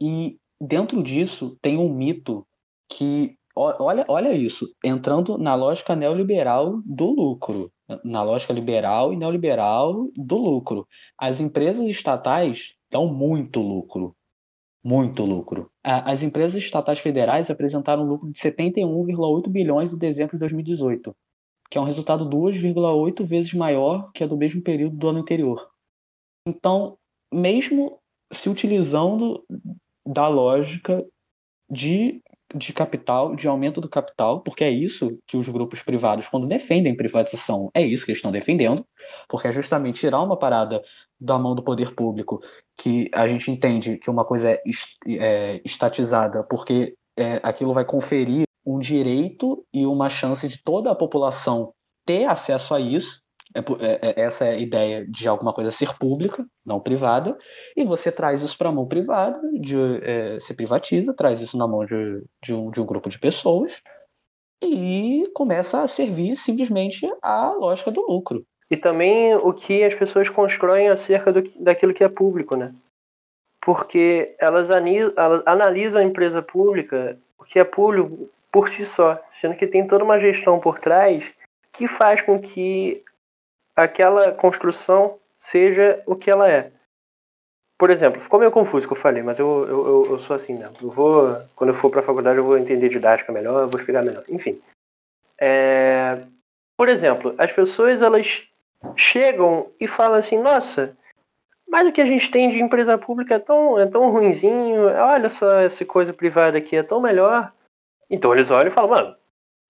E 0.00 0.36
dentro 0.60 1.02
disso 1.02 1.56
tem 1.62 1.78
um 1.78 1.92
mito 1.92 2.46
que 2.88 3.36
olha 3.54 4.04
olha 4.08 4.32
isso 4.32 4.66
entrando 4.84 5.36
na 5.36 5.54
lógica 5.54 5.96
neoliberal 5.96 6.80
do 6.84 7.10
lucro 7.10 7.70
na 8.04 8.22
lógica 8.22 8.52
liberal 8.52 9.12
e 9.12 9.16
neoliberal 9.16 10.08
do 10.14 10.36
lucro. 10.36 10.86
As 11.18 11.40
empresas 11.40 11.88
estatais 11.88 12.74
dão 12.90 13.06
muito 13.06 13.60
lucro 13.60 14.14
muito 14.82 15.24
lucro. 15.24 15.70
As 15.82 16.22
empresas 16.22 16.62
estatais 16.62 16.98
federais 16.98 17.50
apresentaram 17.50 18.02
um 18.02 18.08
lucro 18.08 18.30
de 18.30 18.38
71,8 18.38 19.48
bilhões 19.48 19.92
em 19.92 19.98
dezembro 19.98 20.32
de 20.32 20.40
2018, 20.40 21.14
que 21.70 21.78
é 21.78 21.80
um 21.80 21.84
resultado 21.84 22.28
2,8 22.28 23.24
vezes 23.24 23.52
maior 23.54 24.10
que 24.12 24.24
a 24.24 24.26
do 24.26 24.36
mesmo 24.36 24.62
período 24.62 24.96
do 24.96 25.08
ano 25.08 25.20
anterior. 25.20 25.68
Então, 26.46 26.96
mesmo 27.32 27.98
se 28.32 28.48
utilizando 28.48 29.44
da 30.06 30.28
lógica 30.28 31.04
de, 31.70 32.22
de 32.54 32.72
capital, 32.72 33.36
de 33.36 33.46
aumento 33.46 33.80
do 33.80 33.88
capital, 33.88 34.40
porque 34.40 34.64
é 34.64 34.70
isso 34.70 35.18
que 35.26 35.36
os 35.36 35.48
grupos 35.48 35.82
privados, 35.82 36.28
quando 36.28 36.46
defendem 36.46 36.96
privatização, 36.96 37.70
é 37.74 37.82
isso 37.82 38.04
que 38.04 38.12
eles 38.12 38.18
estão 38.18 38.32
defendendo, 38.32 38.86
porque 39.28 39.48
é 39.48 39.52
justamente 39.52 40.00
tirar 40.00 40.22
uma 40.22 40.38
parada 40.38 40.82
da 41.20 41.38
mão 41.38 41.54
do 41.54 41.62
poder 41.62 41.94
público, 41.94 42.40
que 42.76 43.10
a 43.12 43.26
gente 43.26 43.50
entende 43.50 43.98
que 43.98 44.10
uma 44.10 44.24
coisa 44.24 44.50
é, 44.50 44.62
é 45.06 45.60
estatizada 45.64 46.44
porque 46.44 46.94
é, 47.16 47.40
aquilo 47.42 47.74
vai 47.74 47.84
conferir 47.84 48.44
um 48.64 48.78
direito 48.78 49.64
e 49.72 49.86
uma 49.86 50.08
chance 50.08 50.46
de 50.46 50.62
toda 50.62 50.90
a 50.90 50.94
população 50.94 51.72
ter 52.06 52.26
acesso 52.26 52.74
a 52.74 52.80
isso. 52.80 53.20
É, 53.54 53.60
é, 53.60 54.10
é, 54.10 54.20
essa 54.20 54.44
é 54.44 54.50
a 54.50 54.58
ideia 54.58 55.06
de 55.08 55.26
alguma 55.26 55.54
coisa 55.54 55.70
ser 55.70 55.96
pública, 55.96 56.46
não 56.64 56.78
privada, 56.78 57.36
e 57.74 57.82
você 57.82 58.12
traz 58.12 58.42
isso 58.42 58.56
para 58.56 58.68
a 58.68 58.72
mão 58.72 58.86
privada, 58.86 59.40
de, 59.58 59.74
é, 60.02 60.38
se 60.38 60.52
privatiza, 60.52 61.14
traz 61.14 61.40
isso 61.40 61.56
na 61.56 61.66
mão 61.66 61.84
de, 61.86 62.22
de, 62.44 62.52
um, 62.52 62.70
de 62.70 62.80
um 62.80 62.84
grupo 62.84 63.08
de 63.08 63.18
pessoas 63.18 63.72
e 64.62 65.24
começa 65.34 65.82
a 65.82 65.88
servir 65.88 66.36
simplesmente 66.36 67.08
a 67.22 67.52
lógica 67.52 67.90
do 67.90 68.02
lucro 68.02 68.44
e 68.70 68.76
também 68.76 69.34
o 69.34 69.52
que 69.52 69.82
as 69.82 69.94
pessoas 69.94 70.28
constroem 70.28 70.88
acerca 70.88 71.32
do, 71.32 71.42
daquilo 71.60 71.94
que 71.94 72.04
é 72.04 72.08
público, 72.08 72.54
né? 72.54 72.74
Porque 73.60 74.34
elas, 74.38 74.68
elas 74.70 75.42
analisam 75.46 76.00
a 76.00 76.04
empresa 76.04 76.42
pública, 76.42 77.18
o 77.38 77.44
que 77.44 77.58
é 77.58 77.64
público 77.64 78.28
por 78.52 78.68
si 78.68 78.84
só, 78.84 79.20
sendo 79.30 79.56
que 79.56 79.66
tem 79.66 79.86
toda 79.86 80.04
uma 80.04 80.18
gestão 80.18 80.58
por 80.58 80.78
trás 80.78 81.32
que 81.72 81.86
faz 81.86 82.22
com 82.22 82.40
que 82.40 83.02
aquela 83.76 84.32
construção 84.32 85.18
seja 85.36 86.02
o 86.06 86.16
que 86.16 86.30
ela 86.30 86.50
é. 86.50 86.72
Por 87.78 87.90
exemplo, 87.90 88.20
ficou 88.20 88.40
meio 88.40 88.50
confuso 88.50 88.84
o 88.84 88.88
que 88.88 88.94
eu 88.94 89.00
falei, 89.00 89.22
mas 89.22 89.38
eu, 89.38 89.68
eu, 89.68 90.06
eu 90.10 90.18
sou 90.18 90.34
assim 90.34 90.54
mesmo. 90.54 90.76
Eu 90.82 90.90
vou, 90.90 91.36
quando 91.54 91.70
eu 91.70 91.74
for 91.74 91.90
para 91.90 92.00
a 92.00 92.02
faculdade, 92.02 92.38
eu 92.38 92.44
vou 92.44 92.58
entender 92.58 92.88
didática 92.88 93.30
melhor, 93.30 93.62
eu 93.62 93.68
vou 93.68 93.78
explicar 93.78 94.02
melhor. 94.02 94.24
Enfim. 94.28 94.60
É, 95.40 96.18
por 96.76 96.88
exemplo, 96.88 97.34
as 97.38 97.52
pessoas 97.52 98.02
elas 98.02 98.48
chegam 98.96 99.70
e 99.80 99.86
falam 99.86 100.18
assim, 100.18 100.38
nossa, 100.38 100.96
mas 101.68 101.86
o 101.86 101.92
que 101.92 102.00
a 102.00 102.06
gente 102.06 102.30
tem 102.30 102.48
de 102.48 102.60
empresa 102.60 102.96
pública 102.96 103.34
é 103.34 103.38
tão, 103.38 103.78
é 103.78 103.86
tão 103.86 104.10
ruinzinho, 104.10 104.86
olha 104.86 105.28
só 105.28 105.60
essa 105.60 105.84
coisa 105.84 106.12
privada 106.12 106.58
aqui 106.58 106.76
é 106.76 106.82
tão 106.82 107.00
melhor. 107.00 107.52
Então 108.08 108.32
eles 108.32 108.50
olham 108.50 108.68
e 108.68 108.70
falam, 108.70 108.90
mano, 108.90 109.16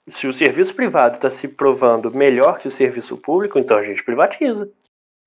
se 0.08 0.26
o 0.26 0.32
serviço 0.32 0.74
privado 0.74 1.16
está 1.16 1.30
se 1.30 1.48
provando 1.48 2.14
melhor 2.14 2.58
que 2.58 2.68
o 2.68 2.72
serviço 2.72 3.16
público, 3.16 3.58
então 3.58 3.76
a 3.76 3.84
gente 3.84 4.02
privatiza. 4.04 4.70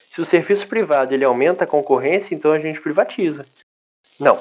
Se 0.09 0.21
o 0.21 0.25
serviço 0.25 0.67
privado 0.67 1.13
ele 1.13 1.25
aumenta 1.25 1.63
a 1.63 1.67
concorrência, 1.67 2.34
então 2.34 2.51
a 2.51 2.59
gente 2.59 2.82
privatiza. 2.82 3.45
Não. 4.19 4.39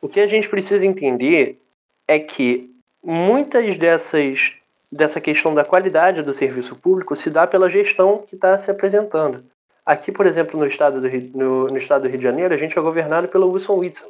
O 0.00 0.08
que 0.08 0.20
a 0.20 0.26
gente 0.26 0.48
precisa 0.48 0.84
entender 0.84 1.58
é 2.06 2.18
que 2.18 2.70
muitas 3.02 3.78
dessas 3.78 4.63
dessa 4.94 5.20
questão 5.20 5.52
da 5.52 5.64
qualidade 5.64 6.22
do 6.22 6.32
serviço 6.32 6.76
público 6.76 7.16
se 7.16 7.28
dá 7.28 7.46
pela 7.46 7.68
gestão 7.68 8.24
que 8.28 8.36
está 8.36 8.56
se 8.58 8.70
apresentando. 8.70 9.44
Aqui, 9.84 10.12
por 10.12 10.24
exemplo, 10.24 10.58
no 10.58 10.66
estado, 10.66 11.00
do 11.00 11.08
Rio, 11.08 11.30
no, 11.34 11.66
no 11.66 11.76
estado 11.76 12.02
do 12.02 12.08
Rio 12.08 12.18
de 12.18 12.24
Janeiro, 12.24 12.54
a 12.54 12.56
gente 12.56 12.78
é 12.78 12.80
governado 12.80 13.28
pelo 13.28 13.50
Wilson 13.50 13.74
Whitson, 13.74 14.08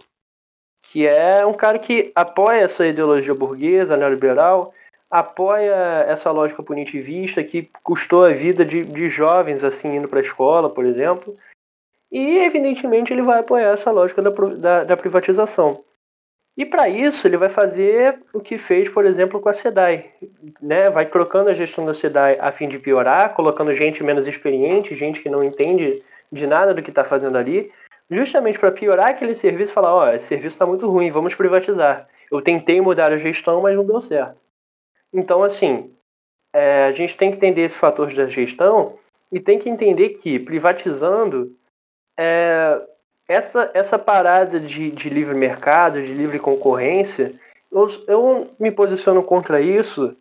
que 0.82 1.06
é 1.06 1.44
um 1.44 1.54
cara 1.54 1.78
que 1.78 2.12
apoia 2.14 2.60
essa 2.60 2.86
ideologia 2.86 3.34
burguesa, 3.34 3.96
neoliberal, 3.96 4.74
apoia 5.10 6.04
essa 6.06 6.30
lógica 6.30 6.62
punitivista 6.62 7.42
que 7.42 7.70
custou 7.82 8.24
a 8.24 8.32
vida 8.32 8.64
de, 8.64 8.84
de 8.84 9.08
jovens 9.08 9.64
assim 9.64 9.96
indo 9.96 10.06
para 10.06 10.20
a 10.20 10.22
escola, 10.22 10.68
por 10.68 10.84
exemplo, 10.84 11.36
e 12.12 12.38
evidentemente 12.38 13.12
ele 13.12 13.22
vai 13.22 13.40
apoiar 13.40 13.72
essa 13.72 13.90
lógica 13.90 14.20
da, 14.20 14.30
da, 14.30 14.84
da 14.84 14.96
privatização. 14.96 15.82
E 16.56 16.64
para 16.64 16.88
isso 16.88 17.26
ele 17.26 17.36
vai 17.36 17.48
fazer 17.48 18.20
o 18.32 18.40
que 18.40 18.58
fez, 18.58 18.88
por 18.88 19.04
exemplo, 19.04 19.40
com 19.40 19.48
a 19.48 19.54
SEDAI. 19.54 20.12
Né? 20.62 20.88
Vai 20.88 21.06
trocando 21.06 21.50
a 21.50 21.54
gestão 21.54 21.84
da 21.84 21.92
SEDAI 21.92 22.38
a 22.40 22.52
fim 22.52 22.68
de 22.68 22.78
piorar, 22.78 23.34
colocando 23.34 23.74
gente 23.74 24.04
menos 24.04 24.26
experiente, 24.26 24.94
gente 24.94 25.20
que 25.20 25.28
não 25.28 25.42
entende 25.42 26.02
de 26.30 26.46
nada 26.46 26.72
do 26.72 26.82
que 26.82 26.90
está 26.90 27.04
fazendo 27.04 27.36
ali, 27.36 27.72
justamente 28.10 28.58
para 28.58 28.70
piorar 28.70 29.10
aquele 29.10 29.34
serviço 29.34 29.72
e 29.72 29.74
falar, 29.74 29.94
ó, 29.94 30.04
oh, 30.04 30.12
esse 30.14 30.26
serviço 30.26 30.54
está 30.54 30.66
muito 30.66 30.88
ruim, 30.88 31.10
vamos 31.10 31.34
privatizar. 31.34 32.08
Eu 32.30 32.40
tentei 32.40 32.80
mudar 32.80 33.12
a 33.12 33.16
gestão, 33.16 33.60
mas 33.60 33.74
não 33.74 33.84
deu 33.84 34.00
certo. 34.00 34.36
Então, 35.12 35.42
assim, 35.42 35.92
é, 36.52 36.84
a 36.84 36.92
gente 36.92 37.16
tem 37.16 37.30
que 37.30 37.36
entender 37.36 37.62
esse 37.62 37.76
fator 37.76 38.12
da 38.14 38.26
gestão 38.26 38.98
e 39.30 39.40
tem 39.40 39.58
que 39.58 39.68
entender 39.68 40.10
que 40.10 40.38
privatizando 40.38 41.56
é, 42.18 42.80
essa, 43.28 43.70
essa 43.74 43.98
parada 43.98 44.60
de, 44.60 44.90
de 44.90 45.08
livre 45.08 45.34
mercado, 45.34 46.00
de 46.00 46.12
livre 46.12 46.38
concorrência, 46.38 47.32
eu, 47.70 47.88
eu 48.06 48.50
me 48.58 48.70
posiciono 48.70 49.22
contra 49.22 49.60
isso 49.60 50.16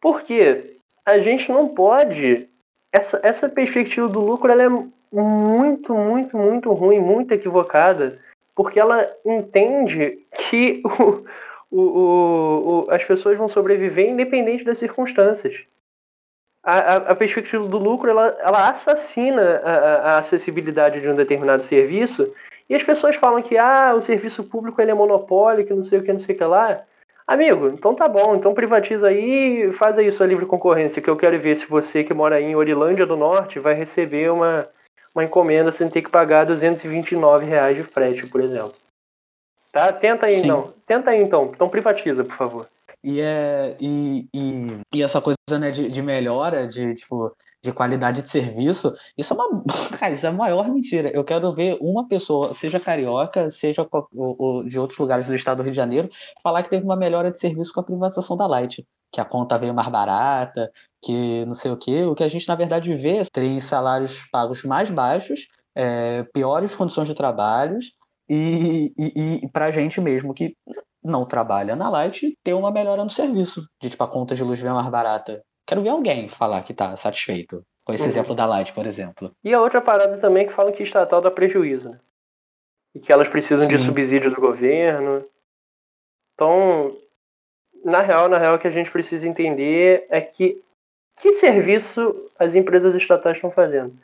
porque 0.00 0.76
a 1.04 1.18
gente 1.18 1.50
não 1.50 1.68
pode. 1.68 2.48
Essa, 2.92 3.18
essa 3.22 3.48
perspectiva 3.48 4.08
do 4.08 4.20
lucro 4.20 4.52
ela 4.52 4.62
é 4.62 4.68
muito, 5.10 5.94
muito, 5.94 6.36
muito 6.36 6.72
ruim, 6.72 7.00
muito 7.00 7.32
equivocada, 7.32 8.18
porque 8.54 8.78
ela 8.78 9.10
entende 9.24 10.18
que 10.36 10.82
o, 11.70 11.76
o, 11.76 12.86
o, 12.86 12.90
as 12.90 13.02
pessoas 13.04 13.36
vão 13.36 13.48
sobreviver 13.48 14.08
independente 14.08 14.62
das 14.62 14.78
circunstâncias. 14.78 15.64
A, 16.64 16.78
a, 16.78 16.96
a 16.96 17.14
perspectiva 17.14 17.66
do 17.68 17.76
lucro 17.76 18.08
ela, 18.08 18.36
ela 18.40 18.70
assassina 18.70 19.60
a, 19.62 19.70
a, 20.14 20.18
acessibilidade 20.18 21.00
de 21.00 21.08
um 21.08 21.14
determinado 21.14 21.62
serviço 21.62 22.32
e 22.70 22.74
as 22.74 22.82
pessoas 22.82 23.16
falam 23.16 23.42
que 23.42 23.58
ah, 23.58 23.94
o 23.94 24.00
serviço 24.00 24.42
público 24.42 24.80
ele 24.80 24.90
é 24.90 24.94
monopólio, 24.94 25.66
que 25.66 25.74
não 25.74 25.82
sei 25.82 25.98
o 25.98 26.02
que, 26.02 26.12
não 26.12 26.18
sei 26.18 26.34
o 26.34 26.38
que 26.38 26.44
lá. 26.44 26.80
Amigo, 27.26 27.68
então 27.68 27.94
tá 27.94 28.06
bom, 28.06 28.34
então 28.34 28.54
privatiza 28.54 29.08
aí 29.08 29.72
faz 29.72 29.98
aí 29.98 30.10
sua 30.10 30.26
livre 30.26 30.46
concorrência, 30.46 31.00
que 31.02 31.08
eu 31.08 31.16
quero 31.16 31.38
ver 31.38 31.56
se 31.56 31.66
você 31.66 32.02
que 32.02 32.14
mora 32.14 32.36
aí 32.36 32.44
em 32.44 32.56
Orilândia 32.56 33.06
do 33.06 33.16
Norte 33.16 33.58
vai 33.58 33.74
receber 33.74 34.30
uma, 34.30 34.66
uma 35.14 35.24
encomenda 35.24 35.70
sem 35.70 35.88
ter 35.88 36.02
que 36.02 36.10
pagar 36.10 36.44
229 36.44 37.46
reais 37.46 37.76
de 37.76 37.82
frete, 37.82 38.26
por 38.26 38.40
exemplo. 38.40 38.74
Tá? 39.72 39.92
Tenta 39.92 40.26
aí 40.26 40.36
Sim. 40.36 40.44
então. 40.44 40.74
Tenta 40.86 41.10
aí 41.10 41.20
então. 41.20 41.50
Então 41.54 41.68
privatiza, 41.68 42.24
por 42.24 42.36
favor. 42.36 42.68
E, 43.04 43.20
é, 43.20 43.76
e, 43.78 44.26
e, 44.32 44.80
e 44.94 45.02
essa 45.02 45.20
coisa 45.20 45.36
né, 45.58 45.70
de, 45.70 45.90
de 45.90 46.00
melhora, 46.00 46.66
de 46.66 46.94
tipo, 46.94 47.36
de 47.62 47.70
qualidade 47.70 48.22
de 48.22 48.30
serviço, 48.30 48.94
isso 49.16 49.34
é 49.34 49.36
uma, 49.36 49.62
cara, 49.98 50.14
isso 50.14 50.26
é 50.26 50.30
a 50.30 50.32
maior 50.32 50.68
mentira. 50.68 51.10
Eu 51.10 51.22
quero 51.22 51.54
ver 51.54 51.76
uma 51.82 52.08
pessoa, 52.08 52.54
seja 52.54 52.80
carioca, 52.80 53.50
seja 53.50 53.86
de 54.66 54.78
outros 54.78 54.98
lugares 54.98 55.26
do 55.26 55.34
estado 55.34 55.58
do 55.58 55.62
Rio 55.64 55.72
de 55.72 55.76
Janeiro, 55.76 56.08
falar 56.42 56.62
que 56.62 56.70
teve 56.70 56.82
uma 56.82 56.96
melhora 56.96 57.30
de 57.30 57.38
serviço 57.38 57.74
com 57.74 57.80
a 57.80 57.84
privatização 57.84 58.38
da 58.38 58.46
Light, 58.46 58.86
que 59.12 59.20
a 59.20 59.24
conta 59.24 59.58
veio 59.58 59.74
mais 59.74 59.88
barata, 59.88 60.70
que 61.02 61.44
não 61.44 61.54
sei 61.54 61.72
o 61.72 61.76
quê. 61.76 62.04
O 62.04 62.14
que 62.14 62.24
a 62.24 62.28
gente, 62.28 62.48
na 62.48 62.54
verdade, 62.54 62.94
vê 62.96 63.18
é 63.18 63.24
tem 63.30 63.60
salários 63.60 64.24
pagos 64.32 64.64
mais 64.64 64.90
baixos, 64.90 65.46
é, 65.74 66.22
piores 66.32 66.74
condições 66.74 67.06
de 67.06 67.14
trabalho, 67.14 67.78
e, 68.28 68.92
e, 68.98 69.40
e 69.44 69.48
para 69.50 69.70
gente 69.70 70.00
mesmo 70.00 70.32
que 70.32 70.56
não 71.04 71.26
trabalha 71.26 71.76
na 71.76 71.90
Light, 71.90 72.36
ter 72.42 72.54
uma 72.54 72.70
melhora 72.70 73.04
no 73.04 73.10
serviço, 73.10 73.66
de 73.80 73.90
tipo 73.90 74.02
a 74.02 74.08
conta 74.08 74.34
de 74.34 74.42
luz 74.42 74.60
vem 74.60 74.72
mais 74.72 74.88
barata. 74.88 75.42
Quero 75.66 75.82
ver 75.82 75.90
alguém 75.90 76.28
falar 76.28 76.62
que 76.62 76.72
está 76.72 76.96
satisfeito 76.96 77.62
com 77.84 77.92
esse 77.92 78.04
uhum. 78.04 78.08
exemplo 78.08 78.34
da 78.34 78.46
Light, 78.46 78.72
por 78.72 78.86
exemplo. 78.86 79.30
E 79.44 79.52
a 79.52 79.60
outra 79.60 79.80
parada 79.80 80.16
também 80.18 80.44
é 80.44 80.46
que 80.46 80.52
falam 80.52 80.72
que 80.72 80.82
estatal 80.82 81.20
dá 81.20 81.30
prejuízo, 81.30 81.90
né? 81.90 82.00
E 82.94 83.00
que 83.00 83.12
elas 83.12 83.28
precisam 83.28 83.66
Sim. 83.66 83.76
de 83.76 83.82
subsídio 83.82 84.30
do 84.30 84.40
governo. 84.40 85.24
Então, 86.34 86.96
na 87.84 88.00
real, 88.00 88.28
na 88.28 88.38
real, 88.38 88.56
o 88.56 88.58
que 88.58 88.68
a 88.68 88.70
gente 88.70 88.90
precisa 88.90 89.28
entender 89.28 90.06
é 90.08 90.20
que 90.20 90.62
que 91.20 91.32
serviço 91.32 92.30
as 92.38 92.54
empresas 92.54 92.94
estatais 92.96 93.36
estão 93.36 93.50
fazendo? 93.50 93.96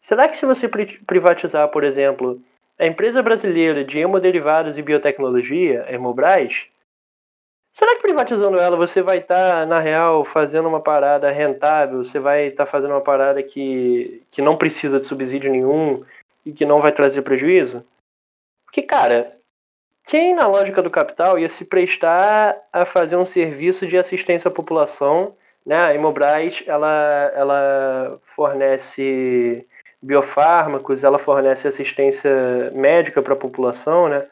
Será 0.00 0.28
que 0.28 0.36
se 0.36 0.46
você 0.46 0.68
privatizar, 0.68 1.68
por 1.70 1.84
exemplo, 1.84 2.40
a 2.82 2.86
empresa 2.86 3.22
brasileira 3.22 3.84
de 3.84 4.00
hemoderivados 4.00 4.76
e 4.76 4.82
biotecnologia, 4.82 5.86
Hemobras, 5.88 6.66
Será 7.72 7.94
que 7.94 8.02
privatizando 8.02 8.58
ela 8.58 8.76
você 8.76 9.00
vai 9.00 9.18
estar, 9.18 9.60
tá, 9.60 9.66
na 9.66 9.78
real, 9.78 10.26
fazendo 10.26 10.68
uma 10.68 10.80
parada 10.80 11.30
rentável? 11.30 12.04
Você 12.04 12.18
vai 12.18 12.48
estar 12.48 12.66
tá 12.66 12.70
fazendo 12.70 12.90
uma 12.90 13.00
parada 13.00 13.42
que, 13.42 14.22
que 14.30 14.42
não 14.42 14.58
precisa 14.58 14.98
de 14.98 15.06
subsídio 15.06 15.50
nenhum 15.50 16.04
e 16.44 16.52
que 16.52 16.66
não 16.66 16.80
vai 16.80 16.92
trazer 16.92 17.22
prejuízo? 17.22 17.82
Porque, 18.66 18.82
cara, 18.82 19.38
quem 20.04 20.34
na 20.34 20.46
lógica 20.46 20.82
do 20.82 20.90
capital 20.90 21.38
ia 21.38 21.48
se 21.48 21.64
prestar 21.64 22.58
a 22.70 22.84
fazer 22.84 23.16
um 23.16 23.24
serviço 23.24 23.86
de 23.86 23.96
assistência 23.96 24.48
à 24.48 24.52
população? 24.52 25.34
Né? 25.64 25.76
A 25.76 25.94
Hemobras, 25.94 26.62
ela, 26.66 27.32
ela 27.34 28.20
fornece 28.36 29.66
biofármacos, 30.02 31.04
ela 31.04 31.18
fornece 31.18 31.68
assistência 31.68 32.70
médica 32.72 33.22
para 33.22 33.34
a 33.34 33.36
população, 33.36 34.08
né? 34.08 34.26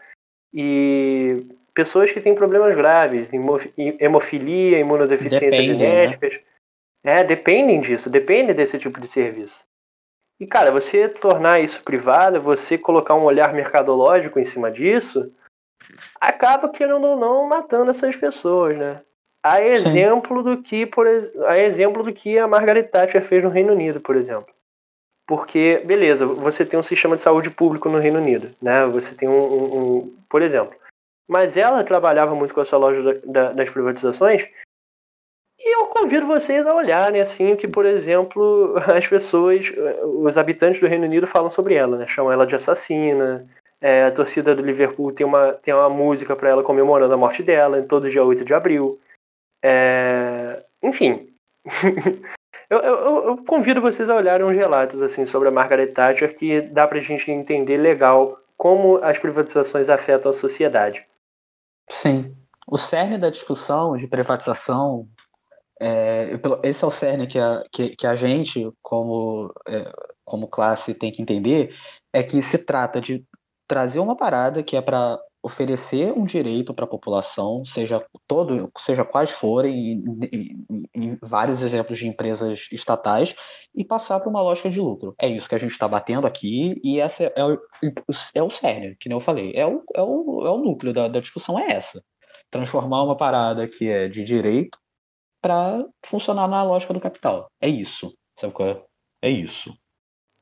E 0.52 1.46
pessoas 1.72 2.10
que 2.10 2.20
têm 2.20 2.34
problemas 2.34 2.74
graves, 2.74 3.30
hemofilia, 3.98 4.80
imunodeficiência 4.80 5.50
Depende, 5.50 5.78
genética. 5.78 6.28
Né? 7.04 7.20
É, 7.20 7.24
dependem 7.24 7.80
disso, 7.80 8.10
dependem 8.10 8.54
desse 8.54 8.78
tipo 8.78 9.00
de 9.00 9.06
serviço. 9.06 9.64
E, 10.40 10.46
cara, 10.46 10.72
você 10.72 11.08
tornar 11.08 11.60
isso 11.60 11.82
privado, 11.82 12.40
você 12.40 12.76
colocar 12.76 13.14
um 13.14 13.24
olhar 13.24 13.52
mercadológico 13.52 14.38
em 14.40 14.44
cima 14.44 14.70
disso, 14.70 15.30
acaba, 16.20 16.68
querendo 16.68 17.06
ou 17.06 17.16
não, 17.16 17.46
matando 17.46 17.90
essas 17.90 18.16
pessoas, 18.16 18.76
né? 18.76 19.02
A 19.42 19.62
exemplo 19.62 20.42
do 20.42 20.62
que, 20.62 20.84
por 20.84 21.06
a 21.06 21.58
exemplo 21.58 22.02
do 22.02 22.12
que 22.12 22.38
a 22.38 22.46
Margaret 22.46 22.84
Thatcher 22.84 23.24
fez 23.24 23.42
no 23.42 23.48
Reino 23.48 23.72
Unido, 23.72 24.00
por 24.00 24.16
exemplo. 24.16 24.52
Porque, 25.30 25.80
beleza, 25.84 26.26
você 26.26 26.66
tem 26.66 26.76
um 26.76 26.82
sistema 26.82 27.14
de 27.14 27.22
saúde 27.22 27.50
público 27.50 27.88
no 27.88 28.00
Reino 28.00 28.18
Unido, 28.18 28.50
né? 28.60 28.84
Você 28.86 29.14
tem 29.14 29.28
um, 29.28 29.38
um, 29.38 29.76
um 29.76 30.16
por 30.28 30.42
exemplo, 30.42 30.74
mas 31.28 31.56
ela 31.56 31.84
trabalhava 31.84 32.34
muito 32.34 32.52
com 32.52 32.60
essa 32.60 32.76
loja 32.76 33.00
da, 33.00 33.20
da, 33.24 33.52
das 33.52 33.70
privatizações. 33.70 34.42
E 35.56 35.76
eu 35.76 35.86
convido 35.86 36.26
vocês 36.26 36.66
a 36.66 36.74
olharem 36.74 37.20
assim 37.20 37.54
que, 37.54 37.68
por 37.68 37.86
exemplo, 37.86 38.74
as 38.92 39.06
pessoas, 39.06 39.72
os 40.02 40.36
habitantes 40.36 40.80
do 40.80 40.88
Reino 40.88 41.04
Unido 41.04 41.28
falam 41.28 41.48
sobre 41.48 41.74
ela, 41.74 41.96
né? 41.96 42.08
Chamam 42.08 42.32
ela 42.32 42.44
de 42.44 42.56
assassina. 42.56 43.48
É, 43.80 44.06
a 44.06 44.10
torcida 44.10 44.52
do 44.52 44.62
Liverpool 44.62 45.12
tem 45.12 45.24
uma, 45.24 45.52
tem 45.52 45.72
uma 45.72 45.88
música 45.88 46.34
para 46.34 46.48
ela 46.48 46.64
comemorando 46.64 47.14
a 47.14 47.16
morte 47.16 47.40
dela, 47.40 47.78
em 47.78 47.86
todo 47.86 48.10
dia 48.10 48.24
8 48.24 48.44
de 48.44 48.52
abril. 48.52 48.98
É, 49.62 50.60
enfim. 50.82 51.32
eu, 52.70 52.78
eu, 52.78 53.24
eu, 53.26 53.44
convido 53.44 53.80
vocês 53.80 54.08
a 54.08 54.14
olharem 54.14 54.46
uns 54.46 54.56
relatos 54.56 55.02
assim 55.02 55.26
sobre 55.26 55.48
a 55.48 55.50
Margaret 55.50 55.88
Thatcher 55.88 56.36
que 56.36 56.60
dá 56.60 56.86
pra 56.86 57.00
gente 57.00 57.30
entender 57.30 57.76
legal 57.76 58.38
como 58.56 58.98
as 58.98 59.18
privatizações 59.18 59.88
afetam 59.88 60.30
a 60.30 60.34
sociedade. 60.34 61.04
Sim. 61.90 62.36
O 62.68 62.78
cerne 62.78 63.18
da 63.18 63.30
discussão 63.30 63.96
de 63.96 64.06
privatização, 64.06 65.08
é, 65.80 66.38
esse 66.62 66.84
é 66.84 66.86
o 66.86 66.90
cerne 66.90 67.26
que 67.26 67.38
a, 67.38 67.64
que, 67.72 67.96
que 67.96 68.06
a 68.06 68.14
gente, 68.14 68.70
como, 68.80 69.52
é, 69.66 69.90
como 70.24 70.46
classe, 70.46 70.94
tem 70.94 71.10
que 71.10 71.20
entender, 71.20 71.74
é 72.12 72.22
que 72.22 72.40
se 72.40 72.58
trata 72.58 73.00
de 73.00 73.24
trazer 73.66 73.98
uma 73.98 74.16
parada 74.16 74.62
que 74.62 74.76
é 74.76 74.82
para 74.82 75.18
oferecer 75.42 76.12
um 76.12 76.24
direito 76.24 76.74
para 76.74 76.84
a 76.84 76.88
população, 76.88 77.64
seja 77.64 78.04
todo, 78.26 78.70
seja 78.78 79.04
quais 79.04 79.30
forem, 79.30 80.02
em, 80.94 81.18
vários 81.22 81.62
exemplos 81.62 81.98
de 81.98 82.06
empresas 82.06 82.68
estatais, 82.70 83.34
e 83.74 83.84
passar 83.84 84.20
para 84.20 84.28
uma 84.28 84.42
lógica 84.42 84.70
de 84.70 84.78
lucro. 84.78 85.14
É 85.18 85.28
isso 85.28 85.48
que 85.48 85.54
a 85.54 85.58
gente 85.58 85.72
está 85.72 85.88
batendo 85.88 86.26
aqui, 86.26 86.78
e 86.84 87.00
essa 87.00 87.24
é 87.24 87.44
o, 87.44 87.58
é 88.34 88.42
o 88.42 88.50
cerne, 88.50 88.96
que 88.96 89.08
nem 89.08 89.16
eu 89.16 89.20
falei. 89.20 89.52
É 89.54 89.66
o, 89.66 89.82
é 89.94 90.02
o, 90.02 90.46
é 90.46 90.50
o 90.50 90.58
núcleo 90.58 90.92
da, 90.92 91.08
da 91.08 91.20
discussão, 91.20 91.58
é 91.58 91.72
essa. 91.72 92.02
Transformar 92.50 93.02
uma 93.02 93.16
parada 93.16 93.66
que 93.66 93.88
é 93.88 94.08
de 94.08 94.24
direito 94.24 94.78
para 95.40 95.84
funcionar 96.04 96.48
na 96.48 96.62
lógica 96.62 96.92
do 96.92 97.00
capital. 97.00 97.50
É 97.60 97.68
isso. 97.68 98.12
Sabe 98.38 98.52
qual 98.52 98.68
é? 98.68 98.84
É 99.22 99.30
isso. 99.30 99.74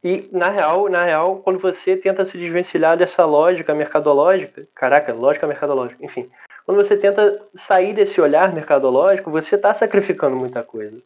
E 0.03 0.28
na 0.30 0.49
real, 0.51 0.88
na 0.88 1.03
real, 1.03 1.38
quando 1.38 1.59
você 1.59 1.96
tenta 1.96 2.24
se 2.24 2.38
desvencilhar 2.38 2.96
dessa 2.96 3.24
lógica 3.24 3.74
mercadológica, 3.74 4.66
caraca, 4.74 5.12
lógica 5.12 5.46
mercadológica, 5.46 6.05
enfim, 6.05 6.30
quando 6.64 6.84
você 6.84 6.96
tenta 6.96 7.42
sair 7.55 7.94
desse 7.94 8.20
olhar 8.20 8.53
mercadológico, 8.53 9.30
você 9.30 9.57
está 9.57 9.72
sacrificando 9.74 10.36
muita 10.36 10.62
coisa. 10.62 11.01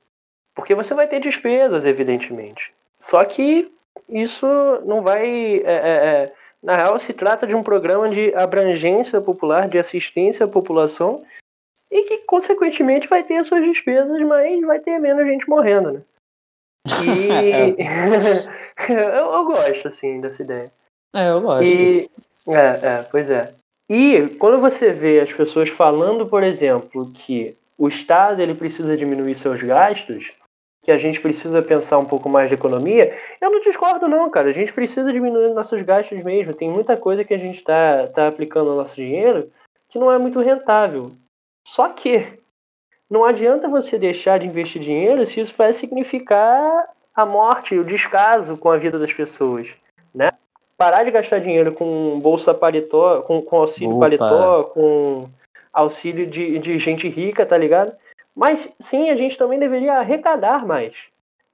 Porque 0.55 0.75
você 0.75 0.93
vai 0.93 1.07
ter 1.07 1.21
despesas, 1.21 1.87
evidentemente. 1.87 2.75
Só 2.99 3.25
que 3.25 3.73
isso 4.09 4.47
não 4.85 5.03
vai. 5.03 5.63
É, 5.65 5.73
é, 5.73 5.91
é, 6.05 6.33
na 6.63 6.77
real, 6.77 6.99
se 6.99 7.13
trata 7.13 7.47
de 7.47 7.55
um 7.55 7.63
programa 7.63 8.09
de 8.09 8.35
abrangência 8.35 9.21
popular, 9.21 9.69
de 9.69 9.79
assistência 9.79 10.45
à 10.45 10.49
população, 10.49 11.25
e 11.91 12.03
que, 12.03 12.19
consequentemente, 12.19 13.09
vai 13.09 13.23
ter 13.23 13.37
as 13.37 13.47
suas 13.47 13.65
despesas, 13.65 14.21
mas 14.21 14.61
vai 14.63 14.81
ter 14.81 14.99
menos 14.99 15.27
gente 15.27 15.49
morrendo, 15.49 15.93
né? 15.93 16.03
E 16.87 17.77
eu, 18.93 18.99
eu, 18.99 19.45
gosto, 19.45 19.89
assim, 19.89 20.21
dessa 20.21 20.43
ideia. 20.43 20.73
É, 21.15 21.31
eu 21.31 21.41
gosto. 21.41 21.65
E... 21.65 22.11
É, 22.49 22.87
é, 22.87 23.07
pois 23.11 23.31
é. 23.31 23.55
E 23.89 24.27
quando 24.39 24.61
você 24.61 24.91
vê 24.91 25.21
as 25.21 25.33
pessoas 25.33 25.69
falando, 25.69 26.27
por 26.27 26.43
exemplo, 26.43 27.11
que 27.13 27.57
o 27.79 27.89
Estado 27.89 28.41
ele 28.41 28.55
precisa 28.55 28.97
diminuir 28.97 29.37
seus 29.37 29.63
gastos, 29.63 30.33
que 30.83 30.91
a 30.91 30.99
gente 30.99 31.21
precisa 31.21 31.63
pensar 31.63 31.99
um 31.99 32.05
pouco 32.05 32.29
mais 32.29 32.49
de 32.49 32.55
economia, 32.55 33.17
eu 33.41 33.51
não 33.51 33.61
discordo 33.61 34.09
não, 34.09 34.29
cara. 34.31 34.49
A 34.49 34.53
gente 34.53 34.73
precisa 34.73 35.13
diminuir 35.13 35.55
nossos 35.55 35.81
gastos 35.83 36.23
mesmo. 36.25 36.55
Tem 36.55 36.69
muita 36.69 36.97
coisa 36.97 37.25
que 37.25 37.35
a 37.35 37.39
gente 37.39 37.59
está 37.59 38.09
tá 38.09 38.29
aplicando 38.29 38.71
no 38.71 38.77
nosso 38.77 38.97
dinheiro 38.97 39.51
que 39.89 39.99
não 39.99 40.11
é 40.11 40.19
muito 40.19 40.41
rentável. 40.41 41.13
Só 41.69 41.89
que 41.91 42.42
não 43.13 43.27
adianta 43.27 43.69
você 43.69 43.99
deixar 43.99 44.39
de 44.39 44.47
investir 44.47 44.81
dinheiro 44.81 45.27
se 45.27 45.39
isso 45.39 45.53
vai 45.55 45.75
significar 45.75 46.89
a 47.15 47.27
morte, 47.27 47.79
o 47.79 47.85
descaso 47.85 48.57
com 48.57 48.71
a 48.71 48.79
vida 48.79 48.99
das 48.99 49.13
pessoas, 49.13 49.69
né? 50.15 50.31
Parar 50.79 51.05
de 51.05 51.11
gastar 51.11 51.39
dinheiro 51.39 51.73
com 51.73 52.19
bolsa 52.21 52.55
paletó, 52.55 53.21
com, 53.21 53.43
com 53.43 53.57
auxílio 53.59 53.97
Opa. 53.97 54.07
paletó, 54.07 54.65
com 54.65 55.29
auxílio 55.71 56.27
de, 56.27 56.59
de 56.59 56.79
gente 56.79 57.07
rica, 57.07 57.45
tá 57.45 57.59
ligado? 57.59 57.93
Mas 58.35 58.73
sim, 58.81 59.11
a 59.11 59.15
gente 59.15 59.37
também 59.37 59.59
deveria 59.59 59.99
arrecadar 59.99 60.67
mais 60.67 60.95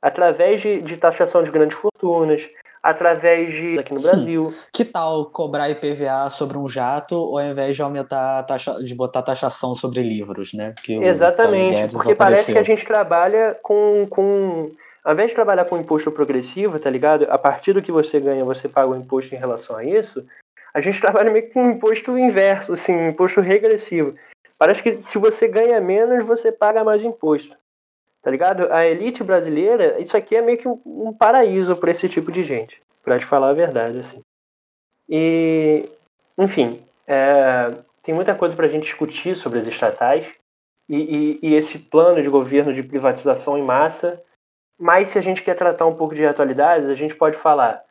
através 0.01 0.61
de, 0.61 0.81
de 0.81 0.97
taxação 0.97 1.43
de 1.43 1.51
grandes 1.51 1.77
fortunas, 1.77 2.49
através 2.91 3.53
de 3.53 3.78
aqui 3.78 3.93
no 3.93 4.01
Brasil. 4.01 4.55
Que 4.72 4.84
tal 4.84 5.26
cobrar 5.26 5.68
IPVA 5.70 6.30
sobre 6.30 6.57
um 6.57 6.68
jato 6.68 7.14
ao 7.14 7.41
invés 7.41 7.76
de 7.76 7.82
aumentar 7.82 8.45
taxa, 8.45 8.74
de 8.82 8.95
botar 8.95 9.22
taxação 9.22 9.74
sobre 9.74 10.03
livros, 10.03 10.53
né? 10.55 10.74
Exatamente, 10.89 11.89
porque 11.93 12.14
parece 12.14 12.53
que 12.53 12.59
a 12.59 12.62
gente 12.62 12.84
trabalha 12.86 13.57
com, 13.62 14.07
com 14.09 14.70
ao 15.05 15.12
invés 15.12 15.30
de 15.30 15.34
trabalhar 15.34 15.64
com 15.66 15.76
imposto 15.76 16.11
progressivo, 16.11 16.78
tá 16.78 16.89
ligado? 16.89 17.26
A 17.28 17.39
partir 17.39 17.72
do 17.72 17.82
que 17.82 17.93
você 17.93 18.18
ganha, 18.18 18.45
você 18.45 18.68
paga 18.68 18.89
o 18.91 18.97
imposto 18.97 19.34
em 19.34 19.39
relação 19.39 19.76
a 19.76 19.84
isso. 19.84 20.24
A 20.72 20.80
gente 20.80 21.01
trabalha 21.03 21.30
meio 21.30 21.47
que 21.47 21.53
com 21.53 21.64
um 21.64 21.70
imposto 21.72 22.18
inverso, 22.18 22.72
assim, 22.72 22.95
um 22.95 23.09
imposto 23.11 23.41
regressivo. 23.41 24.14
Parece 24.59 24.82
que 24.82 24.93
se 24.93 25.18
você 25.18 25.47
ganha 25.47 25.80
menos, 25.80 26.26
você 26.26 26.51
paga 26.51 26.82
mais 26.82 27.05
imposto. 27.05 27.57
Tá 28.23 28.31
ligado? 28.31 28.73
A 28.73 28.87
elite 28.87 29.23
brasileira, 29.23 30.01
isso 30.01 30.16
aqui 30.16 30.37
é 30.37 30.43
meio 30.43 30.59
que 30.59 30.69
um, 30.69 30.81
um 30.85 31.12
paraíso 31.12 31.77
para 31.77 31.91
esse 31.91 32.09
tipo 32.09 32.33
de 32.33 32.43
gente, 32.43 32.83
para 33.03 33.19
te 33.19 33.25
falar 33.25 33.51
a 33.51 33.55
verdade, 33.55 34.01
assim. 34.01 34.21
E, 35.09 35.89
enfim, 36.37 36.83
é, 37.07 37.73
tem 38.03 38.14
muita 38.14 38.35
coisa 38.35 38.55
para 38.55 38.66
a 38.66 38.69
gente 38.69 38.85
discutir 38.85 39.37
sobre 39.37 39.59
as 39.59 39.66
estatais 39.66 40.27
e, 40.89 40.97
e, 40.97 41.39
e 41.43 41.55
esse 41.55 41.79
plano 41.79 42.23
de 42.23 42.29
governo 42.29 42.73
de 42.73 42.83
privatização 42.83 43.57
em 43.57 43.62
massa. 43.62 44.23
Mas 44.79 45.09
se 45.09 45.19
a 45.19 45.23
gente 45.23 45.43
quer 45.43 45.57
tratar 45.57 45.87
um 45.87 45.95
pouco 45.95 46.14
de 46.14 46.25
atualidades, 46.27 46.89
a 46.89 46.95
gente 46.95 47.14
pode 47.14 47.37
falar 47.37 47.83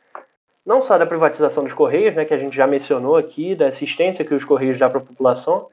não 0.65 0.81
só 0.81 0.97
da 0.97 1.05
privatização 1.05 1.63
dos 1.63 1.73
Correios, 1.73 2.13
né, 2.13 2.25
que 2.25 2.33
a 2.33 2.37
gente 2.37 2.55
já 2.55 2.67
mencionou 2.67 3.15
aqui, 3.15 3.55
da 3.55 3.67
assistência 3.67 4.25
que 4.25 4.33
os 4.33 4.43
Correios 4.43 4.77
dão 4.77 4.89
para 4.89 4.99
a 4.99 5.03
população, 5.03 5.69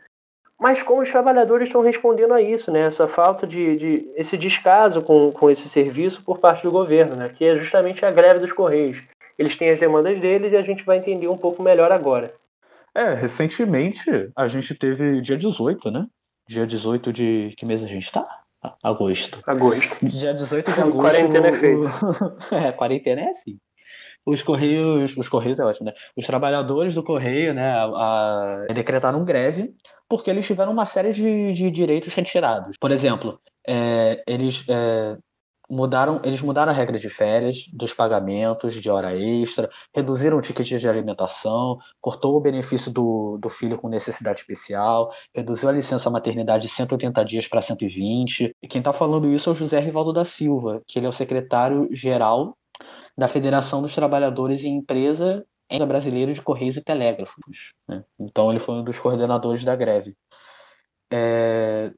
mas 0.61 0.83
como 0.83 1.03
os 1.03 1.11
trabalhadores 1.11 1.69
estão 1.69 1.83
respondendo 1.83 2.33
a 2.33 2.41
isso, 2.41 2.71
né? 2.71 2.81
Essa 2.81 3.07
falta 3.07 3.47
de, 3.47 3.77
de, 3.77 4.13
esse 4.17 4.37
descaso 4.37 5.03
com, 5.03 5.33
com 5.33 5.51
esse 5.51 5.69
serviço 5.69 6.23
por 6.23 6.39
parte 6.39 6.63
do 6.63 6.71
governo, 6.71 7.17
né? 7.17 7.29
Que 7.29 7.45
é 7.45 7.59
justamente 7.59 8.05
a 8.05 8.11
greve 8.11 8.41
dos 8.41 8.53
Correios. 8.53 9.03
Eles 9.39 9.57
têm 9.57 9.71
as 9.71 9.81
demandas 9.81 10.21
deles 10.21 10.53
e 10.53 10.57
a 10.57 10.63
gente 10.63 10.85
vai 10.85 10.99
entender 10.99 11.29
um 11.29 11.37
pouco 11.37 11.63
melhor 11.63 11.91
agora. 11.91 12.33
É, 12.95 13.15
recentemente 13.15 14.05
a 14.37 14.47
gente 14.47 14.75
teve 14.75 15.21
dia 15.21 15.37
18, 15.37 15.91
né? 15.91 16.07
Dia 16.49 16.67
18 16.67 17.13
de. 17.13 17.55
Que 17.57 17.67
mês 17.67 17.83
a 17.83 17.87
gente 17.87 18.11
tá? 18.13 18.25
Agosto. 18.83 19.43
Agosto. 19.47 20.07
Dia 20.07 20.33
18 20.33 20.73
de 20.73 20.81
agosto. 20.81 20.97
quarentena 21.03 21.49
é 21.49 21.53
feito. 21.53 21.89
é, 22.55 22.73
quarentena 22.73 23.21
é 23.23 23.31
assim. 23.31 23.59
Os 24.27 24.43
Correios. 24.43 25.17
Os 25.17 25.29
Correios 25.29 25.59
é 25.59 25.65
ótimo, 25.65 25.87
né? 25.87 25.93
Os 26.17 26.27
trabalhadores 26.27 26.95
do 26.95 27.03
Correio, 27.03 27.55
né? 27.55 27.71
A, 27.71 28.67
a, 28.71 28.73
decretaram 28.73 29.25
greve 29.25 29.75
porque 30.09 30.31
eles 30.31 30.47
tiveram 30.47 30.73
uma 30.73 30.85
série 30.85 31.13
de, 31.13 31.53
de 31.55 31.71
direitos 31.71 32.13
retirados. 32.13 32.77
Por 32.79 32.93
exemplo, 32.93 33.41
é, 33.67 34.23
eles 34.27 34.65
é, 34.69 35.17
mudaram, 35.69 36.21
eles 36.25 36.43
mudaram 36.43 36.73
a 36.73 36.75
regra 36.75 36.99
de 36.99 37.09
férias, 37.09 37.65
dos 37.73 37.95
pagamentos 37.95 38.75
de 38.75 38.91
hora 38.91 39.17
extra, 39.17 39.69
reduziram 39.95 40.39
o 40.39 40.43
ticket 40.43 40.69
de 40.69 40.89
alimentação, 40.89 41.79
cortou 42.01 42.37
o 42.37 42.41
benefício 42.41 42.93
do, 42.93 43.39
do 43.41 43.49
filho 43.49 43.79
com 43.79 43.89
necessidade 43.89 44.41
especial, 44.41 45.11
reduziu 45.35 45.69
a 45.69 45.73
licença 45.73 46.11
maternidade 46.11 46.67
de 46.67 46.73
180 46.73 47.25
dias 47.25 47.49
para 47.49 47.63
120. 47.63 48.55
E 48.63 48.69
quem 48.69 48.81
está 48.81 48.93
falando 48.93 49.33
isso 49.33 49.49
é 49.51 49.53
o 49.53 49.57
José 49.57 49.81
Rivaldo 49.81 50.13
da 50.13 50.25
Silva, 50.25 50.83
que 50.87 50.99
ele 50.99 51.07
é 51.07 51.09
o 51.09 51.13
secretário-geral 51.13 52.57
da 53.17 53.29
Federação 53.29 53.83
dos 53.83 53.95
Trabalhadores 53.95 54.65
em 54.65 54.77
Empresa 54.77 55.45
Brasileiro 55.87 56.33
de 56.33 56.43
Correios 56.43 56.77
e 56.77 56.85
Telégrafos. 56.85 57.73
Né? 57.89 58.05
Então 58.21 58.51
ele 58.51 58.61
foi 58.61 58.77
um 58.77 58.85
dos 58.85 58.99
coordenadores 58.99 59.65
da 59.65 59.75
greve. 59.75 60.15
É... 61.13 61.91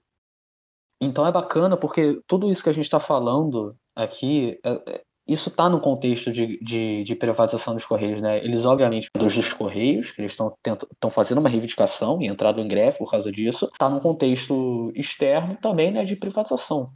Então 1.01 1.27
é 1.27 1.33
bacana 1.33 1.77
porque 1.77 2.21
tudo 2.27 2.51
isso 2.51 2.62
que 2.62 2.71
a 2.71 2.73
gente 2.73 2.87
está 2.87 2.99
falando 2.99 3.77
aqui, 3.95 4.59
é, 4.64 4.71
é, 4.87 5.03
isso 5.27 5.51
está 5.51 5.69
no 5.69 5.81
contexto 5.81 6.33
de, 6.33 6.59
de, 6.64 7.05
de, 7.05 7.14
privatização 7.14 7.75
dos 7.75 7.85
Correios. 7.85 8.23
Né? 8.23 8.39
Eles, 8.39 8.64
obviamente, 8.64 9.11
dos 9.14 9.53
Correios, 9.53 10.11
que 10.11 10.23
eles 10.23 10.33
estão 10.33 11.11
fazendo 11.11 11.39
uma 11.39 11.51
reivindicação 11.51 12.23
e 12.23 12.27
entrado 12.27 12.61
em 12.61 12.69
greve 12.69 12.97
por 12.97 13.11
causa 13.11 13.31
disso, 13.31 13.67
está 13.67 13.91
no 13.91 14.01
contexto 14.01 14.91
externo 14.95 15.57
também 15.61 15.91
né, 15.91 16.05
de 16.05 16.17
privatização. 16.17 16.91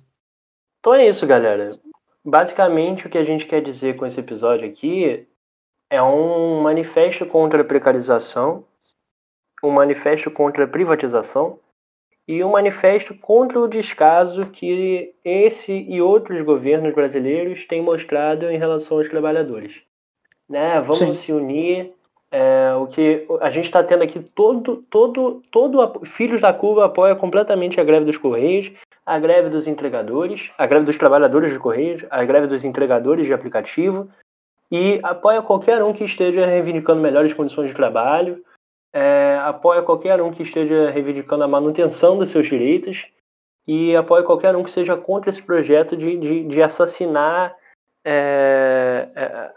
Então 0.79 0.95
é 0.95 1.07
isso, 1.07 1.27
galera. 1.27 1.79
Basicamente, 2.25 3.07
o 3.07 3.11
que 3.11 3.19
a 3.19 3.25
gente 3.25 3.47
quer 3.47 3.63
dizer 3.63 3.97
com 3.97 4.05
esse 4.05 4.21
episódio 4.21 4.69
aqui 4.69 5.27
é 5.91 6.03
um 6.03 6.61
manifesto 6.61 7.25
contra 7.27 7.63
a 7.63 7.65
precarização, 7.65 8.65
um 9.63 9.71
manifesto 9.71 10.31
contra 10.31 10.65
a 10.65 10.69
privatização 10.69 11.59
e 12.29 12.45
um 12.45 12.53
manifesto 12.53 13.15
contra 13.15 13.59
o 13.59 13.67
descaso 13.67 14.51
que 14.51 15.15
esse 15.25 15.73
e 15.73 16.01
outros 16.01 16.41
governos 16.43 16.95
brasileiros 16.95 17.67
têm 17.67 17.83
mostrado 17.83 18.49
em 18.51 18.59
relação 18.59 18.99
aos 18.99 19.09
trabalhadores. 19.09 19.83
Né? 20.49 20.81
Vamos 20.81 20.99
Sim. 20.99 21.15
se 21.15 21.33
unir. 21.33 21.93
É, 22.33 22.73
o 22.75 22.87
que 22.87 23.27
a 23.41 23.51
gente 23.51 23.65
está 23.65 23.83
tendo 23.83 24.05
aqui 24.05 24.21
todo, 24.21 24.85
todo, 24.89 25.43
todo 25.51 26.05
Filhos 26.05 26.41
da 26.43 26.53
Cuba 26.53 26.85
apoia 26.85 27.17
completamente 27.17 27.81
a 27.81 27.85
greve 27.85 28.05
dos 28.05 28.17
Correios, 28.17 28.71
a 29.05 29.19
greve 29.19 29.49
dos 29.49 29.67
entregadores, 29.67 30.51
a 30.57 30.67
greve 30.67 30.85
dos 30.85 30.97
trabalhadores 30.97 31.53
de 31.53 31.59
Correios, 31.59 32.05
a 32.11 32.25
greve 32.25 32.47
dos 32.47 32.65
entregadores 32.65 33.27
de 33.27 33.33
aplicativo, 33.33 34.09
e 34.71 35.01
apoia 35.03 35.43
qualquer 35.43 35.83
um 35.83 35.93
que 35.93 36.05
esteja 36.05 36.47
reivindicando 36.47 37.01
melhores 37.01 37.35
condições 37.35 37.69
de 37.69 37.75
trabalho, 37.75 38.43
é, 38.93 39.39
apoia 39.43 39.83
qualquer 39.83 40.21
um 40.21 40.33
que 40.33 40.43
esteja 40.43 40.91
reivindicando 40.91 41.45
a 41.45 41.49
manutenção 41.49 42.19
dos 42.19 42.31
seus 42.31 42.47
direitos 42.47 43.07
e 43.67 43.95
apoia 43.95 44.25
qualquer 44.25 44.55
um 44.57 44.65
que 44.65 44.71
seja 44.71 44.97
contra 44.97 45.31
esse 45.31 45.43
projeto 45.43 45.97
de, 45.97 46.17
de, 46.17 46.45
de 46.45 46.63
assassinar 46.63 47.57
é, 48.05 49.09
é, 49.15 49.53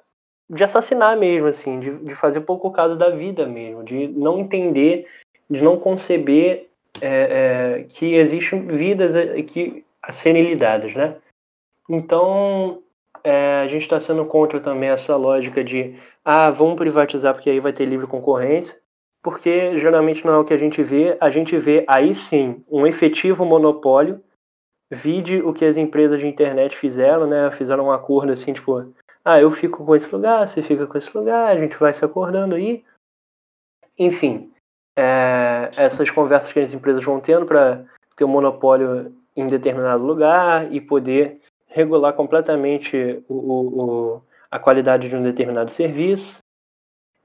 de 0.49 0.63
assassinar 0.63 1.17
mesmo, 1.17 1.47
assim, 1.47 1.79
de, 1.79 1.97
de 1.99 2.13
fazer 2.13 2.41
pouco 2.41 2.71
caso 2.71 2.95
da 2.95 3.09
vida 3.09 3.45
mesmo, 3.45 3.83
de 3.83 4.07
não 4.07 4.39
entender, 4.39 5.07
de 5.49 5.63
não 5.63 5.79
conceber 5.79 6.69
é, 7.01 7.79
é, 7.79 7.83
que 7.83 8.15
existem 8.15 8.67
vidas 8.67 9.13
que, 9.47 9.85
a 10.01 10.11
serem 10.11 10.43
lidadas, 10.43 10.93
né? 10.93 11.17
Então, 11.89 12.81
é, 13.23 13.61
a 13.61 13.67
gente 13.67 13.83
está 13.83 13.99
sendo 13.99 14.25
contra 14.25 14.59
também 14.59 14.89
essa 14.89 15.15
lógica 15.15 15.63
de 15.63 15.97
ah, 16.23 16.49
vamos 16.49 16.75
privatizar 16.75 17.33
porque 17.33 17.49
aí 17.49 17.59
vai 17.59 17.73
ter 17.73 17.85
livre 17.85 18.07
concorrência, 18.07 18.79
porque 19.21 19.77
geralmente 19.79 20.25
não 20.25 20.33
é 20.33 20.37
o 20.37 20.45
que 20.45 20.53
a 20.53 20.57
gente 20.57 20.83
vê. 20.83 21.17
A 21.19 21.29
gente 21.29 21.57
vê 21.57 21.85
aí 21.87 22.13
sim 22.13 22.63
um 22.69 22.85
efetivo 22.85 23.45
monopólio. 23.45 24.21
Vide 24.91 25.41
o 25.41 25.53
que 25.53 25.65
as 25.65 25.75
empresas 25.75 26.19
de 26.19 26.27
internet 26.27 26.77
fizeram, 26.77 27.25
né? 27.25 27.49
Fizeram 27.51 27.85
um 27.85 27.91
acordo 27.91 28.31
assim, 28.31 28.53
tipo, 28.53 28.93
ah, 29.25 29.41
eu 29.41 29.49
fico 29.49 29.83
com 29.83 29.95
esse 29.95 30.13
lugar, 30.13 30.47
você 30.47 30.61
fica 30.61 30.85
com 30.85 30.97
esse 30.97 31.15
lugar, 31.17 31.47
a 31.47 31.59
gente 31.59 31.75
vai 31.77 31.91
se 31.93 32.05
acordando 32.05 32.55
aí. 32.55 32.83
Enfim, 33.97 34.52
é, 34.95 35.71
essas 35.75 36.09
conversas 36.09 36.51
que 36.51 36.59
as 36.59 36.73
empresas 36.73 37.03
vão 37.03 37.19
tendo 37.19 37.45
para 37.45 37.83
ter 38.15 38.23
um 38.23 38.29
monopólio 38.29 39.13
em 39.35 39.47
determinado 39.47 40.03
lugar 40.03 40.71
e 40.71 40.79
poder 40.79 41.39
regular 41.67 42.13
completamente 42.13 43.23
o, 43.27 43.35
o, 43.35 44.21
a 44.51 44.59
qualidade 44.59 45.09
de 45.09 45.15
um 45.15 45.23
determinado 45.23 45.71
serviço. 45.71 46.37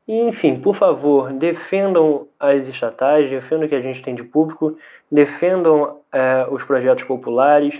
E, 0.06 0.20
enfim, 0.22 0.58
por 0.58 0.74
favor, 0.74 1.30
defendam 1.34 2.26
as 2.40 2.66
estatais, 2.66 3.28
defendam 3.28 3.66
o 3.66 3.68
que 3.68 3.74
a 3.74 3.80
gente 3.80 4.02
tem 4.02 4.14
de 4.14 4.24
público, 4.24 4.78
defendam 5.12 6.00
é, 6.10 6.46
os 6.50 6.64
projetos 6.64 7.04
populares, 7.04 7.78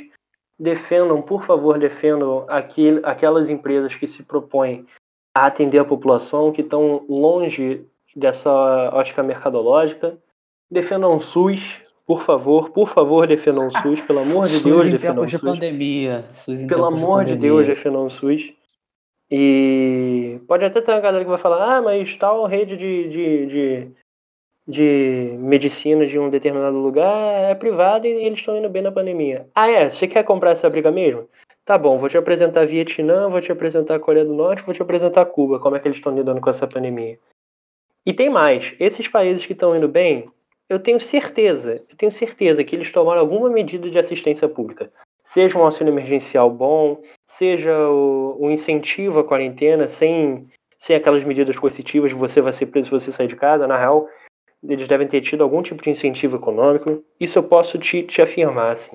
defendam, 0.59 1.23
por 1.23 1.43
favor, 1.43 1.79
defendam 1.79 2.45
aquel, 2.49 3.01
aquelas 3.03 3.49
empresas 3.49 3.95
que 3.95 4.07
se 4.07 4.23
propõem 4.23 4.87
a 5.35 5.47
atender 5.47 5.79
a 5.79 5.85
população, 5.85 6.53
que 6.53 6.61
estão 6.61 7.07
longe 7.09 7.87
dessa 8.19 8.51
ótica 8.93 9.23
mercadológica, 9.23 10.19
defendam 10.71 11.15
o 11.15 11.21
SUS, 11.21 11.81
por 12.07 12.23
favor, 12.23 12.71
por 12.71 12.89
favor, 12.89 13.27
defendam 13.27 13.69
o 13.69 13.71
SUS, 13.83 14.01
pelo 14.01 14.21
amor 14.21 14.49
de 14.49 14.61
Deus, 14.61 14.91
defendam 14.91 15.25
o 15.25 15.29
SUS. 15.29 15.41
De 15.41 15.47
pandemia. 15.47 16.25
Pelo 16.67 16.85
amor 16.85 17.25
de, 17.25 17.35
de 17.35 17.39
Deus, 17.39 17.67
defendam 17.67 18.05
o 18.05 18.11
SUS. 18.11 18.53
E 19.31 20.41
pode 20.49 20.65
até 20.65 20.81
ter 20.81 20.91
uma 20.91 21.01
galera 21.01 21.23
que 21.23 21.31
vai 21.31 21.39
falar, 21.39 21.77
ah, 21.77 21.83
mas 21.83 22.17
tal 22.17 22.47
rede 22.47 22.77
de, 22.77 23.09
de, 23.09 23.47
de, 23.47 23.91
de 24.67 25.37
medicina 25.39 26.07
de 26.07 26.19
um 26.19 26.31
determinado 26.31 26.81
lugar 26.81 27.51
é 27.51 27.55
privada 27.55 28.09
e 28.09 28.11
eles 28.11 28.39
estão 28.39 28.57
indo 28.57 28.71
bem 28.71 28.83
na 28.83 28.91
pandemia. 28.91 29.47
Ah, 29.55 29.71
é? 29.71 29.91
Você 29.91 30.09
quer 30.09 30.25
comprar 30.25 30.53
essa 30.53 30.71
briga 30.71 30.91
mesmo? 30.91 31.29
Tá 31.63 31.77
bom, 31.77 31.99
vou 31.99 32.09
te 32.09 32.17
apresentar 32.17 32.67
Vietnã, 32.67 33.29
vou 33.29 33.43
te 33.43 33.53
apresentar 33.53 34.01
Coreia 34.01 34.25
do 34.25 34.33
Norte, 34.33 34.63
vou 34.63 34.75
te 34.75 34.81
apresentar 34.81 35.27
Cuba, 35.27 35.59
como 35.59 35.77
é 35.77 35.79
que 35.79 35.87
eles 35.87 35.99
estão 35.99 36.17
lidando 36.17 36.41
com 36.41 36.49
essa 36.49 36.67
pandemia. 36.67 37.19
E 38.07 38.13
tem 38.13 38.31
mais, 38.31 38.75
esses 38.79 39.07
países 39.09 39.45
que 39.45 39.53
estão 39.53 39.77
indo 39.77 39.89
bem, 39.89 40.31
eu 40.69 40.79
tenho 40.79 41.01
certeza, 41.01 41.77
eu 41.91 41.97
tenho 41.97 42.13
certeza 42.13 42.63
que 42.63 42.77
eles 42.77 42.93
tomaram 42.93 43.21
alguma 43.21 43.49
medida 43.49 43.91
de 43.91 43.99
assistência 43.99 44.49
pública. 44.49 44.91
seja 45.25 45.59
um 45.59 45.65
auxílio 45.65 45.93
emergencial 45.93 46.51
bom, 46.51 47.03
seja 47.27 47.73
o, 47.89 48.37
o 48.39 48.51
incentivo 48.51 49.21
à 49.21 49.25
quarentena, 49.25 49.89
sem, 49.89 50.43
sem 50.77 50.97
aquelas 50.97 51.25
medidas 51.25 51.59
coercitivas 51.59 52.11
de 52.11 52.17
você 52.17 52.41
vai 52.41 52.53
ser 52.53 52.67
preso 52.67 52.89
se 52.89 52.91
você 52.91 53.13
sair 53.13 53.29
de 53.29 53.37
casa, 53.37 53.67
na 53.67 53.77
real, 53.77 54.09
eles 54.63 54.89
devem 54.89 55.07
ter 55.07 55.21
tido 55.21 55.43
algum 55.43 55.63
tipo 55.63 55.83
de 55.83 55.91
incentivo 55.91 56.37
econômico. 56.37 57.03
Isso 57.21 57.39
eu 57.39 57.43
posso 57.43 57.79
te, 57.79 58.03
te 58.03 58.21
afirmar, 58.21 58.73
assim. 58.73 58.93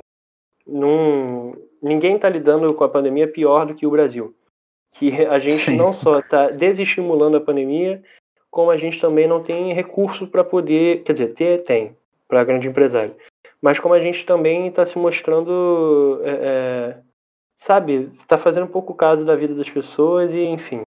Num, 0.66 1.54
ninguém 1.82 2.16
está 2.16 2.30
lidando 2.30 2.74
com 2.74 2.84
a 2.84 2.90
pandemia 2.90 3.28
pior 3.28 3.66
do 3.66 3.76
que 3.76 3.86
o 3.86 3.92
Brasil. 3.92 4.36
Que 4.96 5.26
a 5.26 5.40
gente 5.40 5.66
Sim. 5.66 5.76
não 5.76 5.92
só 5.92 6.20
está 6.20 6.44
desestimulando 6.44 7.38
a 7.38 7.42
pandemia, 7.42 8.02
como 8.54 8.70
a 8.70 8.78
gente 8.78 9.02
também 9.02 9.28
não 9.28 9.42
tem 9.42 9.74
recurso 9.74 10.28
para 10.28 10.44
poder. 10.44 11.02
Quer 11.02 11.14
dizer, 11.14 11.34
ter, 11.34 11.64
tem, 11.64 11.98
para 12.28 12.44
grande 12.44 12.68
empresário. 12.68 13.16
Mas 13.60 13.80
como 13.80 13.96
a 13.96 14.00
gente 14.00 14.24
também 14.28 14.68
está 14.68 14.86
se 14.86 14.96
mostrando. 14.96 16.22
É, 16.24 16.30
é, 16.30 16.98
sabe, 17.58 18.12
está 18.16 18.38
fazendo 18.38 18.68
pouco 18.68 18.94
caso 18.94 19.26
da 19.26 19.36
vida 19.36 19.56
das 19.56 19.72
pessoas 19.72 20.36
e 20.36 20.44
enfim. 20.44 20.84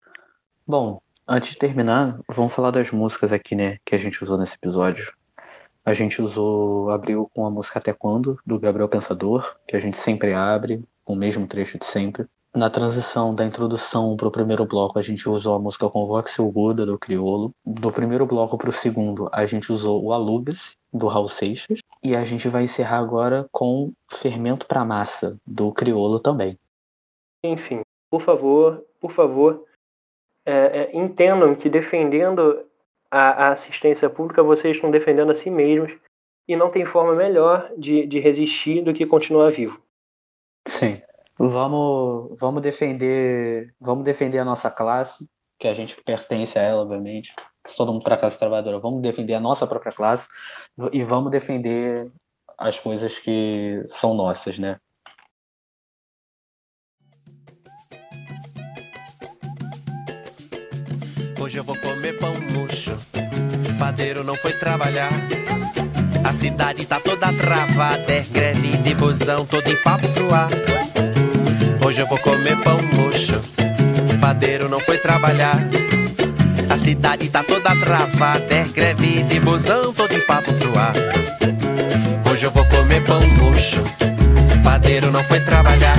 Bom, 0.67 1.01
antes 1.27 1.53
de 1.53 1.59
terminar, 1.59 2.19
vamos 2.29 2.53
falar 2.53 2.73
das 2.73 2.91
músicas 2.91 3.33
aqui, 3.33 3.55
né, 3.55 3.79
que 3.85 3.95
a 3.95 3.99
gente 3.99 4.23
usou 4.25 4.37
nesse 4.37 4.57
episódio. 4.57 5.13
A 5.85 5.95
gente 5.95 6.21
usou, 6.21 6.91
abriu 6.91 7.31
com 7.33 7.47
a 7.47 7.51
música 7.51 7.79
Até 7.79 7.93
Quando, 7.93 8.39
do 8.45 8.59
Gabriel 8.59 8.89
Pensador, 8.89 9.57
que 9.69 9.77
a 9.77 9.81
gente 9.81 9.99
sempre 9.99 10.33
abre, 10.35 10.83
com 11.05 11.13
o 11.13 11.17
mesmo 11.17 11.47
trecho 11.47 11.79
de 11.79 11.87
sempre. 11.87 12.27
Na 12.55 12.69
transição 12.69 13.35
da 13.35 13.47
introdução 13.47 14.15
para 14.15 14.29
o 14.29 14.31
primeiro 14.31 14.67
bloco, 14.67 14.99
a 14.99 15.03
gente 15.03 15.27
usou 15.27 15.55
a 15.55 15.59
música 15.59 15.89
Convoque 15.89 16.31
Seu 16.31 16.53
Buda, 16.53 16.85
do 16.85 16.99
Criolo. 16.99 17.51
Do 17.65 17.91
primeiro 17.91 18.27
bloco 18.27 18.59
para 18.59 18.69
o 18.69 18.73
segundo, 18.73 19.31
a 19.33 19.47
gente 19.47 19.73
usou 19.73 20.05
o 20.05 20.13
Alugas, 20.13 20.77
do 20.93 21.07
Raul 21.07 21.31
Seixas. 21.31 21.79
E 22.03 22.15
a 22.15 22.23
gente 22.25 22.49
vai 22.49 22.65
encerrar 22.65 22.99
agora 22.99 23.49
com 23.51 23.91
Fermento 24.11 24.67
para 24.67 24.85
Massa, 24.85 25.39
do 25.47 25.73
Criolo 25.73 26.21
também. 26.21 26.59
Enfim, 27.43 27.81
por 28.11 28.21
favor, 28.21 28.85
por 29.01 29.11
favor, 29.11 29.65
é, 30.45 30.53
é, 30.53 30.97
entendam 30.97 31.55
que 31.55 31.71
defendendo 31.71 32.67
a, 33.11 33.47
a, 33.47 33.53
assistência 33.53 34.11
pública, 34.11 34.43
vocês 34.43 34.77
estão 34.77 34.91
defendendo 34.91 35.33
a 35.33 35.35
si 35.35 35.49
mesmos 35.49 35.93
e 36.47 36.55
não 36.55 36.71
tem 36.71 36.85
forma 36.85 37.15
melhor 37.15 37.73
de, 37.79 38.07
de 38.07 38.19
resistir 38.21 38.83
do 38.83 38.93
que 38.93 39.07
continuar 39.07 39.51
vivo. 39.51 39.81
Sim. 40.69 41.01
Vamos, 41.39 42.37
vamos 42.39 42.63
defender, 42.63 43.75
vamos 43.81 44.05
defender 44.05 44.39
a 44.39 44.45
nossa 44.45 44.71
classe, 44.71 45.27
que 45.59 45.67
a 45.67 45.75
gente 45.75 45.97
pertence 46.05 46.59
a 46.59 46.63
ela, 46.63 46.83
obviamente. 46.83 47.33
Todo 47.77 47.93
mundo 47.93 48.03
para 48.03 48.17
a 48.17 48.19
classe 48.19 48.39
trabalhadora. 48.39 48.79
Vamos 48.79 49.01
defender 49.01 49.35
a 49.35 49.41
nossa 49.41 49.67
própria 49.67 49.93
classe 49.93 50.27
e 50.93 51.03
vamos 51.05 51.31
defender 51.31 52.11
as 52.59 52.79
coisas 52.79 53.19
que 53.19 53.85
são 53.91 54.15
nossas, 54.15 54.59
né? 54.59 54.79
Hoje 61.41 61.59
eu 61.59 61.65
vou 61.65 61.77
comer 61.77 62.19
pão 62.19 62.33
murcho. 62.53 62.93
Padeiro 63.79 64.23
não 64.23 64.35
foi 64.37 64.53
trabalhar. 64.53 65.11
A 66.25 66.33
cidade 66.33 66.87
tá 66.87 67.01
toda 67.01 67.33
travada, 67.33 68.13
é 68.13 68.23
greve 68.23 68.77
de 68.79 68.95
busão, 68.95 69.45
todo 69.45 69.67
em 69.69 69.77
papo 69.83 70.07
pro 70.15 70.33
ar. 70.33 70.51
Hoje 71.93 72.01
eu 72.01 72.07
vou 72.07 72.19
comer 72.21 72.57
pão 72.63 72.79
murcho. 72.95 73.39
O 74.11 74.19
padeiro 74.19 74.67
não 74.67 74.81
foi 74.81 74.97
trabalhar. 74.97 75.59
A 76.71 76.79
cidade 76.79 77.29
tá 77.29 77.45
toda 77.45 77.77
travada, 77.77 78.47
é 78.49 78.65
greve 78.65 79.23
de 79.25 79.39
busão, 79.39 79.93
todo 79.93 80.11
em 80.15 80.21
papo 80.21 80.55
pro 80.55 80.79
ar. 80.79 80.95
Hoje 82.31 82.47
eu 82.47 82.51
vou 82.51 82.65
comer 82.65 83.05
pão 83.05 83.21
murcho. 83.37 83.83
O 83.83 84.63
padeiro 84.65 85.11
não 85.11 85.23
foi 85.25 85.41
trabalhar. 85.41 85.99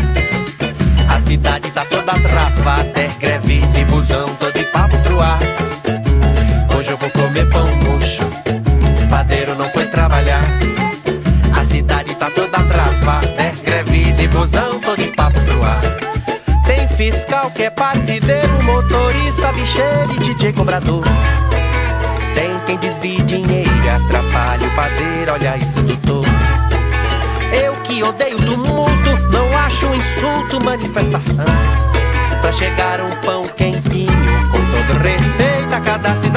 A 1.07 1.19
cidade 1.19 1.69
tá 1.69 1.85
toda 1.85 2.19
travada, 2.19 2.99
é 2.99 3.11
greve 3.19 3.59
de 3.59 3.85
busão, 3.85 4.27
todo 4.39 4.57
em 4.57 4.65
papo 4.71 4.97
pro 4.97 5.21
ar. 5.21 5.39
Hoje 6.75 6.89
eu 6.89 6.97
vou 6.97 7.09
comer 7.11 7.47
pão 7.51 7.67
murcho. 7.67 8.23
O 8.23 9.09
padeiro 9.11 9.53
não 9.53 9.69
foi 9.69 9.85
trabalhar. 9.85 10.41
A 11.55 11.63
cidade 11.63 12.15
tá 12.15 12.31
toda 12.31 12.63
travada, 12.63 13.27
é 13.37 13.53
greve 13.63 14.11
de 14.13 14.27
busão, 14.27 14.79
fiscal 16.95 17.51
que 17.51 17.63
é 17.63 17.69
partideiro, 17.69 18.63
motorista, 18.63 19.51
bicheiro 19.53 20.15
e 20.15 20.19
DJ 20.19 20.53
cobrador. 20.53 21.03
Tem 22.35 22.59
quem 22.65 22.77
desvie 22.77 23.21
dinheiro 23.21 23.73
atrapalha 23.93 24.67
o 24.67 24.71
padeiro, 24.71 25.33
olha 25.33 25.57
isso, 25.57 25.81
doutor. 25.81 26.25
Eu 27.51 27.75
que 27.83 28.01
odeio 28.03 28.37
tumulto, 28.37 29.17
não 29.31 29.57
acho 29.57 29.85
um 29.85 29.95
insulto 29.95 30.63
manifestação. 30.63 31.45
Pra 32.41 32.51
chegar 32.51 32.99
um 33.01 33.11
pão 33.21 33.47
quentinho, 33.55 34.11
com 34.51 34.57
todo 34.57 34.99
respeito 35.01 35.73
a 35.73 35.79
cada 35.79 36.19
cidadão. 36.19 36.32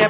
Que 0.00 0.04
é 0.04 0.08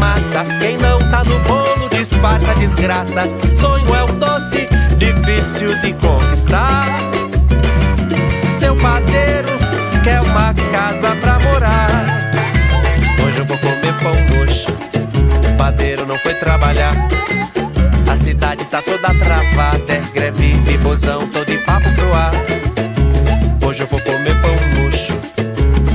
massa. 0.00 0.44
Quem 0.58 0.78
não 0.78 0.98
tá 1.10 1.22
no 1.22 1.38
bolo 1.40 1.88
disfarça 1.90 2.50
a 2.50 2.54
desgraça. 2.54 3.22
Sonho 3.56 3.94
é 3.94 4.02
um 4.02 4.18
doce 4.18 4.66
difícil 4.96 5.78
de 5.82 5.92
conquistar. 5.92 6.86
Seu 8.50 8.74
padeiro 8.76 9.48
quer 10.02 10.20
uma 10.22 10.54
casa 10.72 11.14
pra 11.20 11.38
morar. 11.38 12.06
Hoje 13.22 13.38
eu 13.38 13.44
vou 13.44 13.58
comer 13.58 13.94
pão 14.02 14.14
murcho. 14.34 14.72
O 15.52 15.56
padeiro 15.56 16.06
não 16.06 16.16
foi 16.16 16.34
trabalhar. 16.34 16.94
A 18.10 18.16
cidade 18.16 18.64
tá 18.64 18.82
toda 18.82 19.14
travada, 19.14 19.92
é 19.92 20.02
greve 20.12 20.54
de 20.54 20.78
busão, 20.78 21.28
todo 21.28 21.48
em 21.50 21.58
papo 21.58 21.88
pro 21.94 22.14
ar. 22.14 22.32
Hoje 23.64 23.82
eu 23.82 23.86
vou 23.86 24.00
comer 24.00 24.34
pão 24.40 24.56
murcho. 24.74 25.12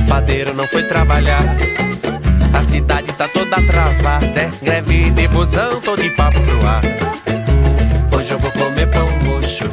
Padeiro 0.08 0.54
não 0.54 0.66
foi 0.66 0.84
trabalhar. 0.84 1.44
Cidade 2.76 3.10
tá 3.14 3.26
toda 3.26 3.56
travada, 3.62 4.38
é 4.38 4.50
greve 4.62 5.10
de 5.10 5.26
busão, 5.28 5.80
todo 5.80 6.04
em 6.04 6.14
papo 6.14 6.38
pro 6.42 6.66
ar. 6.66 6.82
Hoje 8.14 8.30
eu 8.30 8.38
vou 8.38 8.50
comer 8.52 8.86
pão 8.90 9.08
murcho. 9.22 9.64